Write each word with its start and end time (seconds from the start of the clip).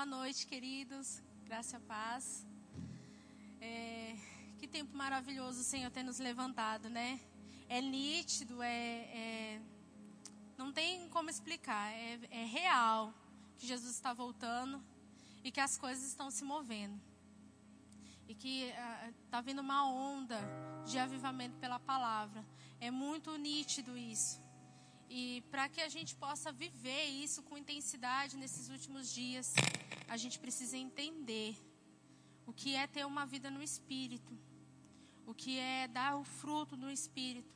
Boa 0.00 0.16
noite, 0.18 0.46
queridos. 0.46 1.22
Graça 1.44 1.76
e 1.76 1.80
paz. 1.80 2.46
É, 3.60 4.16
que 4.58 4.66
tempo 4.66 4.96
maravilhoso 4.96 5.60
o 5.60 5.62
Senhor 5.62 5.90
ter 5.90 6.02
nos 6.02 6.18
levantado, 6.18 6.88
né? 6.88 7.20
É 7.68 7.82
nítido, 7.82 8.62
é, 8.62 8.70
é 9.22 9.60
não 10.56 10.72
tem 10.72 11.06
como 11.10 11.28
explicar, 11.28 11.92
é, 11.92 12.18
é 12.30 12.44
real 12.46 13.12
que 13.58 13.66
Jesus 13.66 13.94
está 13.94 14.14
voltando 14.14 14.82
e 15.44 15.52
que 15.52 15.60
as 15.60 15.76
coisas 15.76 16.02
estão 16.06 16.30
se 16.30 16.44
movendo. 16.44 16.98
E 18.26 18.34
que 18.34 18.72
está 19.26 19.36
ah, 19.36 19.42
vindo 19.42 19.60
uma 19.60 19.86
onda 19.86 20.40
de 20.86 20.98
avivamento 20.98 21.58
pela 21.58 21.78
palavra. 21.78 22.42
É 22.80 22.90
muito 22.90 23.36
nítido 23.36 23.98
isso. 23.98 24.40
E 25.10 25.42
para 25.50 25.68
que 25.68 25.82
a 25.82 25.90
gente 25.90 26.14
possa 26.14 26.50
viver 26.50 27.04
isso 27.04 27.42
com 27.42 27.58
intensidade 27.58 28.36
nesses 28.38 28.70
últimos 28.70 29.12
dias, 29.12 29.52
a 30.12 30.16
gente 30.16 30.40
precisa 30.40 30.76
entender 30.76 31.56
o 32.44 32.52
que 32.52 32.74
é 32.74 32.84
ter 32.94 33.06
uma 33.06 33.24
vida 33.24 33.48
no 33.48 33.62
espírito, 33.62 34.36
o 35.24 35.32
que 35.32 35.56
é 35.56 35.86
dar 35.86 36.16
o 36.16 36.24
fruto 36.24 36.76
do 36.76 36.90
espírito. 36.90 37.54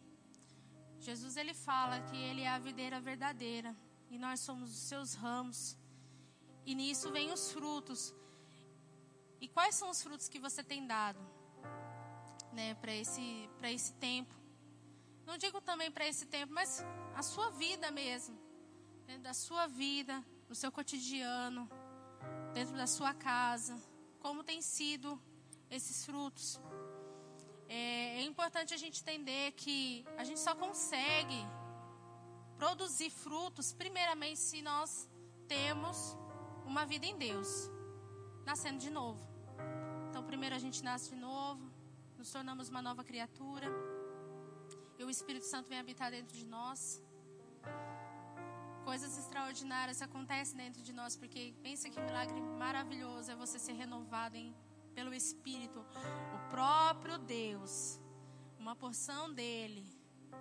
Jesus 1.00 1.36
ele 1.36 1.52
fala 1.52 2.00
que 2.02 2.16
ele 2.16 2.42
é 2.42 2.48
a 2.48 2.60
videira 2.60 3.00
verdadeira 3.00 3.74
e 4.08 4.16
nós 4.16 4.38
somos 4.38 4.70
os 4.70 4.82
seus 4.90 5.14
ramos. 5.14 5.76
E 6.64 6.76
nisso 6.76 7.10
vem 7.10 7.32
os 7.32 7.50
frutos. 7.50 8.14
E 9.40 9.48
quais 9.48 9.74
são 9.74 9.90
os 9.90 10.00
frutos 10.00 10.28
que 10.28 10.38
você 10.38 10.62
tem 10.62 10.86
dado, 10.86 11.18
né, 12.52 12.74
para 12.76 12.94
esse 12.94 13.50
para 13.58 13.68
esse 13.72 13.92
tempo? 13.94 14.32
Não 15.26 15.36
digo 15.36 15.60
também 15.60 15.90
para 15.90 16.06
esse 16.06 16.26
tempo, 16.26 16.52
mas 16.52 16.84
a 17.16 17.22
sua 17.22 17.50
vida 17.50 17.90
mesmo. 17.90 18.38
Dentro 19.08 19.24
da 19.24 19.34
sua 19.34 19.66
vida, 19.66 20.24
no 20.48 20.54
seu 20.54 20.70
cotidiano, 20.70 21.68
dentro 22.54 22.76
da 22.76 22.86
sua 22.86 23.12
casa. 23.12 23.76
Como 24.20 24.44
tem 24.44 24.62
sido 24.62 25.20
esses 25.70 26.04
frutos? 26.06 26.60
É, 27.68 28.20
é 28.20 28.22
importante 28.22 28.72
a 28.72 28.76
gente 28.76 29.00
entender 29.02 29.52
que 29.52 30.04
a 30.16 30.24
gente 30.24 30.40
só 30.40 30.54
consegue 30.54 31.40
produzir 32.56 33.10
frutos, 33.10 33.72
primeiramente, 33.72 34.38
se 34.38 34.62
nós 34.62 35.08
temos 35.48 36.16
uma 36.64 36.86
vida 36.86 37.06
em 37.06 37.16
Deus, 37.18 37.70
nascendo 38.44 38.78
de 38.78 38.90
novo. 38.90 39.22
Então, 40.08 40.22
primeiro 40.24 40.54
a 40.54 40.58
gente 40.58 40.82
nasce 40.82 41.10
de 41.10 41.16
novo, 41.16 41.70
nos 42.16 42.30
tornamos 42.30 42.68
uma 42.68 42.80
nova 42.80 43.02
criatura 43.02 43.66
e 44.98 45.04
o 45.04 45.10
Espírito 45.10 45.44
Santo 45.44 45.68
vem 45.68 45.78
habitar 45.78 46.10
dentro 46.10 46.36
de 46.36 46.46
nós. 46.46 47.02
Coisas 48.84 49.16
extraordinárias 49.16 50.02
acontecem 50.02 50.56
dentro 50.56 50.82
de 50.82 50.92
nós, 50.92 51.16
porque 51.16 51.54
pensa 51.62 51.88
que 51.88 51.98
milagre 52.00 52.40
maravilhoso 52.40 53.30
é 53.30 53.34
você 53.34 53.58
ser 53.58 53.72
renovado 53.72 54.36
em, 54.36 54.54
pelo 54.94 55.14
Espírito. 55.14 55.80
O 56.36 56.50
próprio 56.50 57.16
Deus, 57.18 57.98
uma 58.58 58.76
porção 58.76 59.32
dele, 59.32 59.84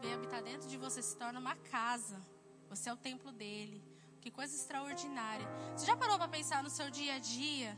vem 0.02 0.14
habitar 0.14 0.44
dentro 0.44 0.68
de 0.68 0.78
você, 0.78 1.02
se 1.02 1.16
torna 1.18 1.40
uma 1.40 1.56
casa. 1.56 2.22
Você 2.70 2.90
é 2.90 2.94
o 2.94 2.98
templo 2.98 3.32
dele. 3.32 3.82
Que 4.20 4.30
coisa 4.30 4.54
extraordinária. 4.54 5.48
Você 5.76 5.86
já 5.86 5.96
parou 5.96 6.18
para 6.18 6.28
pensar 6.28 6.62
no 6.64 6.70
seu 6.70 6.90
dia 6.90 7.16
a 7.16 7.20
dia? 7.20 7.78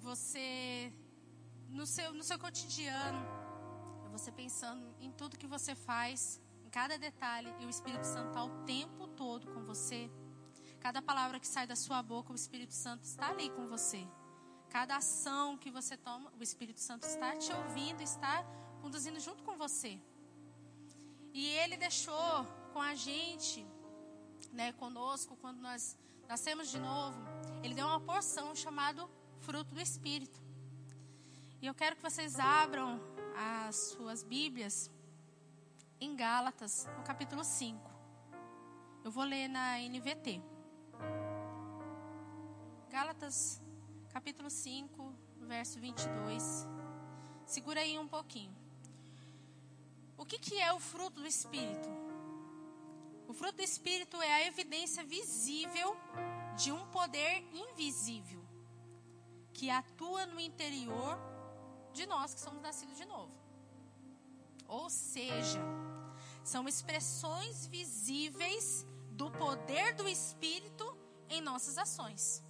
Você, 0.00 0.92
no 1.68 1.86
seu, 1.86 2.12
no 2.12 2.22
seu 2.22 2.38
cotidiano, 2.38 3.20
você 4.12 4.30
pensando 4.32 4.94
em 5.00 5.10
tudo 5.10 5.38
que 5.38 5.46
você 5.46 5.74
faz, 5.74 6.40
cada 6.76 6.98
detalhe, 6.98 7.50
e 7.58 7.64
o 7.64 7.70
Espírito 7.70 8.04
Santo 8.04 8.28
está 8.28 8.44
o 8.44 8.50
tempo 8.66 9.06
todo 9.08 9.46
com 9.52 9.64
você. 9.64 10.10
Cada 10.78 11.00
palavra 11.00 11.40
que 11.40 11.46
sai 11.46 11.66
da 11.66 11.74
sua 11.74 12.02
boca, 12.02 12.32
o 12.32 12.34
Espírito 12.34 12.74
Santo 12.74 13.02
está 13.02 13.30
ali 13.30 13.48
com 13.48 13.66
você. 13.66 14.06
Cada 14.68 14.94
ação 14.94 15.56
que 15.56 15.70
você 15.70 15.96
toma, 15.96 16.30
o 16.38 16.42
Espírito 16.42 16.78
Santo 16.78 17.04
está 17.04 17.34
te 17.34 17.50
ouvindo, 17.50 18.02
está 18.02 18.44
conduzindo 18.82 19.18
junto 19.18 19.42
com 19.42 19.56
você. 19.56 19.98
E 21.32 21.46
ele 21.46 21.78
deixou 21.78 22.44
com 22.74 22.82
a 22.82 22.94
gente, 22.94 23.66
né, 24.52 24.70
conosco, 24.72 25.34
quando 25.36 25.58
nós 25.60 25.96
nascemos 26.28 26.70
de 26.70 26.78
novo, 26.78 27.18
ele 27.62 27.74
deu 27.74 27.86
uma 27.86 28.00
porção 28.00 28.54
chamada 28.54 29.08
fruto 29.40 29.74
do 29.74 29.80
Espírito. 29.80 30.38
E 31.62 31.66
eu 31.66 31.74
quero 31.74 31.96
que 31.96 32.02
vocês 32.02 32.38
abram 32.38 33.00
as 33.34 33.76
suas 33.92 34.22
Bíblias 34.22 34.90
em 36.00 36.14
Gálatas, 36.14 36.88
no 36.96 37.02
capítulo 37.02 37.42
5. 37.42 37.90
Eu 39.04 39.10
vou 39.10 39.24
ler 39.24 39.48
na 39.48 39.78
NVT. 39.78 40.42
Gálatas, 42.90 43.62
capítulo 44.10 44.50
5, 44.50 45.14
verso 45.40 45.78
22. 45.80 46.66
Segura 47.46 47.80
aí 47.80 47.98
um 47.98 48.08
pouquinho. 48.08 48.54
O 50.16 50.24
que, 50.24 50.38
que 50.38 50.58
é 50.58 50.72
o 50.72 50.80
fruto 50.80 51.20
do 51.20 51.26
Espírito? 51.26 51.88
O 53.28 53.32
fruto 53.32 53.56
do 53.56 53.62
Espírito 53.62 54.20
é 54.20 54.32
a 54.34 54.46
evidência 54.46 55.04
visível 55.04 55.96
de 56.56 56.72
um 56.72 56.86
poder 56.88 57.44
invisível 57.52 58.44
que 59.52 59.70
atua 59.70 60.26
no 60.26 60.40
interior 60.40 61.18
de 61.92 62.06
nós 62.06 62.34
que 62.34 62.40
somos 62.40 62.60
nascidos 62.60 62.96
de 62.96 63.04
novo. 63.04 63.45
Ou 64.68 64.88
seja, 64.90 65.60
são 66.44 66.68
expressões 66.68 67.66
visíveis 67.66 68.86
do 69.10 69.30
poder 69.30 69.94
do 69.94 70.08
Espírito 70.08 70.96
em 71.28 71.40
nossas 71.40 71.78
ações. 71.78 72.42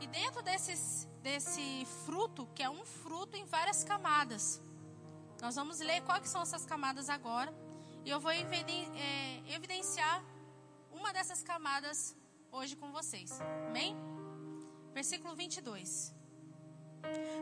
E 0.00 0.06
dentro 0.06 0.42
desses, 0.42 1.08
desse 1.22 1.84
fruto, 2.04 2.46
que 2.54 2.62
é 2.62 2.70
um 2.70 2.84
fruto 2.84 3.36
em 3.36 3.44
várias 3.44 3.82
camadas, 3.82 4.60
nós 5.40 5.54
vamos 5.56 5.80
ler 5.80 6.02
quais 6.02 6.28
são 6.28 6.42
essas 6.42 6.64
camadas 6.64 7.08
agora. 7.08 7.52
E 8.04 8.10
eu 8.10 8.20
vou 8.20 8.30
é, 8.30 8.44
evidenciar 9.54 10.24
uma 10.90 11.12
dessas 11.12 11.42
camadas 11.42 12.16
hoje 12.50 12.76
com 12.76 12.90
vocês. 12.92 13.40
Amém? 13.68 13.96
Versículo 14.92 15.34
22. 15.34 16.14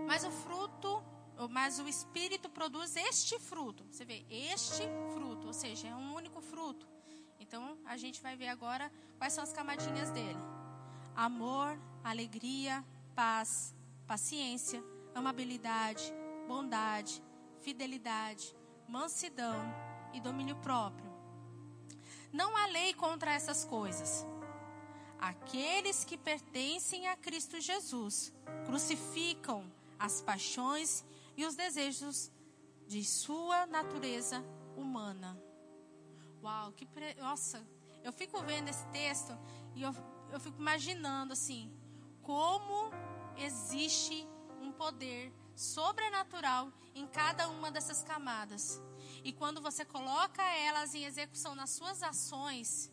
Mas 0.07 0.25
o 0.25 0.31
fruto, 0.31 1.03
mas 1.51 1.79
o 1.79 1.89
Espírito 1.89 2.49
produz 2.49 2.97
este 2.97 3.39
fruto. 3.39 3.85
Você 3.91 4.05
vê, 4.05 4.25
este 4.31 4.83
fruto, 5.13 5.49
ou 5.49 5.53
seja, 5.53 5.89
é 5.89 5.95
um 5.95 6.15
único 6.15 6.41
fruto. 6.41 6.87
Então, 7.39 7.79
a 7.85 7.97
gente 7.97 8.21
vai 8.23 8.37
ver 8.37 8.49
agora 8.49 8.91
quais 9.19 9.33
são 9.33 9.45
as 9.45 9.53
camadinhas 9.53 10.11
dele: 10.11 10.39
amor, 11.15 11.79
alegria, 12.03 12.85
paz, 13.15 13.75
paciência, 14.07 14.83
amabilidade, 15.15 16.13
bondade, 16.49 17.23
fidelidade, 17.61 18.55
mansidão 18.89 19.61
e 20.13 20.21
domínio 20.21 20.57
próprio. 20.57 21.11
Não 22.33 22.57
há 22.57 22.67
lei 22.67 22.95
contra 22.95 23.33
essas 23.33 23.65
coisas. 23.65 24.27
Aqueles 25.19 26.05
que 26.05 26.19
pertencem 26.19 27.09
a 27.09 27.17
Cristo 27.17 27.61
Jesus 27.61 28.33
crucificam 28.67 29.65
as 29.99 30.21
paixões 30.21 31.03
e 31.03 31.16
os 31.45 31.55
desejos 31.55 32.31
de 32.87 33.05
sua 33.05 33.67
natureza 33.67 34.43
humana. 34.77 35.39
Uau, 36.43 36.73
que 36.73 36.87
pre... 36.87 37.15
nossa, 37.15 37.67
eu 38.03 38.13
fico 38.13 38.41
vendo 38.43 38.69
esse 38.69 38.87
texto 38.87 39.37
e 39.75 39.83
eu, 39.83 39.95
eu 40.31 40.39
fico 40.39 40.59
imaginando 40.59 41.33
assim, 41.33 41.73
como 42.23 42.91
existe 43.37 44.27
um 44.61 44.73
poder 44.73 45.33
sobrenatural 45.55 46.73
em 46.95 47.07
cada 47.07 47.49
uma 47.49 47.71
dessas 47.71 48.03
camadas. 48.03 48.81
E 49.25 49.33
quando 49.33 49.61
você 49.61 49.85
coloca 49.85 50.43
elas 50.43 50.95
em 50.95 51.05
execução 51.05 51.55
nas 51.55 51.71
suas 51.71 52.03
ações, 52.03 52.91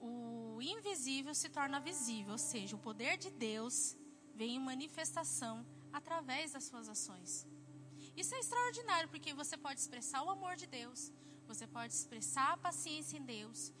o 0.00 0.58
invisível 0.60 1.34
se 1.34 1.48
torna 1.48 1.80
visível, 1.80 2.32
ou 2.32 2.38
seja, 2.38 2.76
o 2.76 2.78
poder 2.78 3.16
de 3.16 3.30
Deus 3.30 3.96
vem 4.34 4.56
em 4.56 4.60
manifestação 4.60 5.66
através 5.92 6.52
das 6.52 6.64
suas 6.64 6.88
ações. 6.88 7.46
Isso 8.16 8.34
é 8.34 8.38
extraordinário, 8.38 9.08
porque 9.08 9.32
você 9.32 9.56
pode 9.56 9.80
expressar 9.80 10.22
o 10.22 10.30
amor 10.30 10.56
de 10.56 10.66
Deus, 10.66 11.12
você 11.46 11.66
pode 11.66 11.92
expressar 11.92 12.52
a 12.52 12.56
paciência 12.56 13.16
em 13.16 13.22
Deus, 13.22 13.72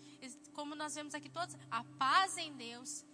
como 0.52 0.74
nós 0.74 0.94
vemos 0.94 1.14
aqui 1.14 1.28
todos, 1.28 1.56
a 1.70 1.84
paz 1.98 2.36
em 2.36 2.52
Deus, 2.56 3.04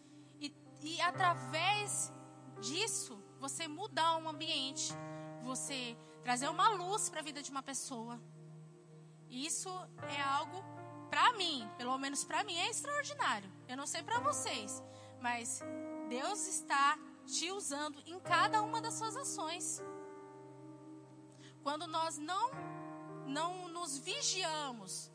e, 0.40 0.54
e 0.82 1.00
através 1.00 2.12
disso, 2.60 3.22
você 3.38 3.68
mudar 3.68 4.16
um 4.16 4.28
ambiente, 4.28 4.92
você 5.42 5.96
trazer 6.22 6.48
uma 6.48 6.68
luz 6.70 7.08
para 7.08 7.20
a 7.20 7.22
vida 7.22 7.42
de 7.42 7.50
uma 7.50 7.62
pessoa. 7.62 8.20
Isso 9.28 9.68
é 10.08 10.20
algo 10.20 10.64
para 11.10 11.32
mim, 11.34 11.68
pelo 11.76 11.96
menos 11.98 12.24
para 12.24 12.42
mim, 12.44 12.56
é 12.56 12.70
extraordinário. 12.70 13.50
Eu 13.68 13.76
não 13.76 13.86
sei 13.86 14.02
para 14.02 14.18
vocês, 14.20 14.82
mas 15.20 15.60
Deus 16.08 16.46
está 16.46 16.98
te 17.26 17.50
usando 17.50 18.02
em 18.06 18.18
cada 18.20 18.62
uma 18.62 18.80
das 18.80 18.94
suas 18.94 19.16
ações. 19.16 19.82
Quando 21.66 21.88
nós 21.88 22.16
não 22.16 22.44
não 23.26 23.66
nos 23.66 23.98
vigiamos 23.98 25.10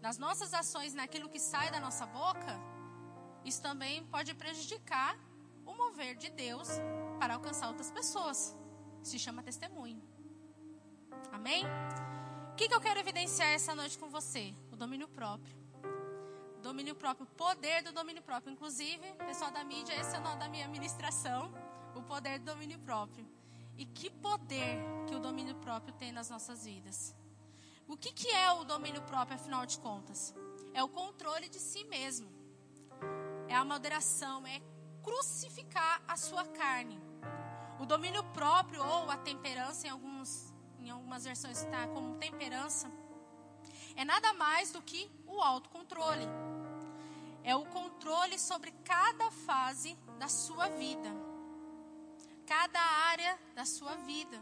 nas 0.00 0.18
nossas 0.18 0.52
ações, 0.52 0.92
naquilo 0.92 1.28
que 1.28 1.38
sai 1.38 1.70
da 1.70 1.78
nossa 1.78 2.04
boca, 2.04 2.58
isso 3.44 3.62
também 3.62 4.04
pode 4.06 4.34
prejudicar 4.34 5.16
o 5.64 5.72
mover 5.72 6.16
de 6.16 6.30
Deus 6.30 6.68
para 7.20 7.34
alcançar 7.34 7.68
outras 7.68 7.92
pessoas. 7.92 8.56
Se 9.04 9.20
chama 9.20 9.40
testemunho. 9.44 10.02
Amém? 11.30 11.62
O 12.50 12.56
que, 12.56 12.66
que 12.68 12.74
eu 12.74 12.80
quero 12.80 12.98
evidenciar 12.98 13.50
essa 13.50 13.72
noite 13.72 13.96
com 13.96 14.08
você? 14.08 14.52
O 14.72 14.76
domínio 14.76 15.06
próprio. 15.06 15.56
Domínio 16.60 16.96
próprio, 16.96 17.24
poder 17.24 17.84
do 17.84 17.92
domínio 17.92 18.24
próprio. 18.24 18.52
Inclusive, 18.52 19.12
pessoal 19.28 19.52
da 19.52 19.62
mídia, 19.62 19.94
esse 19.94 20.16
é 20.16 20.18
o 20.18 20.22
nome 20.22 20.40
da 20.40 20.48
minha 20.48 20.66
ministração. 20.66 21.54
O 21.94 22.02
poder 22.02 22.40
do 22.40 22.46
domínio 22.46 22.80
próprio. 22.80 23.24
E 23.76 23.84
que 23.86 24.10
poder 24.10 24.78
que 25.06 25.14
o 25.14 25.20
domínio 25.20 25.54
próprio 25.56 25.94
tem 25.94 26.12
nas 26.12 26.30
nossas 26.30 26.64
vidas. 26.64 27.14
O 27.86 27.96
que, 27.96 28.12
que 28.12 28.28
é 28.28 28.52
o 28.52 28.64
domínio 28.64 29.02
próprio, 29.02 29.36
afinal 29.36 29.66
de 29.66 29.78
contas? 29.78 30.34
É 30.72 30.82
o 30.82 30.88
controle 30.88 31.48
de 31.48 31.58
si 31.58 31.84
mesmo. 31.84 32.28
É 33.48 33.54
a 33.54 33.64
moderação, 33.64 34.46
é 34.46 34.60
crucificar 35.02 36.02
a 36.08 36.16
sua 36.16 36.44
carne. 36.46 37.00
O 37.78 37.84
domínio 37.86 38.24
próprio 38.32 38.82
ou 38.84 39.10
a 39.10 39.16
temperança, 39.16 39.86
em, 39.86 39.90
alguns, 39.90 40.52
em 40.78 40.90
algumas 40.90 41.24
versões 41.24 41.62
está 41.62 41.86
como 41.88 42.16
temperança, 42.16 42.90
é 43.96 44.04
nada 44.04 44.32
mais 44.32 44.72
do 44.72 44.80
que 44.80 45.10
o 45.26 45.40
autocontrole. 45.40 46.26
É 47.42 47.54
o 47.54 47.66
controle 47.66 48.38
sobre 48.38 48.72
cada 48.84 49.30
fase 49.30 49.96
da 50.18 50.28
sua 50.28 50.68
vida, 50.68 51.10
cada 52.46 52.80
área 52.80 53.38
da 53.54 53.64
sua 53.64 53.96
vida, 53.96 54.38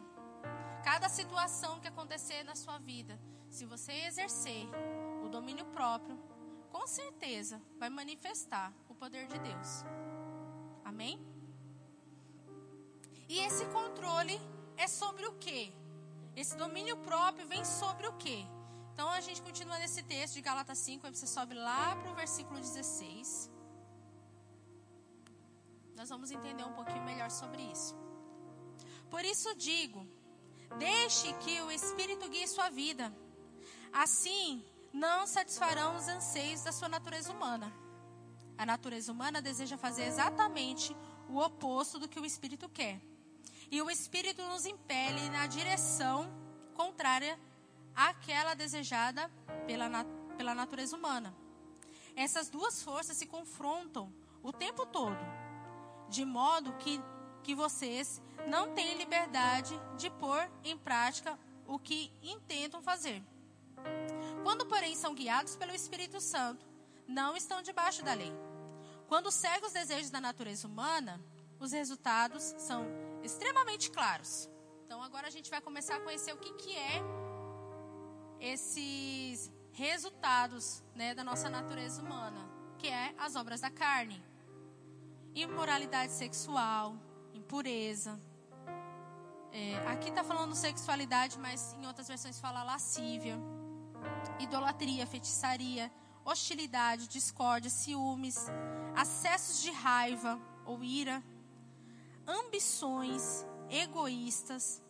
cada 0.84 1.08
situação 1.08 1.81
que 1.81 1.88
acontecer 1.88 2.43
na 2.43 2.54
sua 2.54 2.78
vida. 2.78 3.19
Se 3.49 3.64
você 3.64 3.93
exercer 3.93 4.66
o 5.25 5.28
domínio 5.28 5.66
próprio, 5.66 6.19
com 6.70 6.87
certeza 6.87 7.60
vai 7.78 7.90
manifestar 7.90 8.72
o 8.88 8.94
poder 8.94 9.26
de 9.26 9.38
Deus. 9.38 9.84
Amém? 10.84 11.20
E 13.28 13.38
esse 13.38 13.64
controle 13.66 14.40
é 14.76 14.88
sobre 14.88 15.26
o 15.26 15.34
quê? 15.34 15.72
Esse 16.34 16.56
domínio 16.56 16.96
próprio 16.98 17.46
vem 17.46 17.64
sobre 17.64 18.06
o 18.06 18.14
quê? 18.14 18.44
Então 18.93 19.08
a 19.10 19.20
gente 19.20 19.40
continua 19.43 19.78
nesse 19.78 20.02
texto 20.02 20.34
de 20.34 20.40
Gálatas 20.40 20.78
5, 20.78 21.06
aí 21.06 21.14
você 21.14 21.26
sobe 21.26 21.55
lá 21.55 21.94
para 21.96 22.10
o 22.10 22.14
versículo 22.14 22.58
16. 22.58 23.51
Nós 26.02 26.08
vamos 26.08 26.32
entender 26.32 26.64
um 26.64 26.72
pouquinho 26.72 27.04
melhor 27.04 27.31
sobre 27.31 27.62
isso. 27.62 27.94
Por 29.08 29.25
isso 29.25 29.54
digo: 29.54 30.04
deixe 30.76 31.32
que 31.34 31.62
o 31.62 31.70
Espírito 31.70 32.28
guie 32.28 32.49
sua 32.49 32.69
vida. 32.70 33.16
Assim, 33.93 34.64
não 34.93 35.28
satisfarão 35.28 35.94
os 35.94 36.08
anseios 36.08 36.64
da 36.64 36.72
sua 36.72 36.88
natureza 36.88 37.31
humana. 37.32 37.72
A 38.58 38.66
natureza 38.66 39.12
humana 39.12 39.40
deseja 39.40 39.78
fazer 39.78 40.02
exatamente 40.02 40.96
o 41.28 41.38
oposto 41.38 42.00
do 42.00 42.08
que 42.08 42.19
o 42.19 42.26
Espírito 42.26 42.69
quer. 42.69 43.00
E 43.70 43.81
o 43.81 43.88
Espírito 43.88 44.43
nos 44.43 44.66
impele 44.66 45.31
na 45.31 45.46
direção 45.46 46.28
contrária 46.75 47.38
àquela 47.94 48.55
desejada 48.55 49.31
pela, 49.69 50.05
pela 50.37 50.52
natureza 50.52 50.96
humana. 50.96 51.32
Essas 52.16 52.50
duas 52.50 52.82
forças 52.82 53.16
se 53.16 53.26
confrontam 53.26 54.12
o 54.43 54.52
tempo 54.52 54.84
todo, 54.84 55.16
de 56.12 56.26
modo 56.26 56.74
que, 56.74 57.00
que 57.42 57.54
vocês 57.54 58.20
não 58.46 58.74
têm 58.74 58.98
liberdade 58.98 59.74
de 59.96 60.10
pôr 60.10 60.40
em 60.62 60.76
prática 60.76 61.38
o 61.66 61.78
que 61.78 62.12
intentam 62.22 62.82
fazer. 62.82 63.24
Quando, 64.42 64.66
porém, 64.66 64.94
são 64.94 65.14
guiados 65.14 65.56
pelo 65.56 65.74
Espírito 65.74 66.20
Santo, 66.20 66.66
não 67.08 67.34
estão 67.34 67.62
debaixo 67.62 68.04
da 68.04 68.12
lei. 68.12 68.32
Quando 69.08 69.30
seguem 69.30 69.66
os 69.66 69.72
desejos 69.72 70.10
da 70.10 70.20
natureza 70.20 70.68
humana, 70.68 71.18
os 71.58 71.72
resultados 71.72 72.42
são 72.58 72.84
extremamente 73.22 73.90
claros. 73.90 74.50
Então, 74.84 75.02
agora 75.02 75.28
a 75.28 75.30
gente 75.30 75.48
vai 75.48 75.62
começar 75.62 75.96
a 75.96 76.00
conhecer 76.00 76.34
o 76.34 76.36
que, 76.36 76.52
que 76.54 76.76
é 76.76 77.02
esses 78.38 79.50
resultados 79.72 80.84
né, 80.94 81.14
da 81.14 81.24
nossa 81.24 81.48
natureza 81.48 82.02
humana, 82.02 82.46
que 82.76 82.88
é 82.88 83.14
as 83.16 83.34
obras 83.34 83.62
da 83.62 83.70
carne. 83.70 84.22
Imoralidade 85.34 86.12
sexual, 86.12 86.94
impureza. 87.32 88.20
É, 89.50 89.76
aqui 89.87 90.11
está 90.11 90.23
falando 90.23 90.55
sexualidade, 90.55 91.38
mas 91.38 91.75
em 91.81 91.87
outras 91.87 92.06
versões 92.06 92.38
fala 92.38 92.62
lascívia. 92.62 93.38
Idolatria, 94.38 95.06
feitiçaria, 95.06 95.90
hostilidade, 96.25 97.08
discórdia, 97.08 97.70
ciúmes, 97.70 98.46
acessos 98.94 99.62
de 99.62 99.70
raiva 99.70 100.38
ou 100.67 100.84
ira, 100.84 101.23
ambições 102.26 103.46
egoístas, 103.70 104.82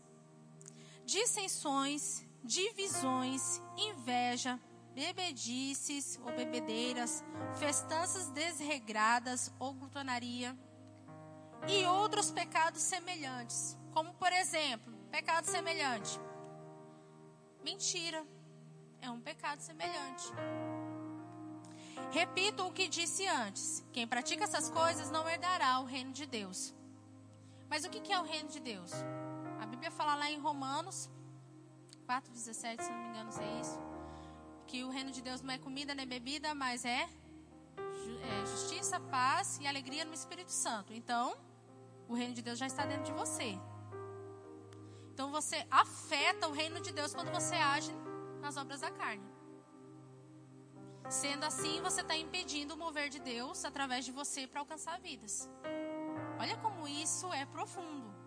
dissensões, 1.05 2.27
divisões, 2.43 3.63
inveja, 3.77 4.59
bebedices 4.95 6.19
ou 6.25 6.33
bebedeiras, 6.33 7.25
festanças 7.59 8.29
desregradas 8.31 9.53
ou 9.59 9.75
glutonaria 9.75 10.57
e 11.67 11.85
outros 11.85 12.31
pecados 12.31 12.83
semelhantes, 12.83 13.77
como 13.93 14.13
por 14.15 14.33
exemplo, 14.33 14.93
pecado 15.11 15.45
semelhante, 15.47 16.19
mentira, 17.63 18.25
é 19.01 19.11
um 19.11 19.21
pecado 19.21 19.61
semelhante. 19.61 20.25
Repito 22.11 22.67
o 22.67 22.73
que 22.73 22.89
disse 22.89 23.27
antes: 23.27 23.85
quem 23.93 24.07
pratica 24.07 24.45
essas 24.45 24.69
coisas 24.71 25.11
não 25.11 25.29
herdará 25.29 25.81
o 25.81 25.85
reino 25.85 26.13
de 26.13 26.27
Deus. 26.27 26.75
Mas 27.69 27.85
o 27.85 27.91
que 27.91 28.13
é 28.13 28.19
o 28.19 28.25
reino 28.25 28.49
de 28.49 28.61
Deus? 28.61 28.93
A 29.61 29.67
Bíblia 29.67 29.91
fala 29.91 30.15
lá 30.15 30.31
em 30.31 30.39
Romanos 30.39 31.11
4,17, 32.07 32.83
se 32.83 32.91
não 32.91 32.99
me 32.99 33.09
engano, 33.09 33.31
é 33.41 33.61
isso. 33.61 33.92
Que 34.73 34.83
o 34.85 34.89
reino 34.89 35.11
de 35.11 35.21
Deus 35.21 35.43
não 35.43 35.53
é 35.53 35.59
comida 35.59 35.95
nem 35.95 36.07
bebida, 36.07 36.55
mas 36.55 36.87
é, 36.87 37.03
é 37.03 38.47
justiça, 38.47 38.99
paz 38.99 39.59
e 39.61 39.67
alegria 39.67 40.03
no 40.03 40.15
Espírito 40.15 40.51
Santo. 40.51 40.95
Então, 40.95 41.37
o 42.09 42.15
reino 42.15 42.33
de 42.33 42.41
Deus 42.41 42.59
já 42.59 42.67
está 42.67 42.87
dentro 42.87 43.05
de 43.05 43.13
você. 43.13 43.59
Então, 45.13 45.31
você 45.31 45.67
afeta 45.71 46.49
o 46.49 46.53
reino 46.53 46.81
de 46.81 46.91
Deus 46.91 47.15
quando 47.15 47.31
você 47.31 47.55
age 47.55 47.93
nas 48.41 48.57
obras 48.57 48.81
da 48.81 48.91
carne. 48.91 49.29
Sendo 51.11 51.45
assim, 51.45 51.83
você 51.83 52.01
está 52.01 52.17
impedindo 52.17 52.73
o 52.73 52.79
mover 52.79 53.11
de 53.11 53.19
Deus 53.19 53.67
através 53.67 54.07
de 54.07 54.11
você 54.11 54.47
para 54.47 54.61
alcançar 54.61 54.99
vidas. 54.99 55.51
Olha 56.41 56.57
como 56.57 56.89
isso 56.89 57.31
é 57.35 57.45
profundo. 57.45 58.22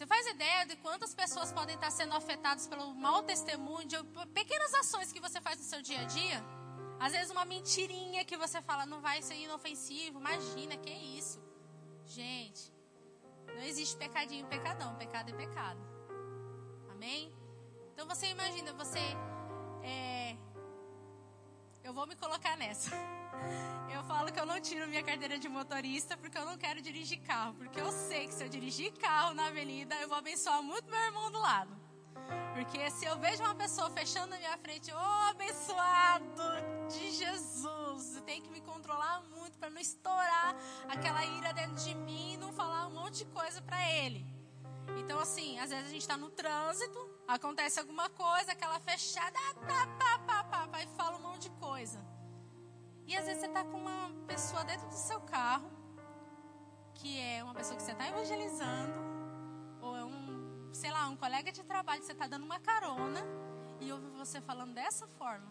Você 0.00 0.06
faz 0.06 0.26
ideia 0.28 0.64
de 0.64 0.76
quantas 0.76 1.14
pessoas 1.14 1.52
podem 1.52 1.74
estar 1.74 1.90
sendo 1.90 2.14
afetadas 2.14 2.66
pelo 2.66 2.94
mau 2.94 3.22
testemunho, 3.22 3.86
de 3.86 3.98
pequenas 4.32 4.72
ações 4.72 5.12
que 5.12 5.20
você 5.20 5.42
faz 5.42 5.58
no 5.58 5.64
seu 5.64 5.82
dia 5.82 6.00
a 6.00 6.04
dia? 6.04 6.42
Às 6.98 7.12
vezes 7.12 7.30
uma 7.30 7.44
mentirinha 7.44 8.24
que 8.24 8.34
você 8.34 8.62
fala 8.62 8.86
não 8.86 9.02
vai 9.02 9.20
ser 9.20 9.34
inofensivo. 9.34 10.18
Imagina, 10.18 10.74
que 10.78 10.88
isso? 10.88 11.38
Gente, 12.06 12.72
não 13.48 13.62
existe 13.62 13.94
pecadinho 13.98 14.46
e 14.46 14.48
pecadão. 14.48 14.96
Pecado 14.96 15.28
é 15.28 15.34
pecado. 15.34 15.80
Amém? 16.92 17.30
Então 17.92 18.06
você 18.06 18.28
imagina, 18.28 18.72
você 18.72 19.00
é, 19.82 20.34
eu 21.84 21.92
vou 21.92 22.06
me 22.06 22.16
colocar 22.16 22.56
nessa. 22.56 22.90
Eu 23.92 24.02
falo 24.04 24.32
que 24.32 24.40
eu 24.40 24.46
não 24.46 24.60
tiro 24.60 24.86
minha 24.88 25.02
carteira 25.02 25.38
de 25.38 25.48
motorista 25.48 26.16
porque 26.16 26.38
eu 26.38 26.46
não 26.46 26.56
quero 26.56 26.80
dirigir 26.80 27.20
carro. 27.20 27.54
Porque 27.54 27.80
eu 27.80 27.90
sei 27.90 28.26
que 28.26 28.34
se 28.34 28.44
eu 28.44 28.48
dirigir 28.48 28.92
carro 28.92 29.34
na 29.34 29.46
avenida, 29.46 29.94
eu 29.96 30.08
vou 30.08 30.18
abençoar 30.18 30.62
muito 30.62 30.90
meu 30.90 31.00
irmão 31.00 31.30
do 31.30 31.38
lado. 31.38 31.76
Porque 32.54 32.90
se 32.90 33.04
eu 33.04 33.18
vejo 33.18 33.42
uma 33.42 33.54
pessoa 33.54 33.90
fechando 33.90 34.28
na 34.28 34.38
minha 34.38 34.56
frente, 34.58 34.92
ô 34.92 34.96
oh, 34.96 35.30
abençoado 35.30 36.42
de 36.88 37.10
Jesus, 37.10 38.16
eu 38.16 38.22
tenho 38.22 38.42
que 38.42 38.50
me 38.50 38.60
controlar 38.60 39.22
muito 39.34 39.58
para 39.58 39.70
não 39.70 39.80
estourar 39.80 40.54
aquela 40.88 41.24
ira 41.24 41.52
dentro 41.52 41.76
de 41.84 41.94
mim 41.94 42.34
e 42.34 42.36
não 42.36 42.52
falar 42.52 42.86
um 42.88 42.90
monte 42.90 43.18
de 43.18 43.24
coisa 43.26 43.62
para 43.62 43.80
ele. 43.90 44.26
Então, 44.98 45.18
assim, 45.18 45.58
às 45.58 45.70
vezes 45.70 45.86
a 45.86 45.90
gente 45.90 46.02
está 46.02 46.16
no 46.16 46.30
trânsito, 46.30 46.98
acontece 47.26 47.78
alguma 47.78 48.08
coisa, 48.10 48.52
aquela 48.52 48.78
fechada, 48.80 49.38
pá, 49.66 49.86
pá, 49.98 50.44
pá, 50.44 50.68
pá, 50.68 50.82
e 50.82 50.86
fala 50.96 51.16
um 51.16 51.22
monte 51.22 51.42
de 51.42 51.50
coisa. 51.50 52.04
E 53.10 53.16
às 53.16 53.24
vezes 53.24 53.40
você 53.40 53.48
está 53.48 53.64
com 53.64 53.76
uma 53.76 54.08
pessoa 54.28 54.62
dentro 54.62 54.86
do 54.86 54.94
seu 54.94 55.20
carro, 55.22 55.68
que 56.94 57.18
é 57.18 57.42
uma 57.42 57.52
pessoa 57.52 57.76
que 57.76 57.82
você 57.82 57.90
está 57.90 58.06
evangelizando, 58.06 59.00
ou 59.80 59.96
é 59.96 60.04
um, 60.04 60.70
sei 60.72 60.92
lá, 60.92 61.08
um 61.08 61.16
colega 61.16 61.50
de 61.50 61.64
trabalho 61.64 61.98
que 61.98 62.06
você 62.06 62.12
está 62.12 62.28
dando 62.28 62.44
uma 62.44 62.60
carona, 62.60 63.20
e 63.80 63.90
ouve 63.92 64.08
você 64.10 64.40
falando 64.40 64.74
dessa 64.74 65.08
forma. 65.08 65.50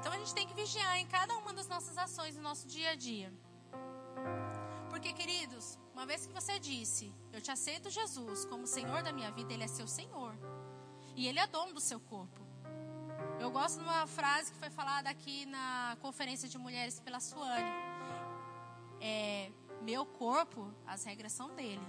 Então 0.00 0.12
a 0.12 0.16
gente 0.16 0.34
tem 0.34 0.48
que 0.48 0.54
vigiar 0.54 0.98
em 0.98 1.06
cada 1.06 1.32
uma 1.36 1.54
das 1.54 1.68
nossas 1.68 1.96
ações 1.96 2.34
no 2.34 2.42
nosso 2.42 2.66
dia 2.66 2.90
a 2.90 2.96
dia. 2.96 3.32
Porque, 4.90 5.12
queridos, 5.12 5.78
uma 5.92 6.04
vez 6.04 6.26
que 6.26 6.32
você 6.32 6.58
disse, 6.58 7.14
eu 7.32 7.40
te 7.40 7.52
aceito 7.52 7.88
Jesus 7.88 8.44
como 8.46 8.66
Senhor 8.66 9.00
da 9.04 9.12
minha 9.12 9.30
vida, 9.30 9.52
Ele 9.52 9.62
é 9.62 9.68
seu 9.68 9.86
Senhor. 9.86 10.34
E 11.14 11.28
Ele 11.28 11.38
é 11.38 11.46
dono 11.46 11.72
do 11.72 11.80
seu 11.80 12.00
corpo. 12.00 12.41
Eu 13.42 13.50
gosto 13.50 13.78
de 13.78 13.82
uma 13.82 14.06
frase 14.06 14.52
que 14.52 14.58
foi 14.58 14.70
falada 14.70 15.10
aqui 15.10 15.44
na 15.46 15.96
conferência 16.00 16.48
de 16.48 16.56
mulheres 16.56 17.00
pela 17.00 17.18
Suane. 17.18 17.72
É, 19.00 19.50
meu 19.80 20.06
corpo, 20.06 20.72
as 20.86 21.02
regras 21.02 21.32
são 21.32 21.52
dele. 21.56 21.82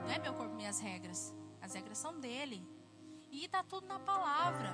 Não 0.00 0.08
é 0.08 0.16
meu 0.20 0.32
corpo, 0.32 0.54
minhas 0.54 0.78
regras. 0.78 1.34
As 1.60 1.74
regras 1.74 1.98
são 1.98 2.20
dele. 2.20 2.64
E 3.32 3.46
está 3.46 3.64
tudo 3.64 3.88
na 3.88 3.98
palavra. 3.98 4.72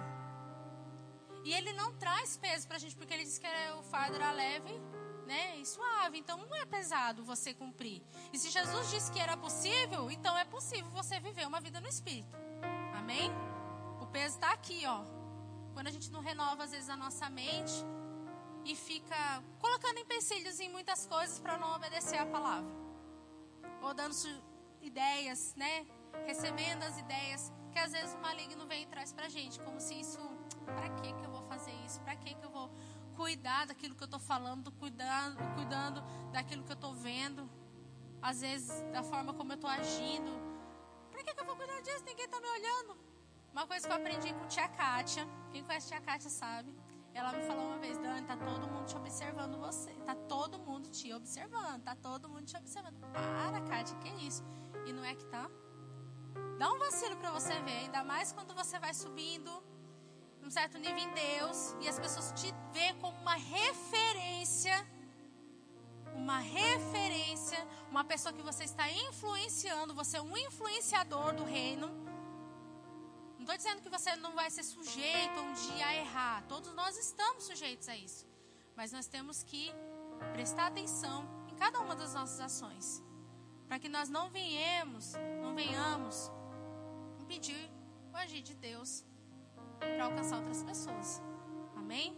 E 1.46 1.54
ele 1.54 1.72
não 1.72 1.94
traz 1.94 2.36
peso 2.36 2.68
para 2.68 2.76
a 2.76 2.78
gente, 2.78 2.94
porque 2.94 3.14
ele 3.14 3.24
diz 3.24 3.38
que 3.38 3.46
o 3.78 3.82
fardo 3.82 4.16
era 4.16 4.32
leve 4.32 4.78
né, 5.26 5.56
e 5.56 5.64
suave. 5.64 6.18
Então 6.18 6.36
não 6.36 6.54
é 6.54 6.66
pesado 6.66 7.24
você 7.24 7.54
cumprir. 7.54 8.02
E 8.34 8.38
se 8.38 8.50
Jesus 8.50 8.90
disse 8.90 9.10
que 9.10 9.18
era 9.18 9.34
possível, 9.34 10.10
então 10.10 10.36
é 10.36 10.44
possível 10.44 10.90
você 10.90 11.18
viver 11.18 11.46
uma 11.46 11.58
vida 11.58 11.80
no 11.80 11.88
Espírito. 11.88 12.36
Amém? 12.98 13.30
O 13.98 14.06
peso 14.06 14.34
está 14.34 14.52
aqui, 14.52 14.82
ó. 14.84 15.21
Quando 15.72 15.86
a 15.86 15.90
gente 15.90 16.10
não 16.10 16.20
renova, 16.20 16.64
às 16.64 16.70
vezes, 16.70 16.88
a 16.88 16.96
nossa 16.96 17.28
mente 17.30 17.72
e 18.64 18.76
fica 18.76 19.42
colocando 19.58 19.98
empecilhos 19.98 20.60
em 20.60 20.68
muitas 20.68 21.06
coisas 21.06 21.38
para 21.40 21.58
não 21.58 21.74
obedecer 21.74 22.18
a 22.18 22.26
palavra. 22.26 22.70
Ou 23.82 23.92
dando 23.94 24.14
ideias, 24.80 25.54
né? 25.56 25.86
Recebendo 26.26 26.82
as 26.82 26.98
ideias 26.98 27.52
que 27.72 27.78
às 27.78 27.92
vezes 27.92 28.14
o 28.14 28.18
maligno 28.18 28.66
vem 28.66 28.82
e 28.82 28.86
traz 28.86 29.12
pra 29.12 29.28
gente, 29.28 29.58
como 29.60 29.80
se 29.80 29.94
isso, 29.98 30.20
para 30.66 30.88
que 30.90 31.12
que 31.12 31.24
eu 31.24 31.30
vou 31.30 31.42
fazer 31.42 31.72
isso? 31.86 32.00
Para 32.02 32.14
que 32.16 32.34
que 32.34 32.44
eu 32.44 32.50
vou 32.50 32.70
cuidar 33.16 33.66
daquilo 33.66 33.94
que 33.94 34.04
eu 34.04 34.08
tô 34.08 34.18
falando, 34.18 34.70
cuidando, 34.72 35.38
cuidando 35.54 36.02
daquilo 36.32 36.62
que 36.64 36.72
eu 36.72 36.76
tô 36.76 36.92
vendo? 36.92 37.48
Às 38.20 38.40
vezes 38.42 38.82
da 38.92 39.02
forma 39.02 39.32
como 39.34 39.52
eu 39.52 39.56
tô 39.56 39.66
agindo. 39.66 40.30
Para 41.10 41.24
que 41.24 41.34
que 41.34 41.40
eu 41.40 41.44
vou 41.44 41.56
cuidar 41.56 41.80
disso? 41.80 42.04
Ninguém 42.04 42.28
tá 42.28 42.40
me 42.40 42.48
olhando. 42.48 43.11
Uma 43.52 43.66
coisa 43.66 43.86
que 43.86 43.92
eu 43.92 43.96
aprendi 43.96 44.32
com 44.32 44.46
tia 44.46 44.66
Kátia, 44.68 45.28
quem 45.52 45.62
conhece 45.62 45.88
tia 45.88 46.00
Kátia 46.00 46.30
sabe, 46.30 46.74
ela 47.14 47.32
me 47.32 47.42
falou 47.42 47.66
uma 47.66 47.78
vez, 47.78 47.98
Dani, 47.98 48.26
tá 48.26 48.36
todo 48.36 48.66
mundo 48.66 48.86
te 48.86 48.96
observando 48.96 49.58
você. 49.58 49.90
Tá 50.06 50.14
todo 50.14 50.58
mundo 50.58 50.88
te 50.88 51.12
observando. 51.12 51.82
Tá 51.82 51.94
todo 51.94 52.28
mundo 52.28 52.44
te 52.46 52.56
observando. 52.56 52.98
Para, 53.12 53.60
Kátia, 53.60 53.96
que 53.98 54.08
isso? 54.26 54.42
E 54.86 54.92
não 54.92 55.04
é 55.04 55.14
que 55.14 55.24
tá? 55.26 55.50
Dá 56.58 56.72
um 56.72 56.78
vacilo 56.78 57.16
para 57.16 57.30
você 57.30 57.52
ver, 57.60 57.72
ainda 57.72 58.02
mais 58.02 58.32
quando 58.32 58.54
você 58.54 58.78
vai 58.78 58.94
subindo 58.94 59.50
num 60.40 60.50
certo 60.50 60.78
nível 60.78 60.98
em 60.98 61.12
Deus 61.12 61.76
e 61.80 61.88
as 61.88 61.98
pessoas 61.98 62.32
te 62.32 62.52
vê 62.72 62.94
como 62.94 63.16
uma 63.18 63.34
referência, 63.34 64.74
uma 66.14 66.38
referência, 66.38 67.58
uma 67.90 68.04
pessoa 68.04 68.32
que 68.32 68.42
você 68.42 68.64
está 68.64 68.90
influenciando, 68.90 69.94
você 69.94 70.16
é 70.16 70.22
um 70.22 70.36
influenciador 70.36 71.34
do 71.34 71.44
reino. 71.44 72.11
Não 73.42 73.52
estou 73.52 73.56
dizendo 73.56 73.82
que 73.82 73.88
você 73.88 74.14
não 74.14 74.34
vai 74.36 74.48
ser 74.50 74.62
sujeito 74.62 75.40
um 75.40 75.52
dia 75.52 75.84
a 75.84 75.94
errar. 75.96 76.44
Todos 76.46 76.72
nós 76.74 76.96
estamos 76.96 77.42
sujeitos 77.42 77.88
a 77.88 77.96
isso. 77.96 78.24
Mas 78.76 78.92
nós 78.92 79.08
temos 79.08 79.42
que 79.42 79.72
prestar 80.32 80.68
atenção 80.68 81.28
em 81.48 81.56
cada 81.56 81.80
uma 81.80 81.96
das 81.96 82.14
nossas 82.14 82.38
ações. 82.38 83.02
Para 83.66 83.80
que 83.80 83.88
nós 83.88 84.08
não 84.08 84.30
venhamos, 84.30 85.14
não 85.42 85.56
venhamos 85.56 86.30
impedir 87.18 87.68
o 88.12 88.16
agir 88.16 88.42
de 88.42 88.54
Deus 88.54 89.04
para 89.80 90.04
alcançar 90.04 90.36
outras 90.36 90.62
pessoas. 90.62 91.20
Amém? 91.74 92.16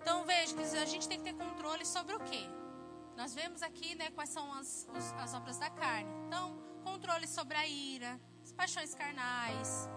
Então 0.00 0.24
veja 0.24 0.54
que 0.54 0.62
a 0.62 0.84
gente 0.84 1.08
tem 1.08 1.18
que 1.18 1.24
ter 1.24 1.34
controle 1.34 1.84
sobre 1.84 2.14
o 2.14 2.20
quê? 2.20 2.44
Nós 3.16 3.34
vemos 3.34 3.62
aqui 3.64 3.96
né, 3.96 4.12
quais 4.12 4.30
são 4.30 4.54
as, 4.54 4.88
as 5.18 5.34
obras 5.34 5.58
da 5.58 5.70
carne. 5.70 6.08
Então, 6.28 6.56
controle 6.84 7.26
sobre 7.26 7.56
a 7.56 7.66
ira, 7.66 8.20
paixões 8.54 8.94
carnais, 8.94 9.88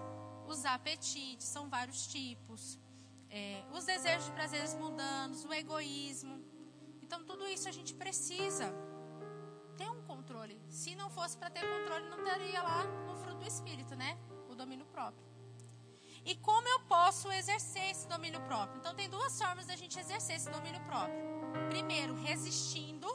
os 0.48 0.66
apetites, 0.66 1.48
são 1.48 1.70
vários 1.70 2.08
tipos. 2.08 2.80
É, 3.30 3.64
os 3.74 3.86
desejos 3.86 4.26
de 4.26 4.32
prazeres 4.32 4.74
mundanos, 4.74 5.44
o 5.46 5.54
egoísmo. 5.54 6.42
Então, 7.02 7.24
tudo 7.24 7.48
isso 7.48 7.68
a 7.68 7.72
gente 7.72 7.94
precisa 7.94 8.74
ter 9.78 9.90
um 9.90 10.02
controle. 10.04 10.60
Se 10.70 10.96
não 10.96 11.10
fosse 11.10 11.38
para 11.38 11.50
ter 11.50 11.62
controle, 11.62 12.10
não 12.10 12.24
teria 12.24 12.62
lá 12.62 12.84
o 13.12 13.16
fruto 13.18 13.40
do 13.40 13.48
Espírito, 13.48 13.96
né? 13.96 14.18
O 14.50 14.56
domínio 14.56 14.86
próprio. 14.86 15.26
E 16.26 16.36
como 16.36 16.68
eu 16.68 16.80
posso 16.82 17.32
exercer 17.32 17.92
esse 17.92 18.08
domínio 18.08 18.42
próprio? 18.42 18.80
Então, 18.80 18.94
tem 18.96 19.10
duas 19.10 19.38
formas 19.42 19.68
da 19.68 19.76
gente 19.76 19.98
exercer 20.00 20.36
esse 20.36 20.50
domínio 20.50 20.82
próprio: 20.82 21.16
primeiro, 21.70 22.16
resistindo, 22.16 23.08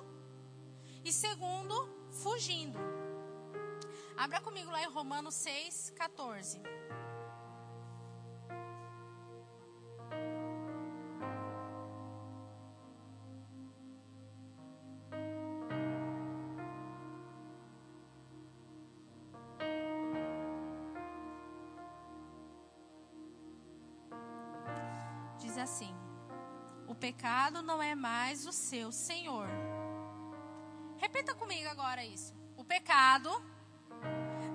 e 1.05 1.13
segundo, 1.13 1.75
fugindo. 2.11 2.79
Abra 4.17 4.41
comigo 4.41 4.71
lá 4.71 4.83
em 4.83 4.89
Romanos 4.89 5.35
6, 5.35 5.91
14. 5.97 6.61
Diz 25.39 25.59
assim: 25.59 25.95
O 26.87 26.95
pecado 26.95 27.63
não 27.63 27.83
é 27.83 27.95
mais 27.95 28.47
o 28.47 28.53
seu 28.53 28.93
senhor. 28.93 29.49
Repita 30.97 31.35
comigo 31.35 31.69
agora 31.69 32.05
isso. 32.05 32.33
O 32.57 32.65
pecado 32.65 33.29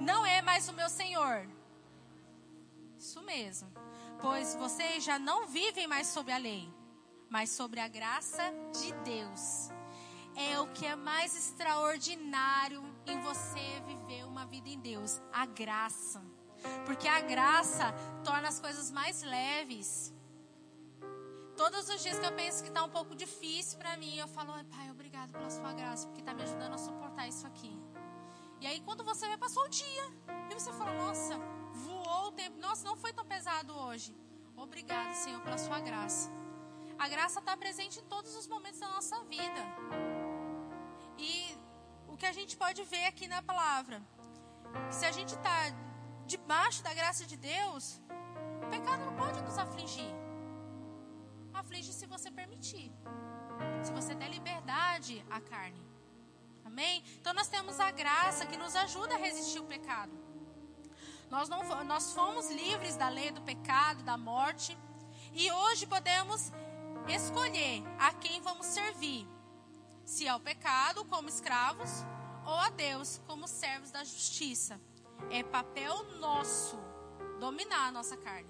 não 0.08 0.26
é 0.26 0.42
mais 0.42 0.70
o 0.70 0.74
meu 0.74 0.90
Senhor. 0.90 1.38
Isso 2.98 3.22
mesmo. 3.24 3.70
Pois 4.22 4.56
vocês 4.56 5.04
já 5.04 5.20
não 5.20 5.48
vivem 5.48 5.86
mais 5.86 6.08
sob 6.08 6.32
a 6.32 6.38
lei, 6.38 6.64
mas 7.30 7.50
sobre 7.50 7.82
a 7.82 7.90
graça 7.90 8.44
de 8.80 8.94
Deus. 9.12 9.70
É 10.50 10.60
o 10.60 10.68
que 10.68 10.86
é 10.86 10.96
mais 10.96 11.36
extraordinário 11.36 12.82
em 13.06 13.20
você 13.20 13.66
viver 13.86 14.24
uma 14.26 14.46
vida 14.46 14.70
em 14.70 14.80
Deus, 14.80 15.22
a 15.34 15.46
graça. 15.46 16.24
Porque 16.86 17.08
a 17.08 17.20
graça 17.20 17.94
torna 18.24 18.48
as 18.48 18.60
coisas 18.60 18.90
mais 18.90 19.22
leves. 19.24 20.14
Todos 21.56 21.90
os 21.90 22.02
dias 22.02 22.18
que 22.18 22.26
eu 22.26 22.32
penso 22.34 22.62
que 22.64 22.70
está 22.70 22.84
um 22.84 22.90
pouco 22.90 23.14
difícil 23.14 23.78
para 23.78 23.98
mim, 23.98 24.16
eu 24.18 24.28
falo, 24.28 24.54
Pai, 24.66 24.90
obrigado 24.90 25.32
pela 25.32 25.50
sua 25.50 25.74
graça, 25.74 26.08
porque 26.08 26.22
está 26.22 26.34
me 26.34 26.44
ajudando 26.44 26.74
a 26.76 26.78
suportar 26.78 27.28
isso 27.28 27.46
aqui. 27.46 27.76
E 28.60 28.68
aí 28.68 28.80
quando 28.82 29.04
você 29.04 29.28
vê, 29.28 29.38
passou 29.38 29.64
o 29.64 29.70
dia. 29.70 30.06
E 30.50 30.54
você 30.54 30.72
fala, 30.74 30.94
nossa, 30.94 31.38
voou 31.74 32.28
o 32.28 32.32
tempo. 32.32 32.58
Nossa, 32.60 32.88
não 32.88 32.98
foi 32.98 33.14
tão 33.14 33.26
pesado 33.26 33.74
hoje. 33.74 34.16
Obrigado, 34.56 35.14
Senhor, 35.14 35.42
pela 35.42 35.58
sua 35.58 35.80
graça. 35.80 36.32
A 36.98 37.08
graça 37.08 37.40
está 37.40 37.56
presente 37.56 38.00
em 38.00 38.06
todos 38.06 38.36
os 38.36 38.48
momentos 38.48 38.80
da 38.80 38.88
nossa 38.88 39.24
vida. 39.26 39.62
E 41.18 41.56
o 42.08 42.18
que 42.18 42.26
a 42.26 42.32
gente 42.32 42.58
pode 42.58 42.84
ver 42.84 43.06
aqui 43.06 43.28
na 43.28 43.42
palavra, 43.42 44.02
se 44.90 45.06
a 45.06 45.12
gente 45.12 45.36
está 45.36 45.58
debaixo 46.26 46.82
da 46.82 46.94
graça 46.94 47.26
de 47.26 47.38
Deus, 47.38 48.02
o 48.64 48.70
pecado 48.70 49.06
não 49.06 49.16
pode 49.16 49.40
nos 49.42 49.58
afligir. 49.58 50.12
Aflige 51.54 51.94
se 51.94 52.06
você 52.08 52.32
permitir. 52.32 52.92
Se 53.84 53.92
você 53.92 54.16
der 54.16 54.30
liberdade 54.30 55.24
à 55.30 55.40
carne. 55.40 55.97
Amém? 56.68 57.02
Então 57.20 57.34
nós 57.34 57.48
temos 57.48 57.80
a 57.80 57.90
graça 57.92 58.46
que 58.46 58.58
nos 58.58 58.76
ajuda 58.76 59.16
a 59.16 59.18
resistir 59.18 59.60
o 59.60 59.64
pecado. 59.64 60.12
Nós, 61.30 61.48
não, 61.48 61.84
nós 61.86 62.12
fomos 62.12 62.52
livres 62.52 62.98
da 62.98 63.08
lei 63.08 63.32
do 63.32 63.42
pecado, 63.42 64.04
da 64.04 64.18
morte. 64.18 64.78
E 65.32 65.50
hoje 65.50 65.88
podemos 65.88 66.52
escolher 67.08 67.84
a 67.98 68.14
quem 68.14 68.42
vamos 68.42 68.66
servir. 68.66 69.26
Se 70.04 70.28
ao 70.28 70.42
pecado 70.42 71.06
como 71.06 71.30
escravos 71.30 71.90
ou 72.46 72.54
a 72.54 72.70
Deus 72.70 73.22
como 73.26 73.48
servos 73.48 73.90
da 73.90 74.04
justiça. 74.04 74.80
É 75.32 75.44
papel 75.44 76.04
nosso 76.20 76.78
dominar 77.40 77.88
a 77.88 77.92
nossa 77.94 78.18
carne. 78.18 78.50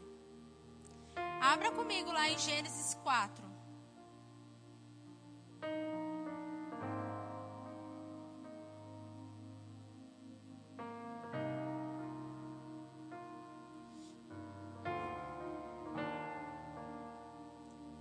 Abra 1.40 1.72
comigo 1.72 2.12
lá 2.12 2.28
em 2.28 2.38
Gênesis 2.38 2.96
4. 3.04 3.47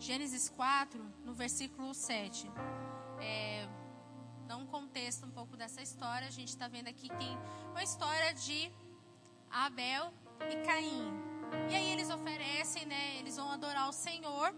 Gênesis 0.06 0.48
4, 0.50 1.04
no 1.24 1.34
versículo 1.34 1.92
7. 1.92 2.48
É, 3.20 3.68
dá 4.46 4.56
um 4.56 4.64
contexto 4.64 5.26
um 5.26 5.32
pouco 5.32 5.56
dessa 5.56 5.82
história. 5.82 6.28
A 6.28 6.30
gente 6.30 6.50
está 6.50 6.68
vendo 6.68 6.86
aqui 6.86 7.08
que 7.08 7.16
tem 7.16 7.36
uma 7.72 7.82
história 7.82 8.32
de 8.32 8.70
Abel 9.50 10.14
e 10.48 10.64
Caim. 10.64 11.10
E 11.68 11.74
aí 11.74 11.90
eles 11.90 12.08
oferecem, 12.08 12.86
né? 12.86 13.16
Eles 13.18 13.34
vão 13.34 13.50
adorar 13.50 13.88
o 13.88 13.92
Senhor. 13.92 14.54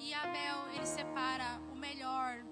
E 0.00 0.12
Abel, 0.12 0.68
ele 0.74 0.86
separa 0.86 1.60
o 1.70 1.76
melhor 1.76 2.44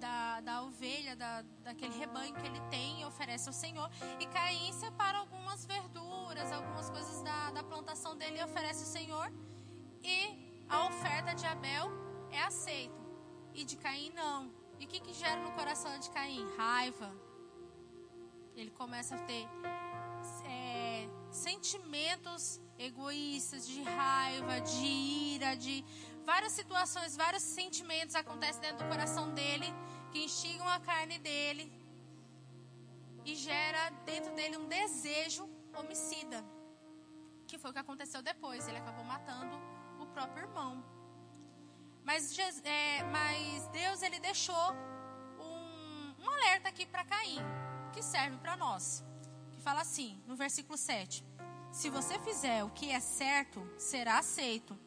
da, 0.00 0.40
da 0.40 0.62
ovelha, 0.64 1.14
da, 1.14 1.42
daquele 1.62 1.96
rebanho 1.96 2.34
que 2.34 2.46
ele 2.48 2.60
tem 2.68 3.00
e 3.00 3.04
oferece 3.04 3.48
ao 3.48 3.52
Senhor. 3.52 3.88
E 4.18 4.26
Caim 4.26 4.72
separa 4.72 5.18
algumas 5.18 5.64
verduras, 5.66 6.50
algumas 6.50 6.90
coisas 6.90 7.22
da, 7.22 7.52
da 7.52 7.62
plantação 7.62 8.16
dele 8.16 8.40
e 8.40 8.42
oferece 8.42 8.80
ao 8.80 8.90
Senhor. 8.90 9.32
E 10.02 10.49
a 10.70 10.86
oferta 10.86 11.34
de 11.34 11.44
Abel 11.44 11.90
é 12.30 12.40
aceita 12.42 13.00
e 13.52 13.64
de 13.64 13.76
Caim 13.76 14.12
não. 14.12 14.52
E 14.78 14.84
o 14.84 14.88
que, 14.88 15.00
que 15.00 15.12
gera 15.12 15.40
no 15.42 15.52
coração 15.52 15.98
de 15.98 16.08
Caim? 16.10 16.46
Raiva. 16.56 17.12
Ele 18.54 18.70
começa 18.70 19.16
a 19.16 19.18
ter 19.18 19.46
é, 20.44 21.08
sentimentos 21.30 22.60
egoístas, 22.78 23.66
de 23.66 23.82
raiva, 23.82 24.60
de 24.60 24.86
ira, 25.34 25.54
de 25.56 25.84
várias 26.24 26.52
situações, 26.52 27.16
vários 27.16 27.42
sentimentos 27.42 28.14
acontecem 28.14 28.60
dentro 28.60 28.78
do 28.78 28.88
coração 28.88 29.34
dele 29.34 29.66
que 30.10 30.24
instigam 30.24 30.68
a 30.68 30.80
carne 30.80 31.18
dele 31.18 31.70
e 33.24 33.34
gera 33.34 33.90
dentro 34.04 34.34
dele 34.34 34.56
um 34.56 34.66
desejo 34.66 35.48
homicida, 35.76 36.44
que 37.46 37.58
foi 37.58 37.70
o 37.70 37.72
que 37.72 37.80
aconteceu 37.80 38.22
depois. 38.22 38.66
Ele 38.66 38.78
acabou 38.78 39.04
matando 39.04 39.56
próprio 40.10 40.44
irmão. 40.44 40.84
Mas, 42.04 42.36
é, 42.64 43.02
mas 43.04 43.66
Deus 43.68 44.02
ele 44.02 44.18
deixou 44.18 44.72
um, 45.38 46.14
um 46.22 46.30
alerta 46.30 46.68
aqui 46.68 46.86
para 46.86 47.04
Caim, 47.04 47.38
que 47.92 48.02
serve 48.02 48.36
para 48.38 48.56
nós, 48.56 49.04
que 49.52 49.60
fala 49.60 49.80
assim 49.80 50.22
no 50.26 50.36
versículo 50.36 50.76
7: 50.76 51.24
Se 51.72 51.88
você 51.88 52.18
fizer 52.18 52.64
o 52.64 52.70
que 52.70 52.90
é 52.90 53.00
certo, 53.00 53.62
será 53.78 54.18
aceito. 54.18 54.78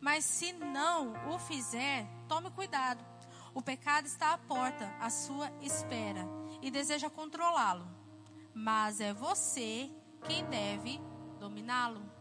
Mas 0.00 0.24
se 0.24 0.52
não 0.52 1.12
o 1.32 1.38
fizer, 1.38 2.06
tome 2.28 2.50
cuidado. 2.50 3.04
O 3.54 3.62
pecado 3.62 4.06
está 4.06 4.32
à 4.32 4.38
porta, 4.38 4.86
à 4.98 5.10
sua 5.10 5.52
espera, 5.60 6.26
e 6.60 6.70
deseja 6.70 7.10
controlá-lo. 7.10 7.86
Mas 8.54 9.00
é 9.00 9.12
você 9.12 9.90
quem 10.24 10.44
deve 10.46 10.98
dominá-lo. 11.38 12.11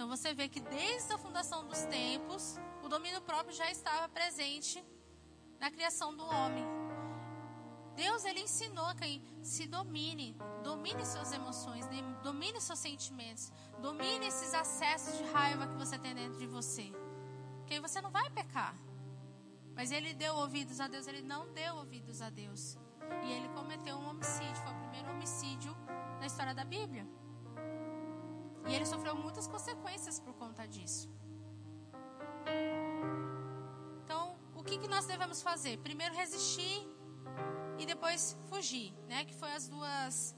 Então 0.00 0.08
você 0.08 0.32
vê 0.32 0.48
que 0.48 0.60
desde 0.60 1.12
a 1.12 1.18
fundação 1.18 1.66
dos 1.66 1.82
tempos, 1.82 2.56
o 2.82 2.88
domínio 2.88 3.20
próprio 3.20 3.54
já 3.54 3.70
estava 3.70 4.08
presente 4.08 4.82
na 5.58 5.70
criação 5.70 6.16
do 6.16 6.24
homem. 6.24 6.64
Deus 7.94 8.24
ele 8.24 8.40
ensinou 8.40 8.94
que 8.94 9.22
se 9.42 9.66
domine, 9.66 10.34
domine 10.64 11.04
suas 11.04 11.30
emoções, 11.34 11.84
domine 12.22 12.58
seus 12.62 12.78
sentimentos, 12.78 13.52
domine 13.82 14.26
esses 14.26 14.54
acessos 14.54 15.18
de 15.18 15.24
raiva 15.24 15.66
que 15.66 15.76
você 15.76 15.98
tem 15.98 16.14
dentro 16.14 16.38
de 16.38 16.46
você. 16.46 16.90
Porque 17.58 17.74
aí 17.74 17.80
você 17.80 18.00
não 18.00 18.10
vai 18.10 18.30
pecar. 18.30 18.74
Mas 19.74 19.92
ele 19.92 20.14
deu 20.14 20.34
ouvidos 20.34 20.80
a 20.80 20.88
Deus, 20.88 21.06
ele 21.08 21.20
não 21.20 21.52
deu 21.52 21.74
ouvidos 21.74 22.22
a 22.22 22.30
Deus. 22.30 22.78
E 23.22 23.32
ele 23.32 23.50
cometeu 23.50 23.96
um 23.98 24.08
homicídio, 24.08 24.56
foi 24.62 24.72
o 24.72 24.78
primeiro 24.78 25.10
homicídio 25.10 25.76
na 26.18 26.24
história 26.24 26.54
da 26.54 26.64
Bíblia. 26.64 27.06
E 28.68 28.74
ele 28.74 28.86
sofreu 28.86 29.14
muitas 29.14 29.46
consequências 29.46 30.18
por 30.20 30.34
conta 30.34 30.66
disso. 30.66 31.08
Então, 34.04 34.36
o 34.54 34.62
que, 34.62 34.78
que 34.78 34.88
nós 34.88 35.06
devemos 35.06 35.42
fazer? 35.42 35.78
Primeiro 35.78 36.14
resistir 36.14 36.88
e 37.78 37.86
depois 37.86 38.36
fugir, 38.48 38.92
né? 39.08 39.24
Que 39.24 39.34
foi 39.34 39.52
as 39.52 39.68
duas 39.68 40.36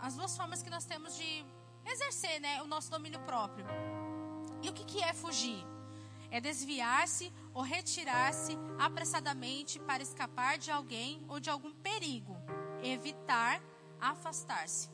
as 0.00 0.16
duas 0.16 0.36
formas 0.36 0.62
que 0.62 0.70
nós 0.70 0.84
temos 0.84 1.16
de 1.16 1.46
exercer, 1.84 2.40
né, 2.40 2.60
o 2.62 2.66
nosso 2.66 2.90
domínio 2.90 3.20
próprio. 3.20 3.64
E 4.60 4.68
o 4.68 4.72
que, 4.72 4.84
que 4.84 5.02
é 5.02 5.12
fugir? 5.12 5.64
É 6.30 6.40
desviar-se 6.40 7.32
ou 7.52 7.62
retirar-se 7.62 8.56
apressadamente 8.78 9.78
para 9.78 10.02
escapar 10.02 10.58
de 10.58 10.70
alguém 10.70 11.24
ou 11.28 11.38
de 11.38 11.50
algum 11.50 11.72
perigo. 11.72 12.36
Evitar, 12.82 13.62
afastar-se. 14.00 14.91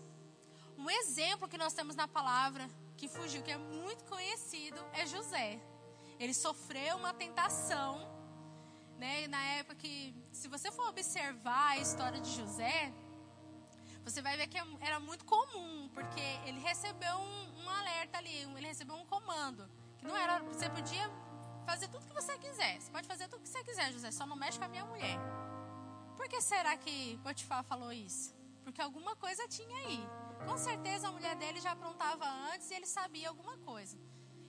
Um 0.79 0.89
exemplo 0.89 1.49
que 1.49 1.59
nós 1.59 1.73
temos 1.73 1.97
na 1.97 2.07
palavra 2.07 2.71
que 2.97 3.09
fugiu, 3.09 3.43
que 3.43 3.51
é 3.51 3.59
muito 3.59 4.05
conhecido, 4.05 4.79
é 4.93 5.05
José. 5.05 5.61
Ele 6.21 6.33
sofreu 6.33 6.97
uma 6.97 7.13
tentação, 7.13 7.99
né? 8.97 9.27
Na 9.27 9.43
época 9.59 9.75
que, 9.75 10.15
se 10.33 10.47
você 10.47 10.71
for 10.71 10.89
observar 10.89 11.71
a 11.71 11.79
história 11.79 12.21
de 12.21 12.31
José, 12.31 12.93
você 14.05 14.23
vai 14.23 14.37
ver 14.37 14.47
que 14.47 14.57
era 14.81 15.01
muito 15.01 15.25
comum, 15.25 15.91
porque 15.93 16.21
ele 16.47 16.61
recebeu 16.61 17.17
um, 17.17 17.65
um 17.65 17.69
alerta 17.71 18.19
ali, 18.19 18.43
ele 18.57 18.67
recebeu 18.67 18.95
um 18.95 19.05
comando, 19.05 19.69
que 19.99 20.07
não 20.07 20.17
era, 20.17 20.39
você 20.45 20.71
podia 20.71 21.11
fazer 21.67 21.89
tudo 21.89 22.07
que 22.07 22.15
você 22.15 22.39
quiser, 22.39 22.81
você 22.81 22.91
pode 22.91 23.07
fazer 23.07 23.29
tudo 23.29 23.43
que 23.43 23.49
você 23.49 23.63
quiser, 23.65 23.93
José, 23.93 24.11
só 24.13 24.25
não 24.25 24.37
mexe 24.37 24.59
com 24.59 24.65
a 24.65 24.69
minha 24.69 24.85
mulher. 24.85 25.19
Por 26.17 26.29
que 26.29 26.41
será 26.41 26.77
que 26.77 27.19
Potifar 27.19 27.65
falou 27.65 27.93
isso? 27.93 28.35
Porque 28.65 28.81
alguma 28.81 29.15
coisa 29.17 29.47
tinha 29.49 29.77
aí. 29.77 30.01
Com 30.45 30.57
certeza 30.57 31.09
a 31.09 31.13
mulher 31.13 31.37
dele 31.37 31.61
já 31.61 31.73
aprontava 31.73 32.27
antes 32.53 32.71
e 32.71 32.75
ele 32.75 32.87
sabia 32.87 33.29
alguma 33.29 33.57
coisa. 33.59 33.99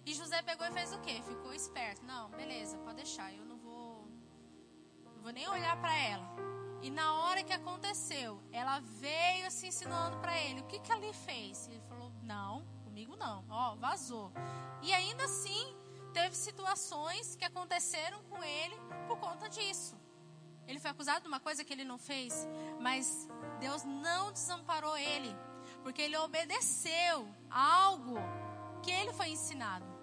E 0.06 0.14
José 0.14 0.42
pegou 0.42 0.66
e 0.66 0.72
fez 0.72 0.94
o 0.94 1.00
quê? 1.02 1.22
Ficou 1.28 1.54
esperto. 1.54 2.04
Não, 2.04 2.30
beleza, 2.32 2.78
pode 2.80 2.98
deixar. 2.98 3.34
Eu 3.34 3.46
não 3.46 3.58
vou, 3.58 4.08
não 5.16 5.22
vou 5.22 5.32
nem 5.32 5.48
olhar 5.48 5.80
para 5.80 5.96
ela. 5.96 6.28
E 6.82 6.90
na 6.90 7.14
hora 7.14 7.44
que 7.44 7.54
aconteceu, 7.54 8.42
ela 8.52 8.80
veio 8.80 9.52
se 9.52 9.68
ensinando 9.68 10.18
para 10.20 10.38
ele. 10.40 10.62
O 10.62 10.66
que 10.66 10.80
que 10.80 10.92
ele 10.92 11.12
fez? 11.14 11.68
Ele 11.68 11.82
falou: 11.82 12.12
Não, 12.24 12.66
comigo 12.84 13.16
não. 13.16 13.46
Ó, 13.50 13.76
vazou. 13.76 14.32
E 14.82 14.94
ainda 14.94 15.26
assim 15.26 15.76
teve 16.14 16.36
situações 16.36 17.36
que 17.36 17.46
aconteceram 17.46 18.24
com 18.24 18.42
ele 18.44 18.76
por 19.08 19.20
conta 19.20 19.50
disso. 19.50 19.98
Ele 20.68 20.80
foi 20.80 20.92
acusado 20.92 21.22
de 21.22 21.28
uma 21.28 21.40
coisa 21.40 21.64
que 21.64 21.74
ele 21.74 21.84
não 21.84 21.98
fez, 21.98 22.48
mas 22.80 23.28
Deus 23.60 23.84
não 23.84 24.32
desamparou 24.32 24.96
ele 24.98 25.36
porque 25.84 26.02
ele 26.02 26.18
obedeceu 26.18 27.28
algo 27.50 28.18
que 28.82 28.92
ele 28.92 29.14
foi 29.14 29.30
ensinado. 29.30 30.00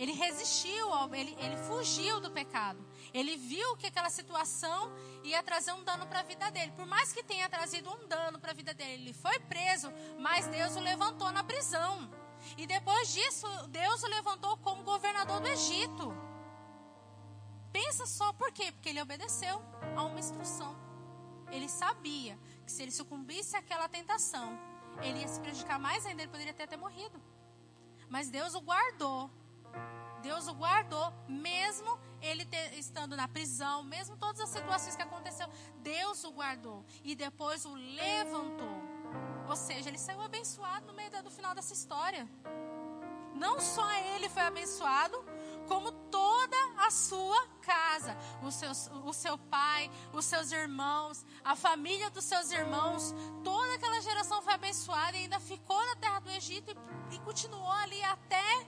Ele 0.00 0.12
resistiu, 0.12 0.88
ele, 1.12 1.36
ele 1.38 1.56
fugiu 1.58 2.20
do 2.20 2.30
pecado. 2.30 2.82
Ele 3.12 3.36
viu 3.36 3.76
que 3.76 3.86
aquela 3.86 4.08
situação 4.08 4.90
ia 5.22 5.42
trazer 5.42 5.72
um 5.72 5.84
dano 5.84 6.06
para 6.06 6.20
a 6.20 6.22
vida 6.22 6.50
dele. 6.50 6.72
Por 6.74 6.86
mais 6.86 7.12
que 7.12 7.22
tenha 7.22 7.46
trazido 7.50 7.90
um 7.90 8.08
dano 8.08 8.38
para 8.38 8.52
a 8.52 8.54
vida 8.54 8.72
dele, 8.72 9.02
ele 9.02 9.12
foi 9.12 9.38
preso, 9.40 9.92
mas 10.18 10.46
Deus 10.46 10.74
o 10.74 10.80
levantou 10.80 11.30
na 11.30 11.44
prisão. 11.44 12.10
E 12.56 12.66
depois 12.66 13.12
disso, 13.12 13.46
Deus 13.68 14.02
o 14.02 14.06
levantou 14.06 14.56
como 14.58 14.82
governador 14.82 15.38
do 15.38 15.48
Egito. 15.48 16.14
Pensa 17.70 18.06
só 18.06 18.32
por 18.32 18.50
quê? 18.52 18.72
Porque 18.72 18.88
ele 18.88 19.02
obedeceu 19.02 19.62
a 19.94 20.02
uma 20.04 20.18
instrução. 20.18 20.74
Ele 21.50 21.68
sabia 21.68 22.38
que 22.70 22.76
se 22.76 22.82
ele 22.84 22.92
sucumbisse 22.92 23.56
àquela 23.56 23.88
tentação, 23.88 24.48
ele 25.02 25.18
ia 25.20 25.28
se 25.28 25.40
prejudicar 25.40 25.78
mais 25.78 26.06
ainda, 26.06 26.22
ele 26.22 26.30
poderia 26.30 26.54
ter 26.54 26.62
até 26.62 26.76
morrido. 26.76 27.20
Mas 28.08 28.30
Deus 28.30 28.54
o 28.54 28.60
guardou. 28.60 29.28
Deus 30.22 30.46
o 30.46 30.54
guardou, 30.54 31.12
mesmo 31.26 31.98
ele 32.20 32.44
ter, 32.44 32.74
estando 32.74 33.16
na 33.16 33.26
prisão, 33.26 33.82
mesmo 33.82 34.16
todas 34.16 34.40
as 34.40 34.50
situações 34.50 34.94
que 34.94 35.02
aconteceram, 35.02 35.52
Deus 35.78 36.22
o 36.24 36.30
guardou 36.30 36.84
e 37.02 37.14
depois 37.14 37.64
o 37.64 37.74
levantou. 37.74 38.76
Ou 39.48 39.56
seja, 39.56 39.88
ele 39.88 39.98
saiu 39.98 40.20
abençoado 40.20 40.86
no 40.86 40.92
meio 40.92 41.10
do 41.24 41.30
final 41.30 41.54
dessa 41.54 41.72
história. 41.72 42.28
Não 43.34 43.58
só 43.58 43.90
ele 44.14 44.28
foi 44.28 44.42
abençoado, 44.42 45.16
como 45.66 45.92
toda 45.92 46.56
a 46.78 46.90
sua 46.90 47.46
casa, 47.62 48.16
o 48.42 48.50
seu, 48.50 48.70
o 49.04 49.12
seu 49.12 49.38
pai, 49.38 49.90
os 50.12 50.24
seus 50.24 50.50
irmãos, 50.52 51.24
a 51.44 51.54
família 51.54 52.10
dos 52.10 52.24
seus 52.24 52.50
irmãos, 52.50 53.14
toda 53.44 53.74
aquela 53.74 54.00
geração 54.00 54.42
foi 54.42 54.54
abençoada 54.54 55.16
e 55.16 55.22
ainda 55.22 55.38
ficou 55.40 55.84
na 55.86 55.96
terra 55.96 56.20
do 56.20 56.30
Egito 56.30 56.70
e, 57.10 57.14
e 57.14 57.18
continuou 57.20 57.70
ali 57.70 58.02
até 58.04 58.66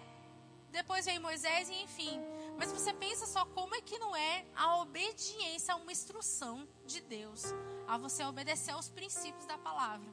depois 0.72 1.04
vem 1.04 1.18
Moisés 1.18 1.68
e 1.68 1.82
enfim. 1.82 2.18
Mas 2.58 2.72
você 2.72 2.92
pensa 2.94 3.26
só 3.26 3.44
como 3.44 3.74
é 3.74 3.80
que 3.82 3.98
não 3.98 4.16
é 4.16 4.46
a 4.56 4.78
obediência 4.78 5.74
a 5.74 5.76
uma 5.76 5.92
instrução 5.92 6.66
de 6.86 7.00
Deus, 7.02 7.44
a 7.86 7.98
você 7.98 8.24
obedecer 8.24 8.72
aos 8.72 8.88
princípios 8.88 9.44
da 9.44 9.58
palavra, 9.58 10.08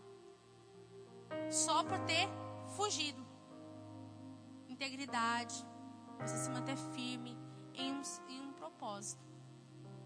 só 1.49 1.83
por 1.83 1.97
ter 1.99 2.27
fugido. 2.75 3.25
Integridade, 4.67 5.65
você 6.19 6.38
se 6.38 6.49
manter 6.49 6.77
firme 6.77 7.38
em 7.73 7.93
um, 7.93 8.01
em 8.27 8.41
um 8.41 8.53
propósito. 8.53 9.23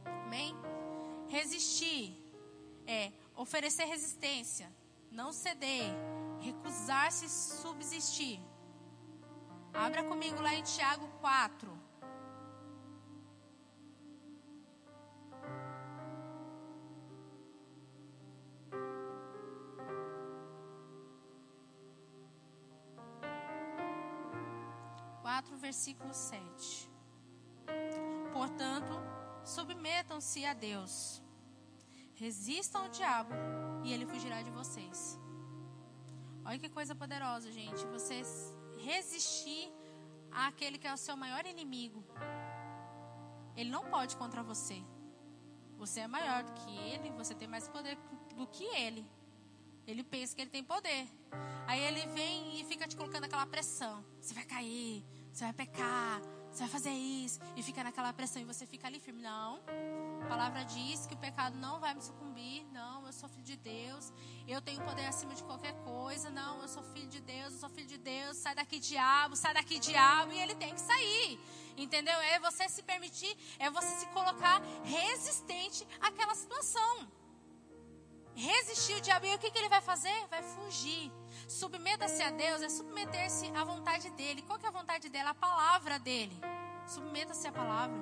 Amém? 0.06 0.56
Resistir 1.28 2.22
é 2.86 3.12
oferecer 3.36 3.86
resistência, 3.86 4.72
não 5.12 5.32
ceder, 5.32 5.92
recusar-se 6.40 7.28
subsistir. 7.30 8.40
Abra 9.74 10.04
comigo 10.04 10.42
lá 10.42 10.54
em 10.54 10.62
Tiago 10.62 11.08
4. 11.20 11.83
Versículo 25.74 26.14
7. 26.14 26.88
Portanto, 28.32 28.94
submetam-se 29.44 30.46
a 30.46 30.54
Deus. 30.54 31.20
Resistam 32.14 32.84
ao 32.84 32.90
diabo 32.90 33.34
e 33.84 33.92
ele 33.92 34.06
fugirá 34.06 34.44
de 34.44 34.52
vocês. 34.52 35.20
Olha 36.46 36.60
que 36.60 36.70
coisa 36.70 36.94
poderosa, 36.94 37.52
gente. 37.52 37.84
Vocês 37.88 38.54
resistir 38.78 39.66
àquele 40.32 40.78
que 40.78 40.88
é 40.88 40.94
o 40.94 40.98
seu 41.06 41.18
maior 41.18 41.44
inimigo. 41.44 42.04
Ele 43.58 43.72
não 43.72 43.84
pode 43.86 44.16
contra 44.16 44.44
você. 44.44 44.80
Você 45.80 46.02
é 46.02 46.08
maior 46.08 46.44
do 46.44 46.54
que 46.54 46.72
ele, 46.92 47.10
você 47.22 47.34
tem 47.34 47.48
mais 47.48 47.68
poder 47.68 47.98
do 48.36 48.46
que 48.46 48.64
ele. 48.64 49.04
Ele 49.88 50.04
pensa 50.04 50.36
que 50.36 50.42
ele 50.44 50.52
tem 50.52 50.64
poder. 50.64 51.08
Aí 51.66 51.82
ele 51.82 52.06
vem 52.14 52.60
e 52.60 52.64
fica 52.66 52.88
te 52.88 52.96
colocando 52.96 53.24
aquela 53.24 53.48
pressão. 53.48 54.06
Você 54.22 54.36
vai 54.36 54.46
cair, 54.46 55.04
você 55.34 55.46
vai 55.46 55.54
pecar, 55.54 56.22
você 56.52 56.60
vai 56.60 56.70
fazer 56.70 56.92
isso. 56.92 57.40
E 57.56 57.64
fica 57.64 57.84
naquela 57.84 58.14
pressão 58.14 58.40
e 58.40 58.46
você 58.46 58.68
fica 58.68 58.86
ali 58.86 59.00
firme. 59.00 59.24
Não. 59.24 59.60
A 60.22 60.26
palavra 60.28 60.64
diz 60.64 61.08
que 61.08 61.16
o 61.16 61.18
pecado 61.18 61.58
não 61.58 61.80
vai 61.80 61.96
me 61.96 62.02
sucumbir. 62.04 62.64
Não, 62.72 63.04
eu 63.08 63.12
sou 63.12 63.28
filho 63.28 63.44
de 63.44 63.58
Deus. 63.58 64.14
Eu 64.48 64.62
tenho 64.62 64.80
poder 64.84 65.08
acima 65.08 65.34
de 65.34 65.44
qualquer 65.44 65.74
coisa. 65.84 66.30
Não, 66.30 66.62
eu 66.62 66.68
sou 66.68 66.84
filho 66.84 67.08
de 67.08 67.20
Deus, 67.20 67.54
eu 67.54 67.60
sou 67.60 67.70
filho 67.70 67.88
de 67.88 67.98
Deus. 67.98 68.38
Sai 68.38 68.54
daqui, 68.54 68.80
diabo, 68.80 69.36
sai 69.36 69.56
daqui, 69.56 69.80
diabo. 69.80 70.32
E 70.34 70.40
ele 70.40 70.54
tem 70.54 70.76
que 70.76 70.82
sair. 70.82 71.40
Entendeu? 71.76 72.14
É 72.22 72.40
você 72.40 72.70
se 72.70 72.84
permitir, 72.84 73.36
é 73.58 73.72
você 73.72 73.90
se 73.98 74.06
colocar 74.08 74.62
resistente 74.84 75.88
àquela 76.00 76.36
situação. 76.36 77.12
Resistir 78.36 78.94
o 78.94 79.02
diabo. 79.02 79.26
E 79.26 79.34
o 79.34 79.40
que, 79.40 79.50
que 79.50 79.58
ele 79.58 79.70
vai 79.70 79.82
fazer? 79.82 80.28
Vai 80.28 80.44
fugir. 80.44 81.12
Submeta-se 81.48 82.22
a 82.22 82.32
Deus 82.32 82.62
é 82.62 82.70
submeter-se 82.70 83.48
à 83.56 83.64
vontade 83.64 84.10
dele. 84.12 84.42
Qual 84.42 84.58
que 84.58 84.66
é 84.66 84.70
a 84.70 84.72
vontade 84.72 85.10
dele? 85.10 85.28
A 85.28 85.34
palavra 85.34 86.00
dele. 86.00 86.40
Submeta-se 86.88 87.48
à 87.48 87.52
palavra. 87.52 88.00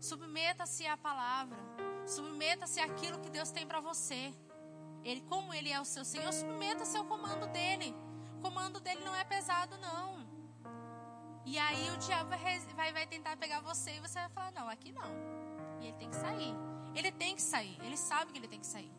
Submeta-se 0.00 0.86
à 0.86 0.96
palavra. 0.96 1.58
Submeta-se 2.06 2.80
àquilo 2.80 3.20
que 3.20 3.30
Deus 3.30 3.50
tem 3.50 3.66
para 3.66 3.80
você. 3.80 4.34
Ele, 5.04 5.20
como 5.22 5.52
ele 5.52 5.70
é 5.70 5.80
o 5.80 5.84
seu 5.84 6.04
Senhor, 6.04 6.32
submeta-se 6.32 6.96
ao 6.96 7.04
comando 7.04 7.46
dele. 7.48 7.94
O 8.38 8.40
comando 8.40 8.80
dele 8.80 9.04
não 9.04 9.14
é 9.14 9.24
pesado, 9.24 9.76
não. 9.78 10.26
E 11.44 11.58
aí 11.58 11.90
o 11.90 11.96
diabo 11.98 12.30
vai, 12.76 12.92
vai, 12.92 13.06
tentar 13.06 13.36
pegar 13.36 13.60
você 13.60 13.92
e 13.92 14.00
você 14.00 14.18
vai 14.20 14.28
falar, 14.28 14.52
não, 14.52 14.68
aqui 14.68 14.92
não. 14.92 15.10
E 15.80 15.86
ele 15.86 15.96
tem 15.96 16.08
que 16.08 16.16
sair. 16.16 16.54
Ele 16.94 17.12
tem 17.12 17.34
que 17.34 17.42
sair. 17.42 17.78
Ele 17.82 17.96
sabe 17.96 18.32
que 18.32 18.38
ele 18.38 18.48
tem 18.48 18.60
que 18.60 18.66
sair. 18.66 18.92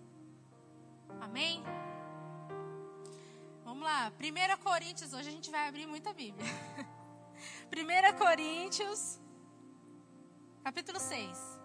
Amém? 1.21 1.63
Vamos 3.73 3.87
lá. 3.87 4.11
1 4.19 4.63
Coríntios, 4.63 5.13
hoje 5.13 5.29
a 5.29 5.31
gente 5.31 5.49
vai 5.49 5.67
abrir 5.67 5.87
muita 5.87 6.13
Bíblia. 6.13 6.45
1 7.73 8.17
Coríntios, 8.19 9.19
capítulo 10.63 10.99
6. 10.99 11.59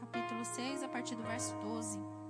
Capítulo 0.00 0.44
6, 0.46 0.82
a 0.82 0.88
partir 0.88 1.14
do 1.14 1.22
verso 1.24 1.54
12. 1.56 2.25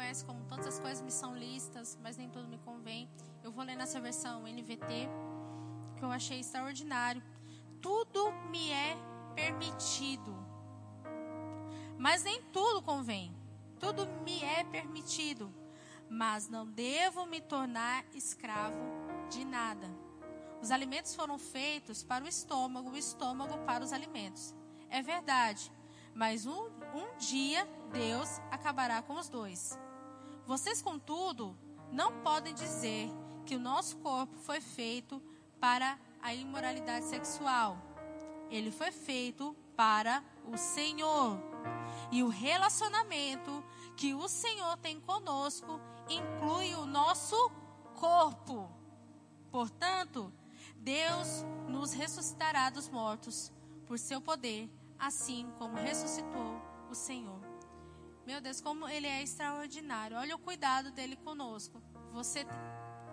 Conhece 0.00 0.24
como 0.24 0.42
todas 0.44 0.66
as 0.66 0.78
coisas 0.78 1.02
me 1.02 1.10
são 1.10 1.36
listas, 1.36 1.98
mas 2.02 2.16
nem 2.16 2.30
tudo 2.30 2.48
me 2.48 2.56
convém. 2.56 3.06
Eu 3.44 3.52
vou 3.52 3.62
ler 3.62 3.76
nessa 3.76 4.00
versão 4.00 4.44
NVT, 4.44 5.10
que 5.98 6.02
eu 6.02 6.10
achei 6.10 6.40
extraordinário. 6.40 7.22
Tudo 7.82 8.32
me 8.50 8.70
é 8.70 8.96
permitido, 9.34 10.34
mas 11.98 12.24
nem 12.24 12.40
tudo 12.44 12.80
convém. 12.80 13.36
Tudo 13.78 14.06
me 14.24 14.42
é 14.42 14.64
permitido, 14.64 15.52
mas 16.08 16.48
não 16.48 16.66
devo 16.66 17.26
me 17.26 17.42
tornar 17.42 18.02
escravo 18.14 18.82
de 19.28 19.44
nada. 19.44 19.86
Os 20.62 20.70
alimentos 20.70 21.14
foram 21.14 21.38
feitos 21.38 22.02
para 22.02 22.24
o 22.24 22.28
estômago, 22.28 22.90
o 22.90 22.96
estômago 22.96 23.58
para 23.66 23.84
os 23.84 23.92
alimentos. 23.92 24.54
É 24.88 25.02
verdade, 25.02 25.70
mas 26.14 26.46
um, 26.46 26.70
um 26.94 27.18
dia 27.18 27.68
Deus 27.92 28.40
acabará 28.50 29.02
com 29.02 29.14
os 29.16 29.28
dois. 29.28 29.78
Vocês, 30.50 30.82
contudo, 30.82 31.56
não 31.92 32.22
podem 32.22 32.52
dizer 32.52 33.08
que 33.46 33.54
o 33.54 33.60
nosso 33.60 33.96
corpo 33.98 34.36
foi 34.38 34.60
feito 34.60 35.22
para 35.60 35.96
a 36.20 36.34
imoralidade 36.34 37.04
sexual. 37.04 37.78
Ele 38.50 38.72
foi 38.72 38.90
feito 38.90 39.54
para 39.76 40.24
o 40.44 40.56
Senhor. 40.56 41.38
E 42.10 42.24
o 42.24 42.28
relacionamento 42.28 43.62
que 43.96 44.12
o 44.12 44.26
Senhor 44.26 44.76
tem 44.78 44.98
conosco 44.98 45.80
inclui 46.08 46.74
o 46.74 46.84
nosso 46.84 47.36
corpo. 47.94 48.68
Portanto, 49.52 50.32
Deus 50.78 51.44
nos 51.68 51.92
ressuscitará 51.92 52.70
dos 52.70 52.88
mortos 52.88 53.52
por 53.86 54.00
seu 54.00 54.20
poder, 54.20 54.68
assim 54.98 55.48
como 55.60 55.76
ressuscitou 55.76 56.60
o 56.90 56.94
Senhor. 56.96 57.49
Meu 58.26 58.40
Deus, 58.40 58.60
como 58.60 58.88
ele 58.88 59.06
é 59.06 59.22
extraordinário. 59.22 60.16
Olha 60.16 60.36
o 60.36 60.38
cuidado 60.38 60.90
dele 60.90 61.16
conosco. 61.16 61.82
Você 62.12 62.46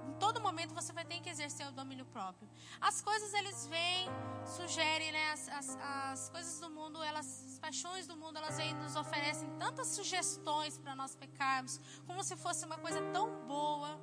em 0.07 0.13
todo 0.19 0.39
momento 0.39 0.73
você 0.73 0.93
vai 0.93 1.03
ter 1.03 1.19
que 1.19 1.29
exercer 1.29 1.67
o 1.67 1.71
domínio 1.71 2.05
próprio. 2.05 2.49
As 2.79 3.01
coisas 3.01 3.33
eles 3.33 3.67
vêm, 3.67 4.07
sugerem, 4.45 5.11
né? 5.11 5.31
As, 5.31 5.49
as, 5.49 5.77
as 5.81 6.29
coisas 6.29 6.59
do 6.59 6.69
mundo, 6.69 7.03
elas, 7.03 7.27
as 7.45 7.59
paixões 7.59 8.07
do 8.07 8.15
mundo, 8.15 8.37
elas 8.37 8.57
vêm 8.57 8.73
nos 8.75 8.95
oferecem 8.95 9.49
tantas 9.57 9.87
sugestões 9.87 10.77
para 10.77 10.95
nós 10.95 11.15
pecarmos, 11.15 11.79
como 12.05 12.23
se 12.23 12.35
fosse 12.37 12.65
uma 12.65 12.77
coisa 12.77 13.01
tão 13.11 13.45
boa. 13.45 13.99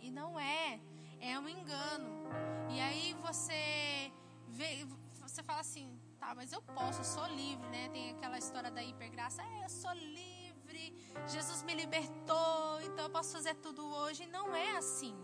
E 0.00 0.10
não 0.10 0.38
é. 0.38 0.80
É 1.20 1.38
um 1.38 1.48
engano. 1.48 2.28
E 2.70 2.80
aí 2.80 3.12
você 3.14 4.12
vê, 4.46 4.86
você 5.20 5.42
fala 5.42 5.60
assim, 5.60 5.97
Tá, 6.28 6.34
mas 6.34 6.52
eu 6.52 6.60
posso, 6.60 7.00
eu 7.00 7.04
sou 7.04 7.26
livre, 7.28 7.66
né? 7.68 7.88
Tem 7.88 8.10
aquela 8.10 8.36
história 8.36 8.70
da 8.70 8.82
hipergraça. 8.82 9.42
É, 9.42 9.64
eu 9.64 9.70
sou 9.70 9.90
livre. 9.94 10.94
Jesus 11.26 11.62
me 11.62 11.74
libertou, 11.74 12.82
então 12.82 13.04
eu 13.06 13.10
posso 13.10 13.32
fazer 13.32 13.54
tudo 13.54 13.82
hoje. 13.86 14.26
Não 14.26 14.54
é 14.54 14.76
assim. 14.76 15.16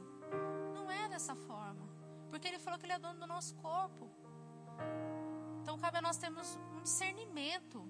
Não 0.72 0.90
é 0.90 1.06
dessa 1.06 1.36
forma. 1.36 1.86
Porque 2.30 2.48
ele 2.48 2.58
falou 2.58 2.78
que 2.78 2.86
ele 2.86 2.94
é 2.94 2.98
dono 2.98 3.20
do 3.20 3.26
nosso 3.26 3.54
corpo. 3.56 4.10
Então 5.60 5.78
cabe 5.78 5.98
a 5.98 6.00
nós 6.00 6.16
termos 6.16 6.58
um 6.74 6.80
discernimento. 6.80 7.86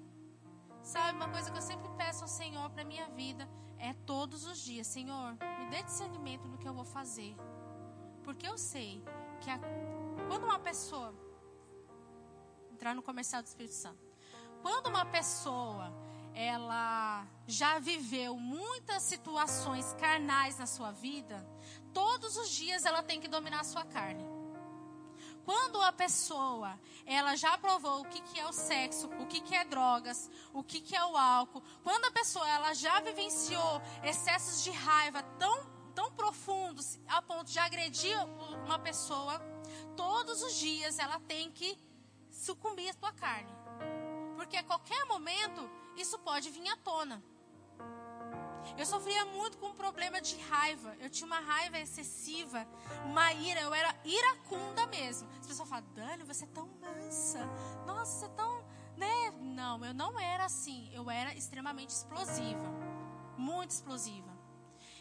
Sabe, 0.83 1.17
uma 1.17 1.29
coisa 1.29 1.53
que 1.53 1.57
eu 1.57 1.63
sempre 1.63 1.89
peço 1.91 2.25
ao 2.25 2.29
Senhor 2.29 2.69
para 2.71 2.85
minha 2.85 3.09
vida 3.11 3.49
é 3.79 3.93
todos 3.95 4.45
os 4.45 4.59
dias, 4.59 4.89
Senhor, 4.89 5.37
me 5.61 5.71
dê 5.71 5.85
discernimento 5.85 6.49
no 6.49 6.59
que 6.59 6.67
eu 6.67 6.75
vou 6.75 6.85
fazer. 6.85 7.37
Porque 8.25 8.45
eu 8.45 8.59
sei 8.59 9.05
que 9.41 9.49
a, 9.49 9.61
quando 10.27 10.47
uma 10.47 10.59
pessoa 10.59 11.15
entrar 12.85 12.95
no 12.95 13.03
comercial 13.03 13.43
do 13.43 13.47
Espírito 13.47 13.75
Santo. 13.75 13.99
Quando 14.61 14.89
uma 14.89 15.07
pessoa 15.07 15.91
ela 16.35 17.27
já 17.47 17.79
viveu 17.79 18.37
muitas 18.37 19.03
situações 19.05 19.95
carnais 19.95 20.59
na 20.59 20.67
sua 20.67 20.91
vida, 20.91 21.49
todos 21.95 22.37
os 22.37 22.51
dias 22.51 22.85
ela 22.85 23.03
tem 23.03 23.19
que 23.23 23.27
dominar 23.27 23.61
a 23.61 23.65
sua 23.65 23.87
carne. 23.87 24.23
Quando 25.47 25.81
a 25.81 25.93
pessoa 25.93 26.79
ela 27.07 27.35
já 27.37 27.57
provou 27.57 28.03
o 28.03 28.05
que, 28.05 28.21
que 28.21 28.39
é 28.39 28.47
o 28.47 28.53
sexo, 28.53 29.09
o 29.19 29.27
que, 29.27 29.41
que 29.41 29.55
é 29.55 29.65
drogas, 29.65 30.31
o 30.53 30.63
que, 30.63 30.83
que 30.83 30.95
é 30.95 31.05
o 31.07 31.17
álcool, 31.17 31.63
quando 31.83 32.05
a 32.05 32.11
pessoa 32.11 32.47
ela 32.47 32.75
já 32.75 33.01
vivenciou 33.01 33.81
excessos 34.03 34.63
de 34.63 34.71
raiva 34.71 35.23
tão, 35.39 35.65
tão 35.95 36.13
profundos 36.13 36.99
a 37.09 37.23
ponto 37.23 37.51
de 37.51 37.59
agredir 37.59 38.19
uma 38.67 38.79
pessoa, 38.79 39.41
todos 39.97 40.43
os 40.43 40.55
dias 40.57 40.99
ela 40.99 41.19
tem 41.21 41.51
que 41.51 41.79
sucumbir 42.45 42.91
à 42.91 42.95
tua 42.95 43.13
carne. 43.13 43.53
Porque 44.37 44.57
a 44.57 44.65
qualquer 44.65 45.05
momento 45.07 45.71
isso 45.97 46.19
pode 46.19 46.51
vir 46.51 46.69
à 46.69 46.77
tona. 46.77 47.23
Eu 48.79 48.87
sofria 48.87 49.25
muito 49.27 49.59
com 49.59 49.69
um 49.69 49.75
problema 49.75 50.21
de 50.21 50.37
raiva. 50.53 50.97
Eu 50.99 51.11
tinha 51.11 51.27
uma 51.27 51.41
raiva 51.41 51.79
excessiva, 51.79 52.67
uma 53.05 53.33
ira. 53.33 53.61
Eu 53.61 53.75
era 53.75 53.95
iracunda 54.05 54.87
mesmo. 54.87 55.29
As 55.41 55.47
pessoas 55.47 55.69
falam, 55.69 55.85
Dani, 55.95 56.25
você 56.25 56.45
é 56.45 56.49
tão 56.49 56.67
mansa. 56.81 57.41
Nossa, 57.87 58.13
você 58.21 58.27
é 58.27 58.29
tão. 58.31 58.65
Né? 58.97 59.31
Não, 59.41 59.85
eu 59.85 59.95
não 59.95 60.19
era 60.19 60.45
assim. 60.45 60.91
Eu 60.93 61.11
era 61.11 61.35
extremamente 61.35 61.91
explosiva. 61.91 62.69
Muito 63.37 63.71
explosiva. 63.71 64.33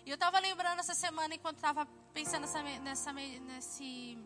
E 0.06 0.10
eu 0.10 0.16
estava 0.16 0.40
lembrando 0.40 0.80
essa 0.80 0.94
semana, 0.94 1.34
enquanto 1.34 1.58
estava 1.58 1.86
pensando 2.14 2.42
nessa, 2.42 2.62
nessa, 2.62 3.14
nesse, 3.14 4.18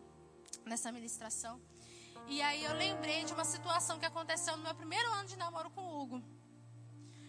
nessa 0.64 0.90
ministração. 0.90 1.60
E 2.26 2.42
aí 2.42 2.64
eu 2.64 2.74
lembrei 2.74 3.24
de 3.24 3.32
uma 3.32 3.44
situação 3.44 3.98
que 3.98 4.06
aconteceu 4.06 4.56
no 4.56 4.62
meu 4.62 4.74
primeiro 4.74 5.10
ano 5.12 5.28
de 5.28 5.36
namoro 5.36 5.70
com 5.70 5.80
o 5.80 6.02
Hugo. 6.02 6.22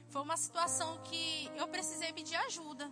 Foi 0.10 0.21
uma 0.21 0.38
situação 0.38 0.97
que 1.04 1.52
eu 1.56 1.67
precisei 1.67 2.12
pedir 2.12 2.36
ajuda. 2.36 2.91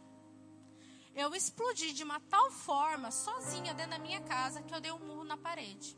Eu 1.16 1.34
explodi 1.34 1.94
de 1.94 2.04
uma 2.04 2.20
tal 2.20 2.52
forma, 2.52 3.10
sozinha, 3.10 3.74
dentro 3.74 3.92
da 3.92 4.00
minha 4.00 4.22
casa, 4.22 4.62
que 4.62 4.74
eu 4.74 4.80
dei 4.80 4.92
um 4.92 5.00
murro 5.00 5.24
na 5.24 5.36
parede. 5.36 5.98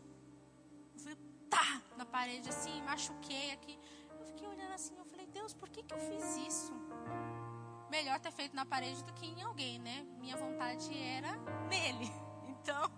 Eu 1.06 1.18
tá, 1.50 1.82
na 1.98 2.06
parede 2.06 2.48
assim, 2.50 2.82
machuquei 2.84 3.52
aqui. 3.52 3.78
Eu 4.18 4.26
fiquei 4.28 4.48
olhando 4.48 4.74
assim, 4.74 4.96
eu 4.98 5.06
falei, 5.06 5.28
Deus, 5.28 5.54
por 5.54 5.70
que, 5.70 5.84
que 5.84 5.94
eu 5.94 6.00
fiz 6.00 6.38
isso? 6.48 6.74
melhor 7.90 8.20
ter 8.20 8.32
feito 8.32 8.56
na 8.56 8.66
parede 8.66 9.04
do 9.04 9.12
que 9.14 9.26
em 9.26 9.42
alguém, 9.42 9.80
né? 9.80 10.06
Minha 10.20 10.38
vontade 10.38 10.90
era 10.98 11.36
nele. 11.68 12.10
Então, 12.62 12.92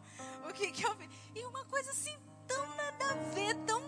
o 0.50 0.54
que 0.54 0.72
que 0.72 0.84
eu 0.84 0.94
fiz? 0.96 1.08
E 1.36 1.46
uma 1.46 1.64
coisa 1.66 1.92
assim 1.92 2.18
tão 2.52 2.68
nada 2.76 3.06
a 3.12 3.14
ver, 3.34 3.56
tão 3.66 3.82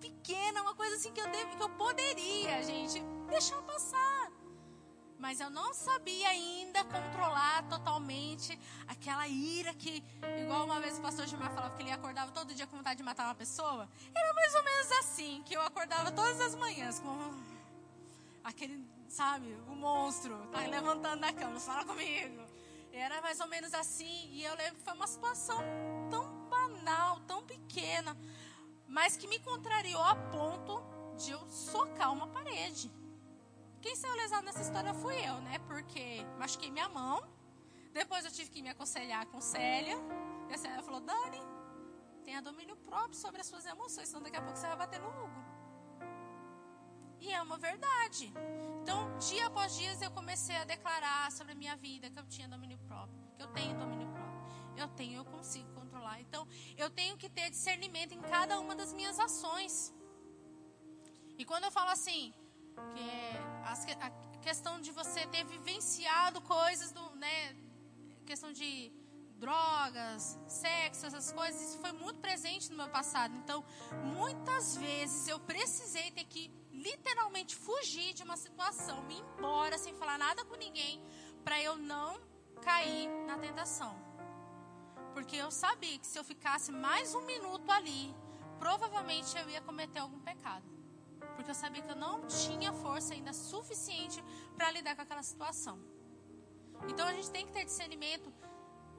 pequena, 0.00 0.62
uma 0.62 0.74
coisa 0.74 0.96
assim 0.96 1.12
que 1.12 1.20
eu 1.20 1.28
devo, 1.30 1.56
que 1.56 1.62
eu 1.62 1.70
poderia, 1.70 2.62
gente, 2.62 3.00
deixar 3.28 3.60
passar. 3.62 4.30
Mas 5.18 5.40
eu 5.40 5.48
não 5.50 5.72
sabia 5.72 6.28
ainda 6.28 6.84
controlar 6.84 7.62
totalmente 7.68 8.58
aquela 8.86 9.26
ira 9.26 9.72
que, 9.74 10.04
igual 10.42 10.64
uma 10.66 10.78
vez 10.78 10.98
o 10.98 11.00
pastor 11.00 11.26
Gilmar 11.26 11.52
falava 11.52 11.74
que 11.74 11.82
ele 11.82 11.90
acordava 11.90 12.30
todo 12.32 12.54
dia 12.54 12.66
com 12.66 12.76
vontade 12.76 12.98
de 12.98 13.02
matar 13.02 13.24
uma 13.24 13.34
pessoa. 13.34 13.88
Era 14.14 14.34
mais 14.34 14.54
ou 14.54 14.62
menos 14.62 14.92
assim, 14.92 15.42
que 15.46 15.54
eu 15.56 15.62
acordava 15.62 16.12
todas 16.12 16.40
as 16.40 16.54
manhãs 16.54 17.00
com 17.00 17.16
aquele, 18.44 18.86
sabe, 19.08 19.56
o 19.68 19.74
monstro, 19.74 20.36
tá 20.52 20.60
levantando 20.60 21.22
da 21.22 21.32
cama, 21.32 21.58
fala 21.58 21.84
comigo. 21.84 22.44
Era 22.92 23.20
mais 23.20 23.40
ou 23.40 23.48
menos 23.48 23.74
assim, 23.74 24.30
e 24.32 24.44
eu 24.44 24.54
lembro 24.54 24.76
que 24.76 24.82
foi 24.82 24.94
uma 24.94 25.06
situação 25.06 25.58
banal, 26.86 27.20
tão 27.26 27.42
pequena, 27.42 28.16
mas 28.86 29.16
que 29.16 29.26
me 29.26 29.40
contrariou 29.40 30.02
a 30.02 30.14
ponto 30.14 30.80
de 31.16 31.32
eu 31.32 31.50
socar 31.50 32.12
uma 32.12 32.28
parede. 32.28 32.90
Quem 33.82 33.96
saiu 33.96 34.14
lesado 34.14 34.44
nessa 34.44 34.62
história 34.62 34.94
fui 34.94 35.16
eu, 35.16 35.40
né? 35.40 35.58
Porque 35.66 36.24
machuquei 36.38 36.70
minha 36.70 36.88
mão. 36.88 37.20
Depois 37.92 38.24
eu 38.24 38.30
tive 38.30 38.50
que 38.50 38.62
me 38.62 38.68
aconselhar 38.68 39.26
com 39.26 39.40
Célia. 39.40 39.96
E 40.48 40.54
a 40.54 40.58
Célia 40.58 40.82
falou: 40.82 41.00
Dani, 41.00 41.40
tenha 42.24 42.40
domínio 42.40 42.76
próprio 42.76 43.16
sobre 43.16 43.40
as 43.40 43.46
suas 43.46 43.66
emoções, 43.66 44.08
senão 44.08 44.22
daqui 44.22 44.36
a 44.36 44.42
pouco 44.42 44.56
você 44.56 44.66
vai 44.68 44.76
bater 44.76 45.00
no 45.00 45.08
Hugo. 45.08 45.44
E 47.20 47.32
é 47.32 47.42
uma 47.42 47.58
verdade. 47.58 48.32
Então, 48.82 49.18
dia 49.18 49.46
após 49.46 49.74
dia, 49.74 49.92
eu 50.02 50.10
comecei 50.10 50.56
a 50.56 50.64
declarar 50.64 51.32
sobre 51.32 51.52
a 51.52 51.56
minha 51.56 51.76
vida 51.76 52.08
que 52.10 52.18
eu 52.18 52.26
tinha 52.26 52.48
domínio 52.48 52.78
próprio, 52.86 53.18
que 53.36 53.42
eu 53.42 53.48
tenho 53.48 53.76
domínio 53.76 54.06
próprio. 54.08 54.25
Eu 54.76 54.88
tenho, 54.88 55.18
eu 55.20 55.24
consigo 55.24 55.68
controlar. 55.72 56.20
Então, 56.20 56.46
eu 56.76 56.90
tenho 56.90 57.16
que 57.16 57.28
ter 57.28 57.50
discernimento 57.50 58.12
em 58.12 58.20
cada 58.20 58.60
uma 58.60 58.74
das 58.74 58.92
minhas 58.92 59.18
ações. 59.18 59.94
E 61.38 61.44
quando 61.44 61.64
eu 61.64 61.70
falo 61.70 61.90
assim, 61.90 62.32
que 62.94 63.00
é 63.00 63.96
a 64.00 64.10
questão 64.40 64.80
de 64.80 64.90
você 64.90 65.26
ter 65.26 65.44
vivenciado 65.44 66.40
coisas 66.40 66.92
do, 66.92 67.10
né, 67.16 67.56
questão 68.24 68.52
de 68.52 68.92
drogas, 69.38 70.38
sexo, 70.48 71.06
essas 71.06 71.30
coisas, 71.32 71.60
isso 71.60 71.78
foi 71.78 71.92
muito 71.92 72.20
presente 72.20 72.70
no 72.70 72.76
meu 72.76 72.88
passado. 72.88 73.34
Então, 73.36 73.64
muitas 74.14 74.76
vezes 74.76 75.28
eu 75.28 75.38
precisei 75.40 76.10
ter 76.10 76.24
que 76.24 76.50
literalmente 76.72 77.54
fugir 77.56 78.14
de 78.14 78.22
uma 78.22 78.36
situação, 78.36 79.02
me 79.02 79.18
embora 79.18 79.76
sem 79.78 79.94
falar 79.94 80.18
nada 80.18 80.44
com 80.44 80.56
ninguém, 80.56 81.02
para 81.44 81.60
eu 81.60 81.76
não 81.76 82.20
cair 82.62 83.08
na 83.26 83.38
tentação. 83.38 84.05
Porque 85.16 85.36
eu 85.44 85.50
sabia 85.64 85.98
que 85.98 86.06
se 86.12 86.18
eu 86.18 86.24
ficasse 86.32 86.70
mais 86.70 87.14
um 87.14 87.24
minuto 87.32 87.70
ali, 87.78 88.14
provavelmente 88.64 89.36
eu 89.38 89.48
ia 89.54 89.62
cometer 89.68 90.00
algum 90.00 90.20
pecado 90.30 90.76
porque 91.36 91.50
eu 91.50 91.54
sabia 91.54 91.82
que 91.82 91.90
eu 91.90 91.96
não 91.96 92.26
tinha 92.26 92.72
força 92.72 93.12
ainda 93.14 93.32
suficiente 93.32 94.24
para 94.56 94.70
lidar 94.70 94.96
com 94.96 95.02
aquela 95.02 95.22
situação. 95.22 95.78
Então 96.88 97.06
a 97.06 97.12
gente 97.12 97.30
tem 97.30 97.46
que 97.46 97.52
ter 97.52 97.64
discernimento. 97.64 98.32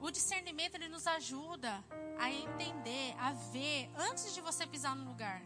O 0.00 0.10
discernimento 0.10 0.76
ele 0.76 0.88
nos 0.88 1.06
ajuda 1.06 1.84
a 2.18 2.30
entender, 2.30 3.14
a 3.18 3.32
ver 3.32 3.90
antes 3.96 4.32
de 4.34 4.40
você 4.40 4.66
pisar 4.66 4.94
no 4.94 5.04
lugar. 5.04 5.42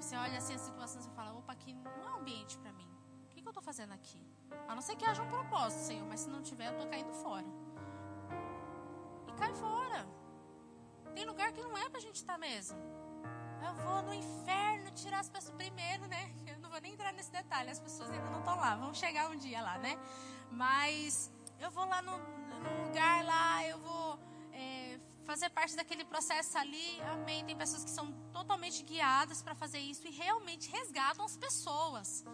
Você 0.00 0.16
olha 0.16 0.38
assim 0.38 0.54
a 0.54 0.58
situação 0.58 1.02
e 1.02 1.14
fala: 1.16 1.32
opa, 1.32 1.52
aqui 1.52 1.74
não 1.74 2.08
é 2.08 2.10
um 2.12 2.20
ambiente 2.20 2.56
para 2.58 2.72
mim. 2.72 2.88
O 3.24 3.28
que, 3.34 3.42
que 3.42 3.48
eu 3.48 3.50
estou 3.50 3.62
fazendo 3.62 3.92
aqui? 3.92 4.20
A 4.68 4.74
não 4.74 4.82
ser 4.82 4.96
que 4.96 5.04
haja 5.04 5.22
um 5.22 5.28
propósito, 5.28 5.82
Senhor, 5.82 6.06
mas 6.06 6.20
se 6.20 6.28
não 6.28 6.42
tiver, 6.42 6.68
eu 6.68 6.72
estou 6.72 6.88
caindo 6.88 7.12
fora. 7.14 7.46
Cai 9.40 9.54
fora. 9.54 10.06
Tem 11.14 11.24
lugar 11.24 11.50
que 11.52 11.62
não 11.62 11.76
é 11.76 11.88
para 11.88 11.98
a 11.98 12.02
gente 12.02 12.16
estar 12.16 12.34
tá 12.34 12.38
mesmo. 12.38 12.78
Eu 13.66 13.74
vou 13.74 14.02
no 14.02 14.14
inferno 14.14 14.90
tirar 14.92 15.20
as 15.20 15.28
pessoas 15.28 15.54
primeiro, 15.56 16.06
né? 16.06 16.32
Eu 16.46 16.58
não 16.58 16.70
vou 16.70 16.80
nem 16.80 16.92
entrar 16.92 17.12
nesse 17.12 17.32
detalhe, 17.32 17.70
as 17.70 17.80
pessoas 17.80 18.10
ainda 18.10 18.30
não 18.30 18.40
estão 18.40 18.56
lá, 18.56 18.76
vão 18.76 18.92
chegar 18.94 19.30
um 19.30 19.36
dia 19.36 19.60
lá, 19.62 19.78
né? 19.78 19.98
Mas 20.50 21.32
eu 21.58 21.70
vou 21.70 21.84
lá 21.84 22.00
no, 22.02 22.16
no 22.18 22.86
lugar 22.86 23.24
lá, 23.24 23.64
eu 23.66 23.78
vou 23.78 24.18
é, 24.52 24.98
fazer 25.24 25.50
parte 25.50 25.76
daquele 25.76 26.04
processo 26.04 26.56
ali, 26.58 27.00
amém. 27.12 27.44
Tem 27.44 27.56
pessoas 27.56 27.84
que 27.84 27.90
são 27.90 28.12
totalmente 28.32 28.82
guiadas 28.82 29.42
para 29.42 29.54
fazer 29.54 29.78
isso 29.78 30.06
e 30.06 30.10
realmente 30.10 30.70
resgatam 30.70 31.24
as 31.24 31.36
pessoas. 31.36 32.24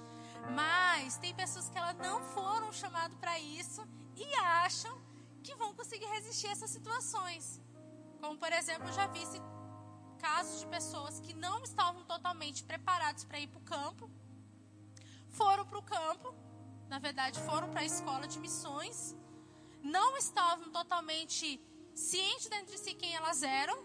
Mas 0.54 1.18
tem 1.18 1.34
pessoas 1.34 1.68
que 1.68 1.78
elas 1.78 1.96
não 1.96 2.22
foram 2.22 2.72
chamadas 2.72 3.16
para 3.18 3.38
isso 3.38 3.86
e 4.16 4.34
acham 4.36 5.05
que 5.46 5.54
vão 5.54 5.72
conseguir 5.80 6.08
resistir 6.16 6.48
a 6.48 6.54
essas 6.56 6.70
situações. 6.76 7.44
Como, 8.20 8.36
por 8.36 8.52
exemplo, 8.52 8.88
eu 8.88 8.92
já 9.00 9.06
vi 9.06 9.22
casos 10.18 10.58
de 10.60 10.66
pessoas 10.76 11.20
que 11.20 11.32
não 11.46 11.62
estavam 11.62 12.02
totalmente 12.04 12.64
preparados 12.64 13.24
para 13.24 13.38
ir 13.38 13.48
para 13.52 13.60
o 13.62 13.68
campo, 13.76 14.10
foram 15.40 15.64
para 15.70 15.78
o 15.78 15.82
campo, 15.96 16.34
na 16.88 16.98
verdade 16.98 17.38
foram 17.48 17.68
para 17.70 17.82
a 17.82 17.84
escola 17.92 18.26
de 18.26 18.38
missões, 18.46 19.14
não 19.98 20.16
estavam 20.16 20.68
totalmente 20.78 21.60
cientes 21.94 22.48
dentro 22.48 22.72
de 22.74 22.78
si 22.84 22.94
quem 22.94 23.14
elas 23.14 23.42
eram, 23.44 23.78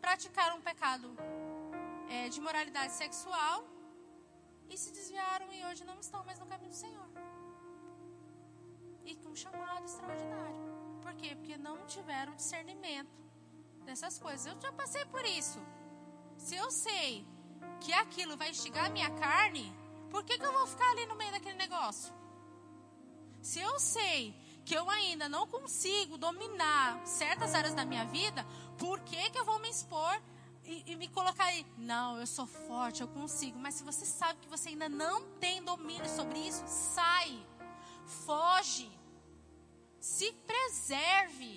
praticaram 0.00 0.56
um 0.56 0.62
pecado 0.62 1.08
é, 2.08 2.28
de 2.30 2.40
moralidade 2.40 2.94
sexual 2.94 3.58
e 4.70 4.78
se 4.78 4.90
desviaram 4.92 5.52
e 5.52 5.64
hoje 5.66 5.84
não 5.84 5.98
estão 6.00 6.24
mais 6.24 6.38
no 6.38 6.46
caminho 6.46 6.70
do 6.70 6.80
Senhor. 6.84 7.01
E 9.04 9.14
com 9.16 9.30
um 9.30 9.36
chamado 9.36 9.84
extraordinário. 9.84 10.56
Por 11.02 11.14
quê? 11.14 11.34
Porque 11.34 11.56
não 11.56 11.86
tiveram 11.86 12.34
discernimento 12.34 13.10
dessas 13.84 14.18
coisas. 14.18 14.46
Eu 14.46 14.60
já 14.60 14.72
passei 14.72 15.04
por 15.06 15.24
isso. 15.24 15.60
Se 16.36 16.54
eu 16.56 16.70
sei 16.70 17.26
que 17.80 17.92
aquilo 17.92 18.36
vai 18.36 18.50
instigar 18.50 18.86
a 18.86 18.90
minha 18.90 19.10
carne, 19.10 19.72
por 20.10 20.24
que, 20.24 20.38
que 20.38 20.44
eu 20.44 20.52
vou 20.52 20.66
ficar 20.66 20.90
ali 20.90 21.06
no 21.06 21.16
meio 21.16 21.32
daquele 21.32 21.56
negócio? 21.56 22.12
Se 23.40 23.60
eu 23.60 23.78
sei 23.80 24.34
que 24.64 24.74
eu 24.74 24.88
ainda 24.88 25.28
não 25.28 25.46
consigo 25.46 26.16
dominar 26.16 27.04
certas 27.04 27.54
áreas 27.54 27.74
da 27.74 27.84
minha 27.84 28.04
vida, 28.04 28.46
por 28.78 29.00
que, 29.00 29.30
que 29.30 29.38
eu 29.38 29.44
vou 29.44 29.58
me 29.58 29.68
expor 29.68 30.22
e, 30.64 30.92
e, 30.92 30.96
me 30.96 31.08
colocar 31.08 31.46
aí? 31.46 31.66
Não, 31.76 32.18
eu 32.18 32.26
sou 32.26 32.46
forte, 32.46 33.02
eu 33.02 33.08
consigo. 33.08 33.58
Mas 33.58 33.74
se 33.74 33.82
você 33.82 34.06
sabe 34.06 34.38
que 34.40 34.48
você 34.48 34.68
ainda 34.68 34.88
não 34.88 35.22
tem 35.40 35.62
domínio 35.62 36.08
sobre 36.08 36.38
isso, 36.38 36.62
sai, 36.66 37.44
foge, 38.26 38.88
se 40.00 40.28
preserve. 40.50 41.52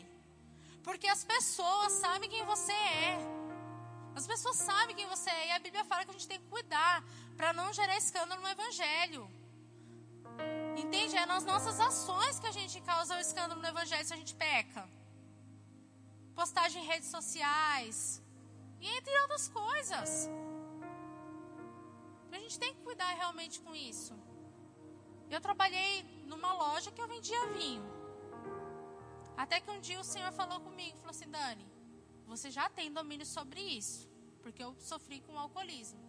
Porque 0.84 1.08
as 1.08 1.24
pessoas 1.24 1.92
sabem 2.04 2.30
quem 2.30 2.44
você 2.46 2.78
é. 3.08 3.18
As 4.20 4.26
pessoas 4.32 4.58
sabem 4.58 4.96
quem 4.96 5.08
você 5.14 5.30
é. 5.30 5.48
E 5.48 5.52
a 5.52 5.60
Bíblia 5.60 5.84
fala 5.84 6.04
que 6.04 6.12
a 6.12 6.18
gente 6.18 6.28
tem 6.28 6.40
que 6.40 6.48
cuidar 6.56 7.04
para 7.38 7.52
não 7.60 7.74
gerar 7.80 7.98
escândalo 7.98 8.42
no 8.42 8.48
Evangelho. 8.48 9.24
Entende? 10.84 11.16
É 11.18 11.26
nas 11.26 11.44
nossas 11.52 11.80
ações 11.80 12.40
que 12.40 12.48
a 12.48 12.56
gente 12.60 12.80
causa 12.82 13.18
o 13.18 13.20
escândalo 13.20 13.62
no 13.62 13.68
Evangelho 13.68 14.06
se 14.06 14.14
a 14.14 14.22
gente 14.22 14.36
peca. 14.36 14.88
Postagem 16.36 16.84
em 16.84 16.88
redes 16.94 17.10
sociais. 17.10 18.22
E 18.80 18.88
entre 18.98 19.14
outras 19.24 19.48
coisas. 19.50 20.30
A 22.32 22.40
gente 22.40 22.60
tem 22.60 22.74
que 22.76 22.82
cuidar 22.82 23.12
realmente 23.14 23.60
com 23.62 23.74
isso. 23.74 24.14
Eu 25.32 25.40
trabalhei 25.42 26.15
numa 26.26 26.54
loja 26.54 26.92
que 26.92 27.02
eu 27.02 27.08
vendia 27.08 27.48
vinho. 27.48 27.84
Até 29.38 29.60
que 29.60 29.70
um 29.70 29.80
dia 29.80 30.00
o 30.00 30.04
Senhor 30.04 30.32
falou 30.32 30.60
comigo, 30.60 30.98
falou 30.98 31.12
assim, 31.12 31.30
Dani, 31.30 31.68
você 32.26 32.50
já 32.50 32.70
tem 32.70 32.92
domínio 32.92 33.26
sobre 33.26 33.62
isso, 33.62 34.10
porque 34.42 34.64
eu 34.64 34.76
sofri 34.80 35.20
com 35.22 35.38
alcoolismo. 35.38 36.00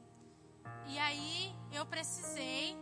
E 0.87 0.98
aí 0.98 1.55
eu 1.72 1.85
precisei, 1.87 2.76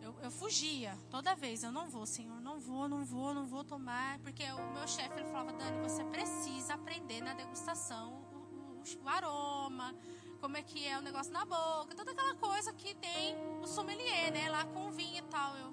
eu, 0.00 0.14
eu 0.20 0.30
fugia 0.30 0.98
toda 1.10 1.34
vez, 1.34 1.62
eu 1.62 1.72
não 1.72 1.88
vou, 1.88 2.06
Senhor, 2.06 2.40
não 2.40 2.58
vou, 2.58 2.88
não 2.88 3.04
vou, 3.04 3.32
não 3.32 3.46
vou 3.46 3.64
tomar, 3.64 4.18
porque 4.20 4.44
o 4.44 4.72
meu 4.72 4.86
chefe 4.86 5.18
ele 5.18 5.28
falava, 5.28 5.52
Dani, 5.52 5.80
você 5.80 6.04
precisa 6.04 6.74
aprender 6.74 7.20
na 7.22 7.34
degustação 7.34 8.12
o, 8.12 8.82
o, 9.00 9.04
o 9.04 9.08
aroma, 9.08 9.94
como 10.40 10.56
é 10.56 10.62
que 10.62 10.86
é 10.86 10.98
o 10.98 11.02
negócio 11.02 11.32
na 11.32 11.44
boca, 11.44 11.94
toda 11.94 12.10
aquela 12.10 12.34
coisa 12.34 12.72
que 12.72 12.94
tem 12.96 13.36
o 13.62 13.66
sommelier, 13.66 14.32
né, 14.32 14.50
lá 14.50 14.64
com 14.64 14.90
vinho 14.90 15.18
e 15.18 15.22
tal. 15.22 15.56
Eu, 15.56 15.71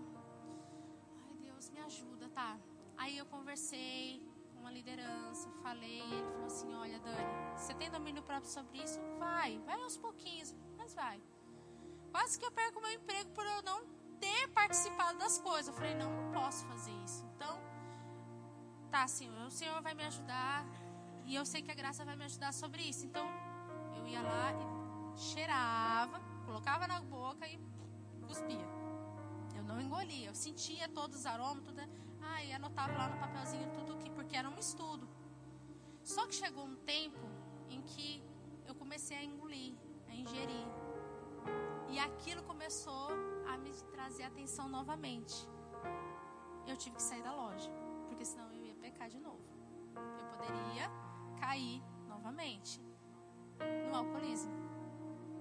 tá? 2.40 2.58
Aí 2.98 3.18
eu 3.18 3.26
conversei 3.26 4.24
com 4.54 4.62
uma 4.62 4.72
liderança, 4.72 5.50
falei, 5.62 6.00
ele 6.00 6.28
falou 6.32 6.46
assim: 6.46 6.74
Olha, 6.74 7.00
Dani, 7.00 7.34
você 7.56 7.74
tem 7.74 7.92
domínio 7.92 8.24
próprio 8.24 8.50
sobre 8.50 8.82
isso? 8.86 9.00
Vai, 9.18 9.60
vai 9.68 9.82
aos 9.82 9.98
pouquinhos, 9.98 10.56
mas 10.78 10.94
vai. 10.94 11.22
Quase 12.12 12.40
que 12.40 12.46
eu 12.46 12.52
perco 12.52 12.82
meu 12.82 12.94
emprego 12.94 13.30
por 13.32 13.46
eu 13.46 13.62
não 13.64 13.80
ter 14.20 14.48
participado 14.60 15.20
das 15.20 15.38
coisas. 15.40 15.68
Eu 15.68 15.74
falei: 15.74 15.96
Não, 15.96 16.10
não 16.20 16.32
posso 16.32 16.66
fazer 16.66 16.96
isso. 17.04 17.26
Então, 17.36 17.56
tá, 18.90 19.06
Senhor, 19.08 19.46
o 19.48 19.52
Senhor 19.52 19.82
vai 19.82 19.94
me 19.94 20.04
ajudar 20.04 20.66
e 21.26 21.36
eu 21.36 21.46
sei 21.46 21.62
que 21.62 21.72
a 21.72 21.76
graça 21.76 22.06
vai 22.06 22.16
me 22.16 22.26
ajudar 22.26 22.54
sobre 22.54 22.82
isso. 22.84 23.06
Então, 23.06 23.28
eu 23.98 24.08
ia 24.08 24.22
lá 24.22 24.52
e 24.54 25.20
cheirava, 25.20 26.20
colocava 26.46 26.88
na 26.88 27.02
boca 27.02 27.46
e 27.48 27.60
cuspia. 28.28 28.68
não 29.70 29.80
engolia. 29.80 30.28
Eu 30.30 30.36
sentia 30.36 30.88
todos 30.90 31.20
os 31.20 31.26
aromas, 31.26 31.64
tudo. 31.64 31.99
Ah, 32.30 32.44
e 32.44 32.54
anotava 32.54 32.94
lá 33.02 33.08
no 33.10 33.18
papelzinho 33.18 33.68
tudo 33.78 33.98
que, 33.98 34.10
porque 34.12 34.36
era 34.36 34.50
um 34.50 34.58
estudo. 34.58 35.08
Só 36.04 36.26
que 36.28 36.36
chegou 36.36 36.64
um 36.66 36.76
tempo 36.96 37.26
em 37.70 37.82
que 37.82 38.24
eu 38.68 38.76
comecei 38.76 39.18
a 39.18 39.24
engolir, 39.24 39.74
a 40.08 40.14
ingerir. 40.16 40.68
E 41.90 41.98
aquilo 42.00 42.44
começou 42.44 43.10
a 43.52 43.58
me 43.58 43.72
trazer 43.92 44.24
atenção 44.24 44.68
novamente. 44.70 45.36
Eu 46.68 46.78
tive 46.78 46.96
que 46.98 47.02
sair 47.02 47.24
da 47.24 47.34
loja, 47.34 47.72
porque 48.08 48.24
senão 48.24 48.52
eu 48.54 48.66
ia 48.66 48.76
pecar 48.76 49.10
de 49.10 49.20
novo. 49.20 49.44
Eu 50.20 50.26
poderia 50.34 50.86
cair 51.40 51.82
novamente 52.08 52.80
no 53.90 53.96
alcoolismo. 53.96 54.54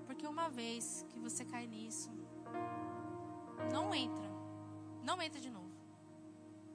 Porque 0.07 0.27
uma 0.27 0.49
vez 0.49 1.05
que 1.11 1.19
você 1.19 1.45
cai 1.45 1.67
nisso, 1.67 2.11
não 3.73 3.95
entra. 3.95 4.29
Não 5.03 5.21
entra 5.21 5.41
de 5.41 5.51
novo. 5.51 5.68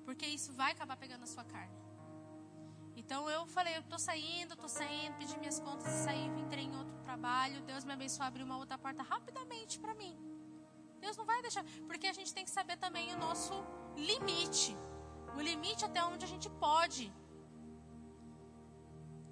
Porque 0.05 0.25
isso 0.25 0.51
vai 0.53 0.71
acabar 0.71 0.97
pegando 0.97 1.23
a 1.23 1.27
sua 1.27 1.43
carne. 1.43 1.83
Então 2.95 3.29
eu 3.29 3.45
falei, 3.47 3.75
eu 3.77 3.83
tô 3.83 3.97
saindo, 3.97 4.55
tô 4.55 4.67
saindo, 4.67 5.17
pedi 5.17 5.37
minhas 5.37 5.59
contas 5.59 5.87
e 5.87 6.03
saí, 6.03 6.25
entrei 6.43 6.65
em 6.65 6.75
outro 6.75 6.95
trabalho. 6.99 7.61
Deus 7.63 7.83
me 7.83 7.93
abençoou, 7.93 8.27
abriu 8.27 8.45
uma 8.45 8.57
outra 8.57 8.77
porta 8.77 9.01
rapidamente 9.01 9.79
para 9.79 9.95
mim. 9.95 10.15
Deus 10.99 11.17
não 11.17 11.25
vai 11.25 11.41
deixar, 11.41 11.63
porque 11.87 12.07
a 12.07 12.13
gente 12.13 12.33
tem 12.33 12.45
que 12.45 12.51
saber 12.51 12.77
também 12.77 13.13
o 13.13 13.17
nosso 13.17 13.53
limite. 13.95 14.75
O 15.35 15.41
limite 15.41 15.83
até 15.83 16.03
onde 16.03 16.23
a 16.23 16.27
gente 16.27 16.49
pode. 16.49 17.11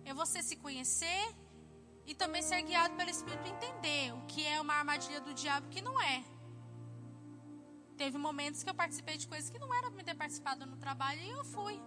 É 0.04 0.14
você 0.14 0.42
se 0.42 0.56
conhecer 0.56 1.36
e 2.06 2.16
também 2.16 2.42
ser 2.42 2.62
guiado 2.64 2.96
pelo 2.96 3.10
Espírito 3.10 3.48
entender 3.48 4.14
o 4.14 4.26
que 4.26 4.46
é 4.46 4.60
uma 4.60 4.74
armadilha 4.74 5.22
do 5.22 5.34
diabo 5.34 5.68
e 5.68 5.70
o 5.70 5.72
que 5.72 5.82
não 5.82 6.00
é. 6.02 6.24
Teve 8.02 8.18
momentos 8.18 8.64
que 8.64 8.70
eu 8.72 8.74
participei 8.74 9.16
de 9.16 9.28
coisas 9.28 9.48
que 9.52 9.60
não 9.60 9.72
era 9.72 9.88
para 9.88 9.98
me 9.98 10.04
ter 10.04 10.16
participado 10.16 10.66
no 10.66 10.76
trabalho 10.76 11.22
e 11.22 11.30
eu 11.30 11.44
fui. 11.46 11.80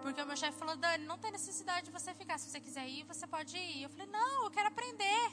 Porque 0.00 0.22
o 0.22 0.26
meu 0.26 0.36
chefe 0.36 0.56
falou, 0.56 0.76
Dani, 0.76 1.04
não 1.06 1.18
tem 1.18 1.32
necessidade 1.32 1.86
de 1.86 1.90
você 1.90 2.14
ficar. 2.14 2.38
Se 2.38 2.48
você 2.48 2.60
quiser 2.60 2.88
ir, 2.88 3.02
você 3.02 3.26
pode 3.26 3.56
ir. 3.56 3.82
Eu 3.82 3.90
falei, 3.90 4.06
não, 4.06 4.44
eu 4.44 4.50
quero 4.52 4.68
aprender. 4.68 5.24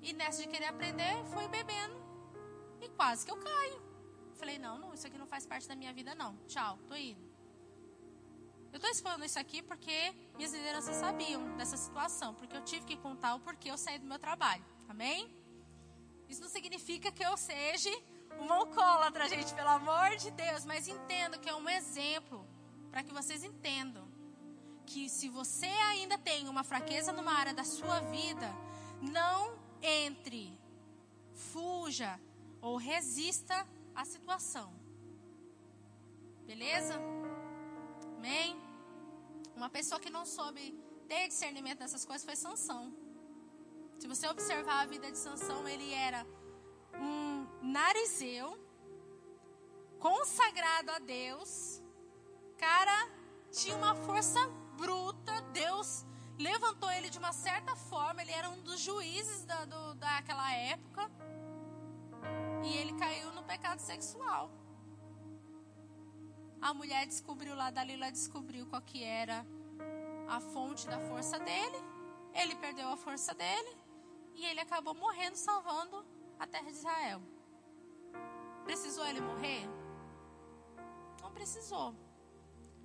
E 0.00 0.12
nessa 0.12 0.42
de 0.42 0.48
querer 0.48 0.66
aprender, 0.66 1.24
fui 1.24 1.48
bebendo. 1.48 1.96
E 2.80 2.88
quase 2.90 3.26
que 3.26 3.32
eu 3.32 3.36
caio. 3.36 3.82
Falei, 4.34 4.58
não, 4.58 4.78
não, 4.78 4.94
isso 4.94 5.04
aqui 5.08 5.18
não 5.18 5.26
faz 5.26 5.44
parte 5.44 5.66
da 5.66 5.74
minha 5.74 5.92
vida, 5.92 6.14
não. 6.14 6.36
Tchau, 6.46 6.78
tô 6.86 6.94
indo. 6.94 7.20
Eu 8.72 8.76
estou 8.76 8.90
expondo 8.92 9.24
isso 9.24 9.40
aqui 9.40 9.60
porque 9.60 10.14
minhas 10.36 10.52
lideranças 10.52 10.94
sabiam 10.94 11.56
dessa 11.56 11.76
situação. 11.76 12.32
Porque 12.32 12.56
eu 12.56 12.62
tive 12.62 12.86
que 12.86 12.96
contar 12.96 13.34
o 13.34 13.40
porquê 13.40 13.72
eu 13.72 13.76
saí 13.76 13.98
do 13.98 14.06
meu 14.06 14.20
trabalho. 14.20 14.64
Amém? 14.88 15.28
Isso 16.28 16.40
não 16.40 16.48
significa 16.48 17.10
que 17.10 17.24
eu 17.24 17.36
seja 17.36 17.90
uma 18.38 18.56
alcoólatra, 18.56 19.28
gente, 19.28 19.54
pelo 19.54 19.68
amor 19.68 20.16
de 20.16 20.30
Deus. 20.30 20.64
Mas 20.64 20.86
entendo 20.86 21.38
que 21.40 21.48
é 21.48 21.54
um 21.54 21.68
exemplo 21.68 22.46
para 22.90 23.02
que 23.02 23.12
vocês 23.12 23.42
entendam 23.42 24.06
que 24.86 25.08
se 25.08 25.28
você 25.28 25.66
ainda 25.66 26.16
tem 26.16 26.48
uma 26.48 26.64
fraqueza 26.64 27.12
numa 27.12 27.32
área 27.32 27.52
da 27.52 27.64
sua 27.64 28.00
vida, 28.00 28.48
não 29.00 29.58
entre, 29.82 30.58
fuja 31.34 32.18
ou 32.60 32.76
resista 32.76 33.66
à 33.94 34.04
situação. 34.04 34.72
Beleza? 36.46 36.94
Amém? 38.16 38.56
Uma 39.54 39.68
pessoa 39.68 40.00
que 40.00 40.10
não 40.10 40.24
soube 40.24 40.74
ter 41.06 41.28
discernimento 41.28 41.80
dessas 41.80 42.04
coisas 42.04 42.24
foi 42.24 42.36
Sansão. 42.36 42.92
Se 43.98 44.06
você 44.06 44.28
observar 44.28 44.82
a 44.82 44.86
vida 44.86 45.10
de 45.10 45.18
Sansão, 45.18 45.66
ele 45.68 45.92
era 45.92 46.24
um 46.94 47.46
narizeu, 47.60 48.56
consagrado 49.98 50.92
a 50.92 50.98
Deus. 51.00 51.82
Cara, 52.56 53.10
tinha 53.50 53.76
uma 53.76 53.96
força 53.96 54.40
bruta. 54.76 55.40
Deus 55.52 56.06
levantou 56.38 56.90
ele 56.92 57.10
de 57.10 57.18
uma 57.18 57.32
certa 57.32 57.74
forma. 57.74 58.22
Ele 58.22 58.30
era 58.30 58.48
um 58.48 58.60
dos 58.62 58.80
juízes 58.80 59.44
da, 59.44 59.64
do, 59.64 59.94
daquela 59.94 60.52
época. 60.52 61.10
E 62.62 62.76
ele 62.76 62.92
caiu 62.92 63.32
no 63.32 63.42
pecado 63.42 63.80
sexual. 63.80 64.50
A 66.60 66.72
mulher 66.72 67.04
descobriu 67.06 67.54
lá, 67.54 67.70
Dalila 67.70 68.10
descobriu 68.10 68.66
qual 68.66 68.82
que 68.82 69.02
era 69.02 69.44
a 70.28 70.40
fonte 70.40 70.86
da 70.86 71.00
força 71.00 71.38
dele. 71.38 71.78
Ele 72.32 72.54
perdeu 72.56 72.88
a 72.88 72.96
força 72.96 73.34
dele. 73.34 73.87
E 74.38 74.44
ele 74.46 74.60
acabou 74.60 74.94
morrendo, 74.94 75.36
salvando 75.36 76.06
a 76.38 76.46
terra 76.46 76.70
de 76.70 76.76
Israel. 76.76 77.20
Precisou 78.64 79.04
ele 79.06 79.20
morrer? 79.20 79.62
Não 81.20 81.32
precisou. 81.32 81.94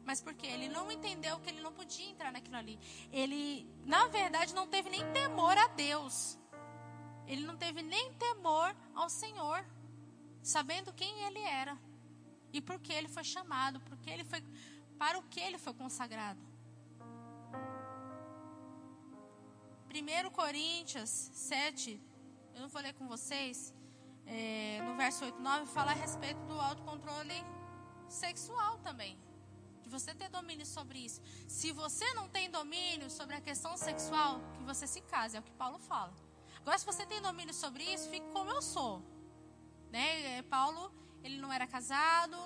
Mas 0.04 0.20
porque 0.20 0.48
ele 0.48 0.68
não 0.68 0.92
entendeu 0.92 1.40
que 1.40 1.50
ele 1.50 1.62
não 1.62 1.72
podia 1.72 2.10
entrar 2.10 2.32
naquilo 2.32 2.58
ali. 2.58 2.80
Ele, 3.12 3.70
na 3.86 4.08
verdade, 4.08 4.56
não 4.56 4.68
teve 4.68 4.90
nem 4.90 5.04
temor 5.14 5.56
a 5.58 5.68
Deus. 5.68 6.40
Ele 7.28 7.46
não 7.46 7.56
teve 7.56 7.84
nem 7.84 8.12
temor 8.14 8.76
ao 8.96 9.08
Senhor, 9.08 9.64
sabendo 10.42 10.92
quem 10.92 11.24
ele 11.26 11.40
era 11.40 11.78
e 12.52 12.60
por 12.60 12.80
que 12.80 12.92
ele 12.92 13.08
foi 13.08 13.24
chamado, 13.24 13.80
porque 13.82 14.10
ele 14.10 14.24
foi 14.24 14.44
para 14.98 15.20
o 15.20 15.24
que 15.24 15.40
ele 15.40 15.60
foi 15.60 15.74
consagrado. 15.74 16.53
1 19.94 20.32
Coríntios 20.32 21.10
7, 21.10 22.02
eu 22.56 22.62
não 22.62 22.82
ler 22.82 22.94
com 22.96 23.08
vocês, 23.08 23.72
é, 24.26 24.82
no 24.82 24.96
verso 24.96 25.24
8, 25.24 25.40
9, 25.40 25.68
fala 25.68 25.92
a 25.92 25.94
respeito 25.94 26.40
do 26.46 26.60
autocontrole 26.60 27.36
sexual 28.10 28.80
também. 28.80 29.20
De 29.84 29.90
você 29.90 30.16
ter 30.16 30.30
domínio 30.30 30.66
sobre 30.66 30.98
isso. 30.98 31.22
Se 31.48 31.72
você 31.72 32.12
não 32.16 32.28
tem 32.28 32.50
domínio 32.50 33.08
sobre 33.08 33.36
a 33.36 33.42
questão 33.42 33.78
sexual, 33.78 34.42
que 34.58 34.64
você 34.64 34.88
se 34.88 35.00
case, 35.02 35.38
é 35.38 35.40
o 35.40 35.44
que 35.44 35.52
Paulo 35.52 35.78
fala. 35.78 36.12
Agora, 36.62 36.78
se 36.80 36.86
você 36.86 37.06
tem 37.06 37.22
domínio 37.22 37.54
sobre 37.54 37.84
isso, 37.84 38.10
fique 38.10 38.26
como 38.32 38.50
eu 38.50 38.64
sou. 38.64 39.04
Né? 39.92 40.38
É, 40.38 40.42
Paulo, 40.42 40.92
ele 41.24 41.38
não 41.38 41.54
era 41.54 41.68
casado, 41.68 42.38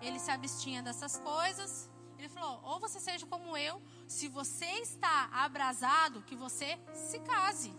ele 0.00 0.20
se 0.20 0.30
abstinha 0.30 0.82
dessas 0.82 1.18
coisas. 1.18 1.90
Ele 2.16 2.28
falou: 2.28 2.60
ou 2.62 2.78
você 2.78 3.00
seja 3.00 3.26
como 3.26 3.56
eu, 3.56 3.82
se 4.12 4.28
você 4.28 4.70
está 4.88 5.30
abrasado, 5.32 6.22
que 6.22 6.36
você 6.36 6.78
se 6.92 7.18
case. 7.20 7.72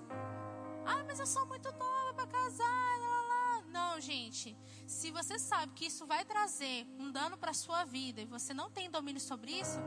Ah, 0.86 1.04
mas 1.08 1.20
eu 1.20 1.28
sou 1.28 1.46
muito 1.46 1.72
nova 1.72 2.14
para 2.16 2.28
casar. 2.28 3.00
Lá, 3.04 3.22
lá. 3.32 3.64
Não, 3.68 4.02
gente. 4.02 4.58
Se 4.88 5.12
você 5.12 5.38
sabe 5.38 5.74
que 5.74 5.86
isso 5.86 6.06
vai 6.08 6.26
trazer 6.26 6.88
um 6.98 7.12
dano 7.12 7.38
para 7.38 7.54
sua 7.54 7.86
vida 7.86 8.20
e 8.20 8.26
você 8.26 8.54
não 8.54 8.70
tem 8.70 8.90
domínio 8.90 9.22
sobre 9.22 9.52
isso, 9.52 9.80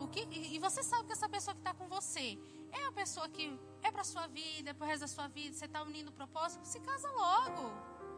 o 0.00 0.06
que, 0.06 0.20
e 0.54 0.58
você 0.60 0.82
sabe 0.82 1.06
que 1.06 1.12
essa 1.12 1.28
pessoa 1.28 1.54
que 1.54 1.60
está 1.60 1.74
com 1.74 1.88
você 1.88 2.38
é 2.70 2.84
a 2.86 2.92
pessoa 2.92 3.28
que 3.28 3.58
é 3.82 3.90
para 3.90 4.04
sua 4.04 4.26
vida, 4.28 4.70
é 4.70 4.74
para 4.74 4.84
o 4.84 4.88
resto 4.88 5.00
da 5.00 5.08
sua 5.08 5.26
vida, 5.26 5.56
você 5.56 5.64
está 5.64 5.82
unindo 5.82 6.10
o 6.10 6.14
propósito, 6.20 6.64
se 6.64 6.78
casa 6.80 7.10
logo. 7.10 7.64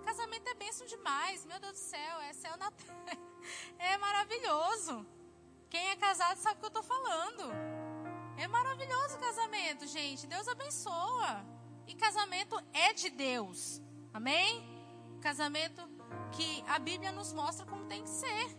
Casamento 0.04 0.46
é 0.48 0.54
bênção 0.54 0.86
demais, 0.86 1.46
meu 1.46 1.58
Deus 1.58 1.72
do 1.72 1.78
céu, 1.78 2.20
é 2.20 2.32
céu 2.34 2.56
na 2.58 2.70
terra. 2.70 3.18
É 3.78 3.96
maravilhoso. 3.96 5.06
Quem 5.70 5.88
é 5.90 5.96
casado 5.96 6.36
sabe 6.36 6.56
o 6.56 6.58
que 6.58 6.66
eu 6.66 6.68
estou 6.68 6.82
falando. 6.82 7.44
É 8.36 8.46
maravilhoso 8.46 9.16
o 9.16 9.20
casamento, 9.20 9.86
gente. 9.86 10.26
Deus 10.26 10.48
abençoa. 10.48 11.44
E 11.86 11.94
casamento 11.94 12.56
é 12.72 12.92
de 12.92 13.10
Deus. 13.10 13.80
Amém? 14.12 14.68
Casamento 15.20 15.82
que 16.32 16.64
a 16.66 16.78
Bíblia 16.78 17.12
nos 17.12 17.32
mostra 17.32 17.66
como 17.66 17.84
tem 17.86 18.02
que 18.02 18.10
ser. 18.10 18.56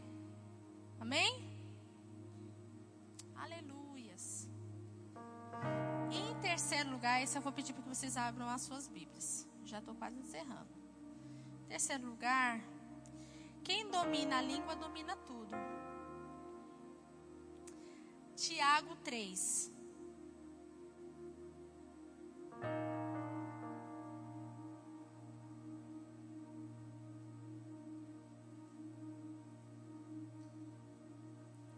Amém? 1.00 1.50
Aleluias. 3.36 4.48
Em 6.12 6.36
terceiro 6.42 6.92
lugar, 6.92 7.22
esse 7.24 7.38
eu 7.38 7.42
vou 7.42 7.52
pedir 7.52 7.74
para 7.74 7.84
que 7.84 7.90
vocês 7.90 8.18
abram 8.18 8.48
as 8.50 8.62
suas 8.62 8.88
Bíblias. 8.88 9.48
Já 9.66 9.80
estou 9.80 9.96
quase 9.96 10.20
encerrando. 10.20 10.70
Em 11.64 11.68
terceiro 11.68 12.06
lugar, 12.06 12.62
quem 13.64 13.90
domina 13.90 14.38
a 14.38 14.42
língua 14.42 14.76
domina 14.76 15.16
tudo. 15.16 15.56
Tiago 18.42 18.96
3. 19.04 19.72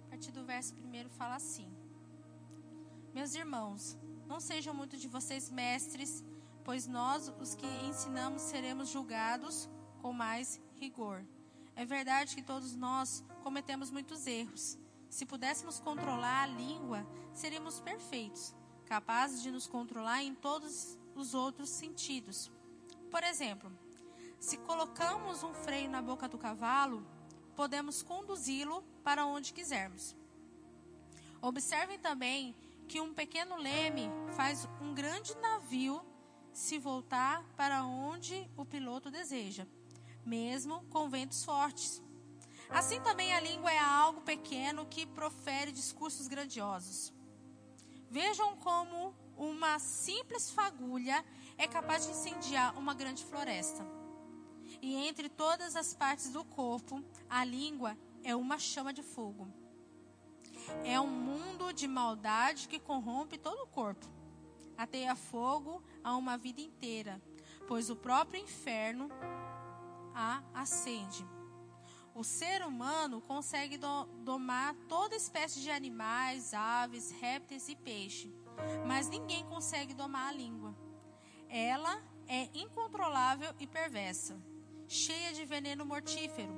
A 0.06 0.10
partir 0.10 0.32
do 0.32 0.46
verso 0.46 0.74
primeiro 0.76 1.10
fala 1.10 1.36
assim: 1.36 1.70
Meus 3.14 3.36
irmãos, 3.36 3.98
não 4.26 4.40
sejam 4.40 4.74
muito 4.74 4.96
de 4.96 5.10
vocês 5.10 5.52
mestres, 5.52 6.24
pois 6.64 6.88
nós, 6.88 7.28
os 7.42 7.56
que 7.56 7.68
ensinamos, 7.86 8.42
seremos 8.42 8.88
julgados 8.88 9.70
com 10.02 10.14
mais 10.14 10.62
rigor. 10.80 11.26
É 11.76 11.84
verdade 11.84 12.34
que 12.34 12.42
todos 12.42 12.74
nós 12.74 13.22
cometemos 13.44 13.92
muitos 13.92 14.26
erros. 14.26 14.82
Se 15.14 15.28
pudéssemos 15.28 15.80
controlar 15.80 16.42
a 16.42 16.48
língua, 16.48 17.06
seríamos 17.36 17.80
perfeitos, 17.80 18.56
capazes 18.84 19.44
de 19.44 19.52
nos 19.52 19.68
controlar 19.68 20.24
em 20.24 20.34
todos 20.34 20.98
os 21.14 21.36
outros 21.36 21.70
sentidos. 21.70 22.52
Por 23.12 23.24
exemplo, 23.24 23.72
Se 24.40 24.58
colocamos 24.58 25.42
um 25.42 25.54
freio 25.54 25.90
na 25.90 26.02
boca 26.02 26.28
do 26.28 26.38
cavalo, 26.38 27.08
podemos 27.56 28.04
conduzi-lo 28.04 28.84
para 29.02 29.26
onde 29.26 29.54
quisermos. 29.54 30.18
Observem 31.42 31.98
também 31.98 32.54
que 32.88 33.00
um 33.00 33.14
pequeno 33.14 33.56
leme 33.56 34.10
faz 34.36 34.68
um 34.82 34.94
grande 34.94 35.34
navio 35.36 36.04
se 36.52 36.78
voltar 36.78 37.42
para 37.56 37.86
onde 37.86 38.50
o 38.58 38.66
piloto 38.66 39.10
deseja, 39.10 39.66
mesmo 40.26 40.84
com 40.90 41.08
ventos 41.08 41.46
fortes. 41.46 42.03
Assim 42.70 43.00
também 43.02 43.34
a 43.34 43.40
língua 43.40 43.72
é 43.72 43.80
algo 43.80 44.22
pequeno 44.22 44.86
que 44.86 45.06
profere 45.06 45.72
discursos 45.72 46.28
grandiosos. 46.28 47.14
Vejam 48.10 48.56
como 48.58 49.16
uma 49.38 49.80
simples 49.80 50.52
fagulha 50.52 51.24
é 51.58 51.68
capaz 51.68 52.06
de 52.06 52.12
incendiar 52.12 52.78
uma 52.78 52.94
grande 52.94 53.24
floresta. 53.26 53.86
E 54.82 54.96
entre 54.96 55.30
todas 55.30 55.76
as 55.76 55.94
partes 55.94 56.32
do 56.32 56.44
corpo, 56.44 57.04
a 57.30 57.44
língua 57.44 57.98
é 58.24 58.36
uma 58.36 58.58
chama 58.58 58.94
de 58.94 59.04
fogo. 59.04 59.48
É 60.84 61.00
um 61.00 61.08
mundo 61.08 61.74
de 61.74 61.88
maldade 61.88 62.68
que 62.68 62.80
corrompe 62.80 63.38
todo 63.38 63.64
o 63.64 63.68
corpo. 63.68 64.06
Ateia 64.78 65.16
fogo 65.16 65.84
a 66.04 66.16
uma 66.16 66.38
vida 66.38 66.62
inteira, 66.62 67.22
pois 67.68 67.90
o 67.90 67.96
próprio 67.96 68.42
inferno 68.42 69.10
a 70.14 70.42
acende. 70.54 71.26
O 72.16 72.24
ser 72.24 72.64
humano 72.64 73.22
consegue 73.22 73.76
do, 73.76 74.06
domar 74.24 74.76
toda 74.88 75.16
espécie 75.16 75.60
de 75.62 75.72
animais, 75.72 76.54
aves, 76.54 77.10
répteis 77.10 77.68
e 77.68 77.76
peixe, 77.76 78.32
mas 78.86 79.10
ninguém 79.10 79.44
consegue 79.46 79.96
domar 79.96 80.30
a 80.30 80.32
língua. 80.32 80.76
Ela 81.50 82.02
é 82.28 82.50
incontrolável 82.54 83.54
e 83.60 83.66
perversa, 83.66 84.40
cheia 84.88 85.34
de 85.34 85.44
veneno 85.44 85.86
mortífero. 85.86 86.54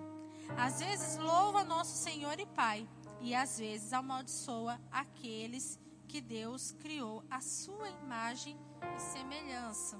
Às 0.57 0.79
vezes 0.79 1.17
louva 1.17 1.63
nosso 1.63 1.95
Senhor 1.95 2.37
e 2.37 2.45
Pai, 2.45 2.87
e 3.21 3.33
às 3.33 3.57
vezes 3.57 3.93
amaldiçoa 3.93 4.79
aqueles 4.91 5.79
que 6.07 6.19
Deus 6.19 6.73
criou 6.73 7.23
à 7.29 7.39
sua 7.39 7.89
imagem 7.89 8.59
e 8.95 8.99
semelhança. 8.99 9.99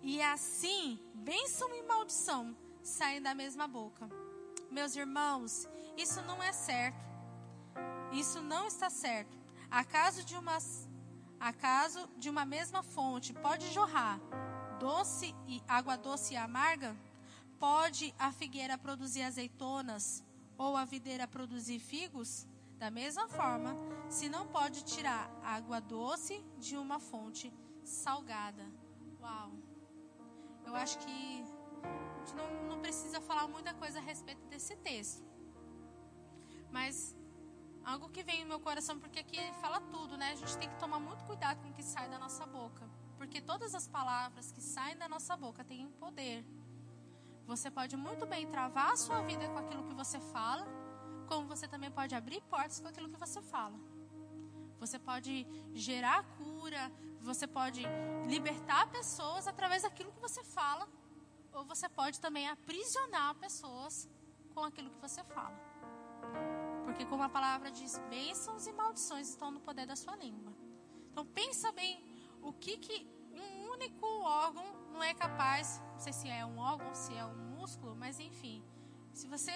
E 0.00 0.22
assim, 0.22 0.98
bênção 1.14 1.74
e 1.74 1.82
maldição 1.82 2.56
saem 2.82 3.20
da 3.20 3.34
mesma 3.34 3.68
boca. 3.68 4.08
Meus 4.72 4.96
irmãos, 4.96 5.68
isso 5.98 6.22
não 6.22 6.42
é 6.42 6.50
certo. 6.50 6.96
Isso 8.10 8.40
não 8.40 8.66
está 8.66 8.88
certo. 8.88 9.36
Acaso 9.70 10.24
de 10.24 10.34
uma 10.34 10.56
acaso 11.38 12.08
de 12.16 12.30
uma 12.30 12.46
mesma 12.46 12.82
fonte 12.82 13.34
pode 13.34 13.70
jorrar 13.70 14.18
doce 14.78 15.34
e 15.46 15.62
água 15.68 15.96
doce 15.96 16.32
e 16.32 16.36
amarga? 16.38 16.96
Pode 17.58 18.14
a 18.18 18.32
figueira 18.32 18.78
produzir 18.78 19.22
azeitonas 19.22 20.24
ou 20.56 20.74
a 20.74 20.86
videira 20.86 21.28
produzir 21.28 21.78
figos? 21.78 22.46
Da 22.78 22.90
mesma 22.90 23.28
forma, 23.28 23.76
se 24.08 24.30
não 24.30 24.46
pode 24.46 24.84
tirar 24.84 25.30
água 25.44 25.82
doce 25.82 26.42
de 26.58 26.78
uma 26.78 26.98
fonte 26.98 27.52
salgada. 27.84 28.64
Uau! 29.20 29.52
Eu 30.64 30.74
acho 30.74 30.98
que 30.98 31.44
a 31.84 32.18
gente 32.18 32.34
não, 32.34 32.68
não 32.68 32.80
precisa 32.80 33.20
falar 33.20 33.46
muita 33.48 33.74
coisa 33.74 33.98
a 33.98 34.02
respeito 34.02 34.44
desse 34.46 34.76
texto. 34.76 35.24
Mas 36.70 37.16
algo 37.84 38.08
que 38.08 38.22
vem 38.22 38.42
no 38.42 38.48
meu 38.48 38.60
coração, 38.60 38.98
porque 38.98 39.18
aqui 39.18 39.38
fala 39.60 39.80
tudo, 39.80 40.16
né? 40.16 40.30
A 40.32 40.34
gente 40.34 40.56
tem 40.56 40.68
que 40.68 40.78
tomar 40.78 40.98
muito 40.98 41.24
cuidado 41.24 41.60
com 41.62 41.68
o 41.68 41.72
que 41.72 41.82
sai 41.82 42.08
da 42.08 42.18
nossa 42.18 42.46
boca. 42.46 42.88
Porque 43.16 43.40
todas 43.40 43.74
as 43.74 43.86
palavras 43.86 44.50
que 44.52 44.60
saem 44.60 44.96
da 44.96 45.08
nossa 45.08 45.36
boca 45.36 45.64
têm 45.64 45.88
poder. 45.92 46.44
Você 47.46 47.70
pode 47.70 47.96
muito 47.96 48.24
bem 48.26 48.46
travar 48.48 48.92
a 48.92 48.96
sua 48.96 49.20
vida 49.22 49.48
com 49.48 49.58
aquilo 49.58 49.84
que 49.84 49.94
você 49.94 50.18
fala, 50.18 50.66
como 51.26 51.46
você 51.46 51.66
também 51.68 51.90
pode 51.90 52.14
abrir 52.14 52.40
portas 52.42 52.80
com 52.80 52.88
aquilo 52.88 53.08
que 53.08 53.16
você 53.16 53.40
fala. 53.42 53.78
Você 54.80 54.98
pode 54.98 55.46
gerar 55.74 56.24
cura, 56.36 56.90
você 57.20 57.46
pode 57.46 57.82
libertar 58.26 58.90
pessoas 58.90 59.46
através 59.46 59.82
daquilo 59.82 60.12
que 60.12 60.20
você 60.20 60.42
fala 60.42 60.88
ou 61.52 61.64
você 61.64 61.88
pode 61.88 62.20
também 62.20 62.48
aprisionar 62.48 63.34
pessoas 63.36 64.08
com 64.54 64.64
aquilo 64.64 64.90
que 64.90 64.98
você 64.98 65.22
fala. 65.24 65.56
Porque 66.84 67.04
como 67.04 67.22
a 67.22 67.28
palavra 67.28 67.70
diz, 67.70 67.98
bênçãos 68.10 68.66
e 68.66 68.72
maldições 68.72 69.28
estão 69.28 69.50
no 69.50 69.60
poder 69.60 69.86
da 69.86 69.96
sua 69.96 70.16
língua. 70.16 70.52
Então 71.10 71.26
pensa 71.26 71.70
bem 71.72 72.04
o 72.42 72.52
que 72.52 72.78
que 72.78 73.06
um 73.32 73.70
único 73.70 74.06
órgão 74.22 74.64
não 74.92 75.02
é 75.02 75.14
capaz, 75.14 75.80
não 75.92 76.00
sei 76.00 76.12
se 76.12 76.28
é 76.28 76.44
um 76.44 76.58
órgão, 76.58 76.94
se 76.94 77.14
é 77.14 77.24
um 77.24 77.34
músculo, 77.56 77.94
mas 77.96 78.20
enfim, 78.20 78.62
se 79.12 79.26
você 79.26 79.52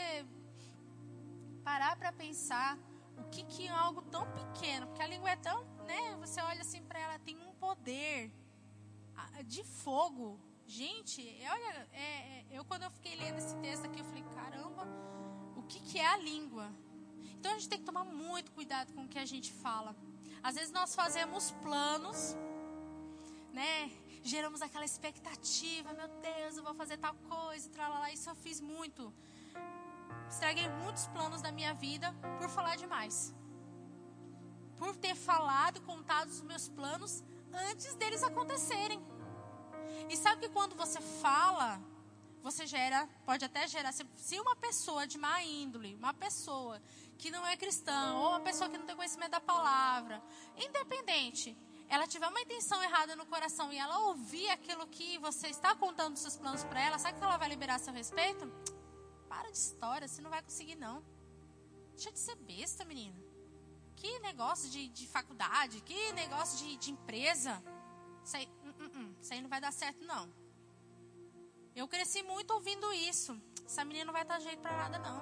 parar 1.64 1.96
para 1.96 2.12
pensar 2.12 2.78
o 3.18 3.24
que 3.24 3.42
que 3.44 3.66
é 3.66 3.70
algo 3.70 4.02
tão 4.02 4.24
pequeno, 4.32 4.86
porque 4.86 5.02
a 5.02 5.06
língua 5.06 5.30
é 5.30 5.36
tão, 5.36 5.64
né, 5.86 6.16
você 6.16 6.40
olha 6.40 6.60
assim 6.60 6.82
para 6.82 7.00
ela 7.00 7.18
tem 7.18 7.36
um 7.36 7.54
poder 7.54 8.32
de 9.44 9.62
fogo, 9.64 10.38
Gente, 10.66 11.20
olha, 11.48 11.88
é, 11.92 12.02
é, 12.02 12.46
eu 12.50 12.64
quando 12.64 12.82
eu 12.82 12.90
fiquei 12.90 13.14
lendo 13.14 13.38
esse 13.38 13.54
texto 13.58 13.84
aqui, 13.84 14.00
eu 14.00 14.04
falei, 14.04 14.24
caramba, 14.34 14.86
o 15.54 15.62
que, 15.62 15.78
que 15.80 15.98
é 15.98 16.06
a 16.06 16.16
língua? 16.16 16.68
Então 17.38 17.52
a 17.52 17.54
gente 17.54 17.68
tem 17.68 17.78
que 17.78 17.84
tomar 17.84 18.04
muito 18.04 18.50
cuidado 18.50 18.92
com 18.92 19.04
o 19.04 19.08
que 19.08 19.18
a 19.18 19.24
gente 19.24 19.52
fala. 19.52 19.94
Às 20.42 20.56
vezes 20.56 20.72
nós 20.72 20.94
fazemos 20.94 21.52
planos, 21.62 22.36
né? 23.52 23.90
Geramos 24.24 24.60
aquela 24.60 24.84
expectativa, 24.84 25.92
meu 25.92 26.08
Deus, 26.08 26.56
eu 26.56 26.64
vou 26.64 26.74
fazer 26.74 26.96
tal 26.98 27.14
coisa, 27.14 27.70
tralala. 27.70 28.10
Isso 28.10 28.28
eu 28.28 28.34
fiz 28.34 28.60
muito. 28.60 29.14
Estraguei 30.28 30.68
muitos 30.68 31.06
planos 31.06 31.40
da 31.40 31.52
minha 31.52 31.74
vida 31.74 32.12
por 32.40 32.48
falar 32.48 32.76
demais. 32.76 33.32
Por 34.76 34.96
ter 34.96 35.14
falado, 35.14 35.80
contado 35.82 36.28
os 36.28 36.42
meus 36.42 36.68
planos 36.68 37.22
antes 37.70 37.94
deles 37.94 38.24
acontecerem. 38.24 39.00
E 40.08 40.16
sabe 40.16 40.42
que 40.42 40.48
quando 40.48 40.74
você 40.74 41.00
fala, 41.00 41.80
você 42.42 42.66
gera, 42.66 43.08
pode 43.24 43.44
até 43.44 43.66
gerar, 43.66 43.92
se 43.92 44.38
uma 44.38 44.54
pessoa 44.56 45.06
de 45.06 45.18
má 45.18 45.42
índole, 45.42 45.96
uma 45.96 46.14
pessoa 46.14 46.80
que 47.18 47.30
não 47.30 47.46
é 47.46 47.56
cristã, 47.56 48.14
ou 48.14 48.28
uma 48.28 48.40
pessoa 48.40 48.70
que 48.70 48.78
não 48.78 48.86
tem 48.86 48.94
conhecimento 48.94 49.32
da 49.32 49.40
palavra, 49.40 50.22
independente, 50.56 51.56
ela 51.88 52.06
tiver 52.06 52.28
uma 52.28 52.40
intenção 52.40 52.82
errada 52.82 53.16
no 53.16 53.26
coração 53.26 53.72
e 53.72 53.78
ela 53.78 53.98
ouvir 54.08 54.48
aquilo 54.50 54.86
que 54.86 55.18
você 55.18 55.48
está 55.48 55.74
contando 55.74 56.16
seus 56.16 56.36
planos 56.36 56.62
para 56.64 56.80
ela, 56.80 56.98
sabe 56.98 57.18
que 57.18 57.24
ela 57.24 57.36
vai 57.36 57.48
liberar 57.48 57.78
seu 57.78 57.92
respeito? 57.92 58.50
Para 59.28 59.50
de 59.50 59.56
história, 59.56 60.06
você 60.06 60.20
não 60.22 60.30
vai 60.30 60.42
conseguir 60.42 60.76
não. 60.76 61.02
Deixa 61.94 62.12
de 62.12 62.18
ser 62.18 62.36
besta, 62.36 62.84
menina. 62.84 63.16
Que 63.96 64.18
negócio 64.20 64.68
de, 64.68 64.88
de 64.88 65.06
faculdade, 65.06 65.80
que 65.80 66.12
negócio 66.12 66.58
de, 66.58 66.76
de 66.76 66.90
empresa. 66.90 67.62
Isso 68.22 68.36
aí, 68.36 68.48
isso 69.20 69.32
aí 69.32 69.40
não 69.40 69.48
vai 69.48 69.60
dar 69.60 69.72
certo, 69.72 70.04
não. 70.04 70.30
Eu 71.74 71.86
cresci 71.86 72.22
muito 72.22 72.52
ouvindo 72.52 72.90
isso. 72.92 73.38
Essa 73.64 73.84
menina 73.84 74.06
não 74.06 74.12
vai 74.12 74.24
dar 74.24 74.40
jeito 74.40 74.60
para 74.60 74.76
nada, 74.76 74.98
não. 74.98 75.20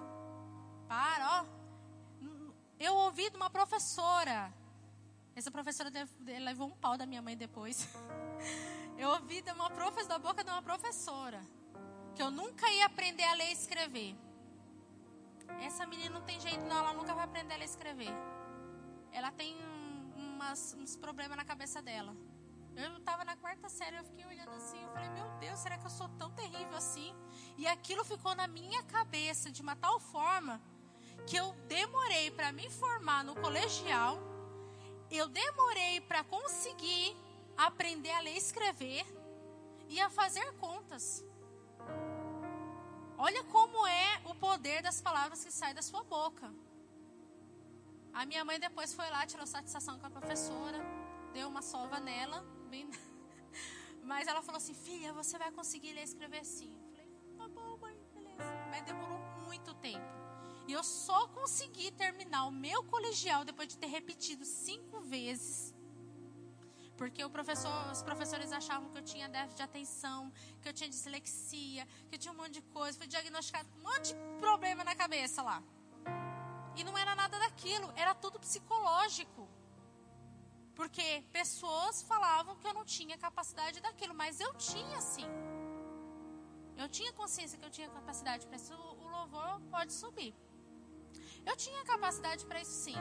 Para, 0.86 1.40
ó. 1.40 1.46
Eu 2.78 2.94
ouvi 2.94 3.30
de 3.30 3.36
uma 3.36 3.50
professora. 3.50 4.52
Essa 5.34 5.50
professora 5.50 5.90
levou 6.20 6.68
um 6.68 6.76
pau 6.76 6.96
da 6.96 7.06
minha 7.06 7.20
mãe 7.20 7.36
depois. 7.36 7.88
Eu 8.96 9.10
ouvi 9.10 9.42
de 9.42 9.50
uma 9.50 9.68
professora, 9.70 10.06
da 10.06 10.18
boca 10.20 10.44
de 10.44 10.50
uma 10.50 10.62
professora. 10.62 11.40
Que 12.14 12.22
eu 12.22 12.30
nunca 12.30 12.70
ia 12.70 12.86
aprender 12.86 13.24
a 13.24 13.34
ler 13.34 13.48
e 13.48 13.52
escrever. 13.52 14.14
Essa 15.60 15.84
menina 15.84 16.10
não 16.10 16.24
tem 16.24 16.38
jeito, 16.38 16.64
não. 16.64 16.76
Ela 16.76 16.92
nunca 16.92 17.12
vai 17.12 17.24
aprender 17.24 17.54
a 17.54 17.56
ler 17.56 17.64
e 17.64 17.68
escrever. 17.68 18.14
Ela 19.10 19.32
tem 19.32 19.56
umas, 20.14 20.74
uns 20.74 20.96
problemas 20.96 21.36
na 21.36 21.44
cabeça 21.44 21.82
dela. 21.82 22.14
Eu 22.76 22.96
estava 22.96 23.24
na 23.24 23.36
quarta 23.36 23.68
série, 23.68 23.96
eu 23.96 24.04
fiquei 24.04 24.24
olhando 24.26 24.50
assim, 24.50 24.82
eu 24.82 24.88
falei, 24.90 25.08
meu 25.10 25.28
Deus, 25.38 25.60
será 25.60 25.78
que 25.78 25.86
eu 25.86 25.90
sou 25.90 26.08
tão 26.20 26.30
terrível 26.32 26.76
assim? 26.76 27.14
E 27.56 27.66
aquilo 27.68 28.04
ficou 28.04 28.34
na 28.34 28.48
minha 28.48 28.82
cabeça 28.82 29.50
de 29.50 29.62
uma 29.62 29.76
tal 29.76 30.00
forma 30.00 30.60
que 31.26 31.36
eu 31.36 31.52
demorei 31.68 32.32
para 32.32 32.50
me 32.52 32.68
formar 32.68 33.22
no 33.22 33.36
colegial, 33.36 34.18
eu 35.08 35.28
demorei 35.28 36.00
para 36.00 36.24
conseguir 36.24 37.16
aprender 37.56 38.10
a 38.10 38.20
ler 38.20 38.34
e 38.34 38.38
escrever 38.38 39.06
e 39.88 40.00
a 40.00 40.10
fazer 40.10 40.52
contas. 40.56 41.24
Olha 43.16 43.44
como 43.44 43.86
é 43.86 44.20
o 44.24 44.34
poder 44.34 44.82
das 44.82 45.00
palavras 45.00 45.44
que 45.44 45.52
saem 45.52 45.74
da 45.74 45.82
sua 45.82 46.02
boca. 46.02 46.52
A 48.12 48.26
minha 48.26 48.44
mãe 48.44 48.58
depois 48.58 48.92
foi 48.92 49.08
lá, 49.10 49.24
tirou 49.24 49.46
satisfação 49.46 49.98
com 50.00 50.06
a 50.06 50.10
professora, 50.10 50.78
deu 51.32 51.48
uma 51.48 51.62
sova 51.62 52.00
nela 52.00 52.53
bem. 52.74 52.90
Mas 54.10 54.26
ela 54.26 54.42
falou 54.42 54.58
assim: 54.62 54.74
Filha, 54.86 55.12
você 55.20 55.38
vai 55.38 55.50
conseguir 55.58 55.92
ler 55.92 56.04
e 56.06 56.10
escrever 56.12 56.44
sim. 56.56 56.72
Eu 56.80 56.88
falei: 56.90 57.08
Tá 57.38 57.48
bom, 57.56 57.76
mãe, 57.84 57.96
beleza. 58.14 58.52
Mas 58.70 58.82
demorou 58.90 59.18
muito 59.46 59.72
tempo. 59.88 60.12
E 60.66 60.72
eu 60.72 60.82
só 60.82 61.28
consegui 61.28 61.90
terminar 62.04 62.46
o 62.46 62.52
meu 62.66 62.82
colegial 62.94 63.44
depois 63.44 63.68
de 63.68 63.76
ter 63.78 63.90
repetido 63.98 64.44
cinco 64.44 65.00
vezes. 65.00 65.74
Porque 66.96 67.20
professor, 67.28 67.76
os 67.92 68.02
professores 68.02 68.50
achavam 68.52 68.88
que 68.90 68.98
eu 68.98 69.02
tinha 69.02 69.28
déficit 69.28 69.56
de 69.56 69.62
atenção, 69.62 70.32
que 70.62 70.68
eu 70.68 70.72
tinha 70.72 70.88
dislexia, 70.88 71.86
que 72.08 72.14
eu 72.14 72.18
tinha 72.18 72.32
um 72.32 72.36
monte 72.36 72.52
de 72.52 72.62
coisa. 72.78 72.96
Fui 72.96 73.06
diagnosticado 73.06 73.68
com 73.70 73.78
um 73.80 73.82
monte 73.82 74.14
de 74.14 74.14
problema 74.44 74.84
na 74.84 74.94
cabeça 74.94 75.42
lá. 75.42 75.62
E 76.76 76.82
não 76.82 76.96
era 76.96 77.14
nada 77.14 77.38
daquilo, 77.38 77.92
era 77.96 78.14
tudo 78.14 78.40
psicológico. 78.40 79.48
Porque 80.74 81.24
pessoas 81.32 82.02
falavam 82.02 82.56
que 82.56 82.66
eu 82.66 82.74
não 82.74 82.84
tinha 82.84 83.16
capacidade 83.16 83.80
daquilo, 83.80 84.14
mas 84.14 84.40
eu 84.40 84.52
tinha 84.54 85.00
sim. 85.00 85.26
Eu 86.76 86.88
tinha 86.88 87.12
consciência 87.12 87.58
que 87.58 87.64
eu 87.64 87.70
tinha 87.70 87.88
capacidade 87.88 88.46
para 88.46 88.56
isso. 88.56 88.74
O 88.74 89.08
louvor 89.08 89.60
pode 89.70 89.92
subir. 89.92 90.34
Eu 91.46 91.56
tinha 91.56 91.84
capacidade 91.84 92.44
para 92.46 92.60
isso 92.60 92.72
sim. 92.72 92.96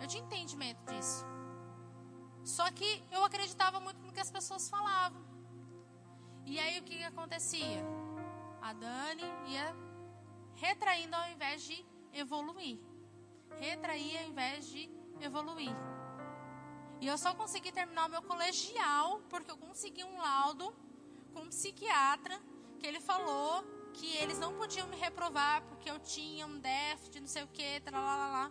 Eu 0.00 0.06
tinha 0.06 0.22
entendimento 0.22 0.82
disso. 0.90 1.24
Só 2.44 2.70
que 2.70 3.04
eu 3.10 3.22
acreditava 3.24 3.80
muito 3.80 4.00
no 4.00 4.12
que 4.12 4.20
as 4.20 4.30
pessoas 4.30 4.68
falavam. 4.68 5.22
E 6.46 6.58
aí 6.58 6.78
o 6.78 6.84
que, 6.84 7.02
acontecia? 7.04 7.82
A 8.60 8.72
Dani 8.72 9.24
ia 9.48 9.74
retraindo 10.54 11.14
ao 11.16 11.28
invés 11.30 11.62
de 11.62 11.84
evoluir. 12.12 12.78
Retrair 13.58 14.18
ao 14.18 14.24
invés 14.24 14.66
de 14.66 14.90
evoluir. 15.20 15.74
E 17.00 17.06
eu 17.06 17.18
só 17.18 17.34
consegui 17.34 17.70
terminar 17.72 18.06
o 18.06 18.10
meu 18.10 18.22
colegial 18.22 19.20
porque 19.28 19.50
eu 19.50 19.56
consegui 19.56 20.04
um 20.04 20.16
laudo 20.18 20.74
com 21.32 21.40
um 21.40 21.48
psiquiatra 21.48 22.40
que 22.78 22.86
ele 22.86 23.00
falou 23.00 23.64
que 23.94 24.16
eles 24.16 24.38
não 24.38 24.54
podiam 24.54 24.86
me 24.88 24.96
reprovar 24.96 25.62
porque 25.62 25.88
eu 25.90 25.98
tinha 26.00 26.46
um 26.46 26.58
déficit, 26.58 27.20
não 27.20 27.28
sei 27.28 27.42
o 27.44 27.48
que, 27.48 27.82
lá. 27.90 28.50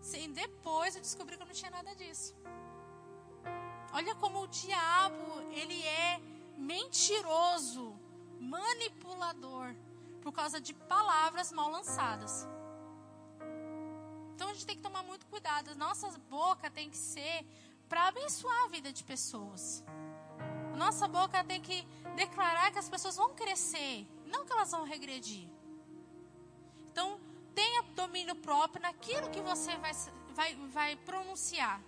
Sim, 0.00 0.32
depois 0.32 0.94
eu 0.94 1.00
descobri 1.00 1.36
que 1.36 1.42
eu 1.42 1.46
não 1.46 1.54
tinha 1.54 1.70
nada 1.70 1.94
disso. 1.94 2.34
Olha 3.92 4.14
como 4.16 4.42
o 4.42 4.46
diabo, 4.46 5.40
ele 5.52 5.82
é 5.82 6.20
mentiroso, 6.56 7.94
manipulador, 8.38 9.74
por 10.20 10.32
causa 10.32 10.60
de 10.60 10.72
palavras 10.74 11.52
mal 11.52 11.70
lançadas. 11.70 12.46
Então 14.34 14.48
a 14.48 14.54
gente 14.54 14.66
tem 14.66 14.76
que 14.76 14.82
tomar 14.82 15.02
muito 15.02 15.26
cuidado. 15.26 15.74
Nossa 15.76 16.08
boca 16.30 16.70
tem 16.70 16.90
que 16.90 16.96
ser 16.96 17.46
para 17.92 18.08
abençoar 18.08 18.58
a 18.64 18.68
vida 18.68 18.90
de 18.90 19.04
pessoas. 19.04 19.84
Nossa 20.78 21.06
boca 21.06 21.44
tem 21.44 21.60
que 21.60 21.86
declarar 22.16 22.72
que 22.72 22.78
as 22.78 22.88
pessoas 22.88 23.16
vão 23.16 23.34
crescer, 23.34 24.08
não 24.24 24.46
que 24.46 24.52
elas 24.54 24.70
vão 24.70 24.82
regredir. 24.82 25.46
Então, 26.90 27.20
tenha 27.54 27.82
domínio 27.94 28.34
próprio 28.36 28.80
naquilo 28.80 29.28
que 29.28 29.42
você 29.42 29.76
vai, 29.76 29.92
vai, 30.30 30.54
vai 30.68 30.96
pronunciar. 30.96 31.82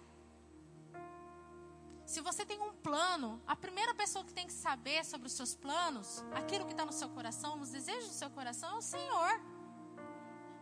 Se 2.05 2.21
você 2.21 2.45
tem 2.45 2.61
um 2.61 2.75
plano, 2.75 3.41
a 3.47 3.57
primeira 3.57 3.95
pessoa 3.95 4.27
que 4.27 4.35
tem 4.35 4.47
que 4.47 4.53
saber 4.53 5.03
sobre 5.07 5.27
os 5.27 5.33
seus 5.33 5.55
planos, 5.55 6.23
aquilo 6.35 6.67
que 6.67 6.73
está 6.73 6.85
no 6.85 6.93
seu 6.93 7.09
coração, 7.09 7.63
os 7.63 7.71
desejos 7.71 8.09
do 8.09 8.15
seu 8.15 8.29
coração, 8.29 8.75
é 8.75 8.77
o 8.77 8.83
Senhor. 8.83 9.41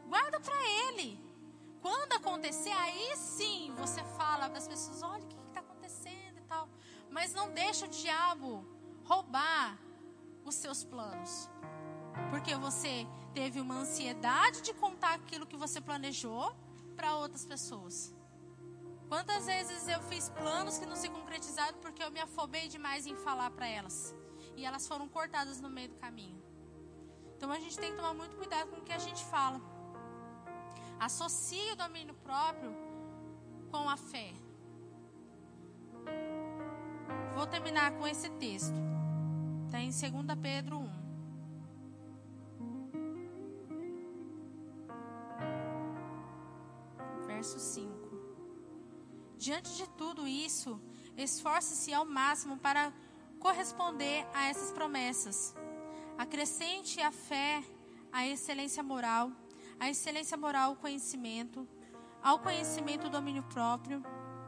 Guarda 0.07 0.38
para 0.38 0.62
Ele. 0.86 1.32
Quando 1.83 2.12
acontecer, 2.12 2.70
aí 2.70 3.16
sim 3.16 3.74
você 3.76 4.03
fala 4.16 4.49
para 4.49 4.59
as 4.59 4.68
pessoas: 4.68 5.03
olha 5.03 5.24
o 5.24 5.26
que 5.26 5.37
está 5.49 5.61
acontecendo 5.61 6.39
e 6.39 6.43
tal. 6.43 6.68
Mas 7.11 7.35
não 7.35 7.53
deixa 7.53 7.87
o 7.87 7.89
diabo 7.89 8.64
roubar 9.05 9.76
os 10.45 10.55
seus 10.55 10.85
planos. 10.85 11.51
Porque 12.30 12.55
você 12.55 13.07
teve 13.35 13.61
uma 13.61 13.74
ansiedade 13.74 14.62
de 14.62 14.72
contar 14.74 15.14
aquilo 15.14 15.47
que 15.47 15.57
você 15.57 15.80
planejou 15.80 16.55
para 16.97 17.16
outras 17.16 17.45
pessoas. 17.45 18.14
Quantas 19.09 19.47
vezes 19.47 19.89
eu 19.89 20.01
fiz 20.03 20.28
planos 20.30 20.78
que 20.78 20.87
não 20.87 20.97
se 20.97 21.09
concretizaram 21.09 21.78
porque 21.78 22.03
eu 22.03 22.11
me 22.11 22.20
afobei 22.20 22.68
demais 22.68 23.07
em 23.07 23.16
falar 23.16 23.51
para 23.51 23.66
elas. 23.66 24.14
E 24.57 24.64
elas 24.64 24.87
foram 24.87 25.09
cortadas 25.09 25.61
no 25.61 25.68
meio 25.68 25.89
do 25.89 25.97
caminho. 25.97 26.41
Então 27.37 27.51
a 27.51 27.59
gente 27.59 27.76
tem 27.76 27.91
que 27.91 27.97
tomar 27.97 28.14
muito 28.14 28.37
cuidado 28.37 28.70
com 28.70 28.76
o 28.76 28.83
que 28.83 28.93
a 28.93 28.99
gente 28.99 29.24
fala. 29.24 29.61
Associe 31.03 31.73
o 31.73 31.77
domínio 31.77 32.15
próprio 32.15 32.73
com 33.73 33.89
a 33.89 33.97
fé. 33.97 34.33
Vou 37.35 37.45
terminar 37.45 37.91
com 37.99 38.07
esse 38.07 38.31
texto. 38.31 38.77
Está 39.65 39.81
em 39.81 39.91
2 39.91 40.03
Pedro 40.41 40.79
1. 40.79 40.93
Verso 47.27 47.59
5. 47.59 47.93
Diante 49.37 49.77
de 49.77 49.89
tudo 49.99 50.29
isso, 50.29 50.81
esforce-se 51.17 51.93
ao 51.93 52.05
máximo 52.05 52.59
para 52.59 52.93
corresponder 53.41 54.25
a 54.33 54.51
essas 54.51 54.71
promessas. 54.71 55.53
Acrescente 56.17 57.01
a 57.01 57.11
fé, 57.11 57.61
a 58.13 58.25
excelência 58.25 58.85
moral, 58.85 59.33
a 59.83 59.91
excelência 59.91 60.37
moral, 60.37 60.74
o 60.74 60.76
conhecimento, 60.76 61.68
ao 62.22 62.39
conhecimento 62.39 63.09
o 63.09 63.11
domínio 63.11 63.43
próprio, 63.43 64.01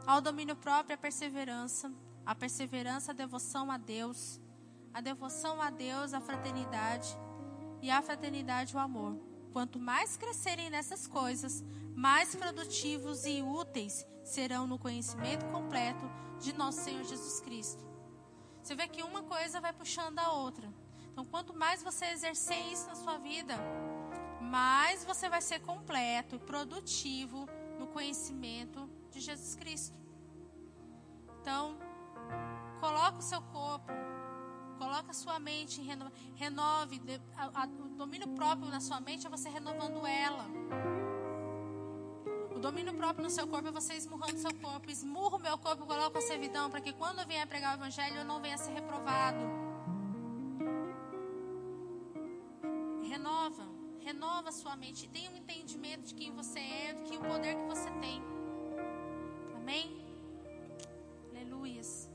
ao 0.06 0.20
domínio 0.20 0.54
próprio 0.54 0.94
a 0.94 0.96
perseverança, 0.96 1.92
a 2.24 2.36
perseverança 2.36 3.10
a 3.10 3.14
devoção 3.14 3.68
a 3.68 3.76
Deus, 3.76 4.40
a 4.92 5.00
devoção 5.00 5.60
a 5.60 5.70
Deus 5.70 6.14
a 6.14 6.20
fraternidade 6.20 7.18
e 7.82 7.90
a 7.90 8.00
fraternidade 8.00 8.76
o 8.76 8.78
amor. 8.78 9.18
Quanto 9.52 9.76
mais 9.76 10.16
crescerem 10.16 10.70
nessas 10.70 11.08
coisas, 11.08 11.64
mais 11.96 12.36
produtivos 12.36 13.24
e 13.26 13.42
úteis 13.42 14.06
serão 14.22 14.68
no 14.68 14.78
conhecimento 14.78 15.46
completo 15.46 16.08
de 16.38 16.52
nosso 16.52 16.80
Senhor 16.82 17.02
Jesus 17.02 17.40
Cristo. 17.40 17.84
Você 18.62 18.76
vê 18.76 18.86
que 18.86 19.02
uma 19.02 19.24
coisa 19.24 19.60
vai 19.60 19.72
puxando 19.72 20.20
a 20.20 20.30
outra. 20.30 20.72
Então, 21.10 21.24
quanto 21.24 21.52
mais 21.52 21.82
você 21.82 22.06
exercer 22.06 22.72
isso 22.72 22.86
na 22.86 22.94
sua 22.94 23.18
vida, 23.18 23.56
mais 24.54 25.04
você 25.04 25.28
vai 25.28 25.42
ser 25.42 25.58
completo, 25.62 26.38
produtivo 26.38 27.48
no 27.76 27.88
conhecimento 27.88 28.88
de 29.10 29.18
Jesus 29.18 29.56
Cristo. 29.56 29.98
Então, 31.40 31.76
coloque 32.78 33.18
o 33.18 33.22
seu 33.22 33.42
corpo, 33.42 33.90
coloque 34.78 35.10
a 35.10 35.12
sua 35.12 35.40
mente, 35.40 35.82
renove, 36.36 37.02
o 37.84 37.88
domínio 37.96 38.28
próprio 38.28 38.68
na 38.68 38.78
sua 38.78 39.00
mente 39.00 39.26
é 39.26 39.30
você 39.36 39.48
renovando 39.48 40.06
ela. 40.06 40.46
O 42.54 42.60
domínio 42.60 42.94
próprio 42.94 43.24
no 43.24 43.30
seu 43.30 43.48
corpo 43.48 43.66
é 43.66 43.72
você 43.72 43.94
esmurrando 43.94 44.36
o 44.36 44.38
seu 44.38 44.54
corpo. 44.54 44.88
Esmurro 44.88 45.36
o 45.36 45.42
meu 45.42 45.58
corpo, 45.58 45.84
coloco 45.84 46.16
a 46.16 46.20
servidão, 46.20 46.70
para 46.70 46.80
que 46.80 46.92
quando 46.92 47.18
eu 47.18 47.26
vier 47.26 47.44
pregar 47.48 47.72
o 47.72 47.80
evangelho 47.80 48.18
eu 48.18 48.24
não 48.24 48.40
venha 48.40 48.56
ser 48.56 48.70
reprovado. 48.70 49.44
Renova 53.02 53.73
Renova 54.04 54.52
sua 54.52 54.76
mente. 54.76 55.08
Tenha 55.08 55.30
um 55.30 55.36
entendimento 55.36 56.02
de 56.02 56.14
quem 56.14 56.30
você 56.30 56.58
é, 56.58 56.92
do 56.92 57.04
que 57.04 57.16
o 57.16 57.20
poder 57.20 57.54
que 57.56 57.66
você 57.66 57.90
tem. 57.92 58.22
Amém? 59.56 60.04
Aleluias. 61.30 62.13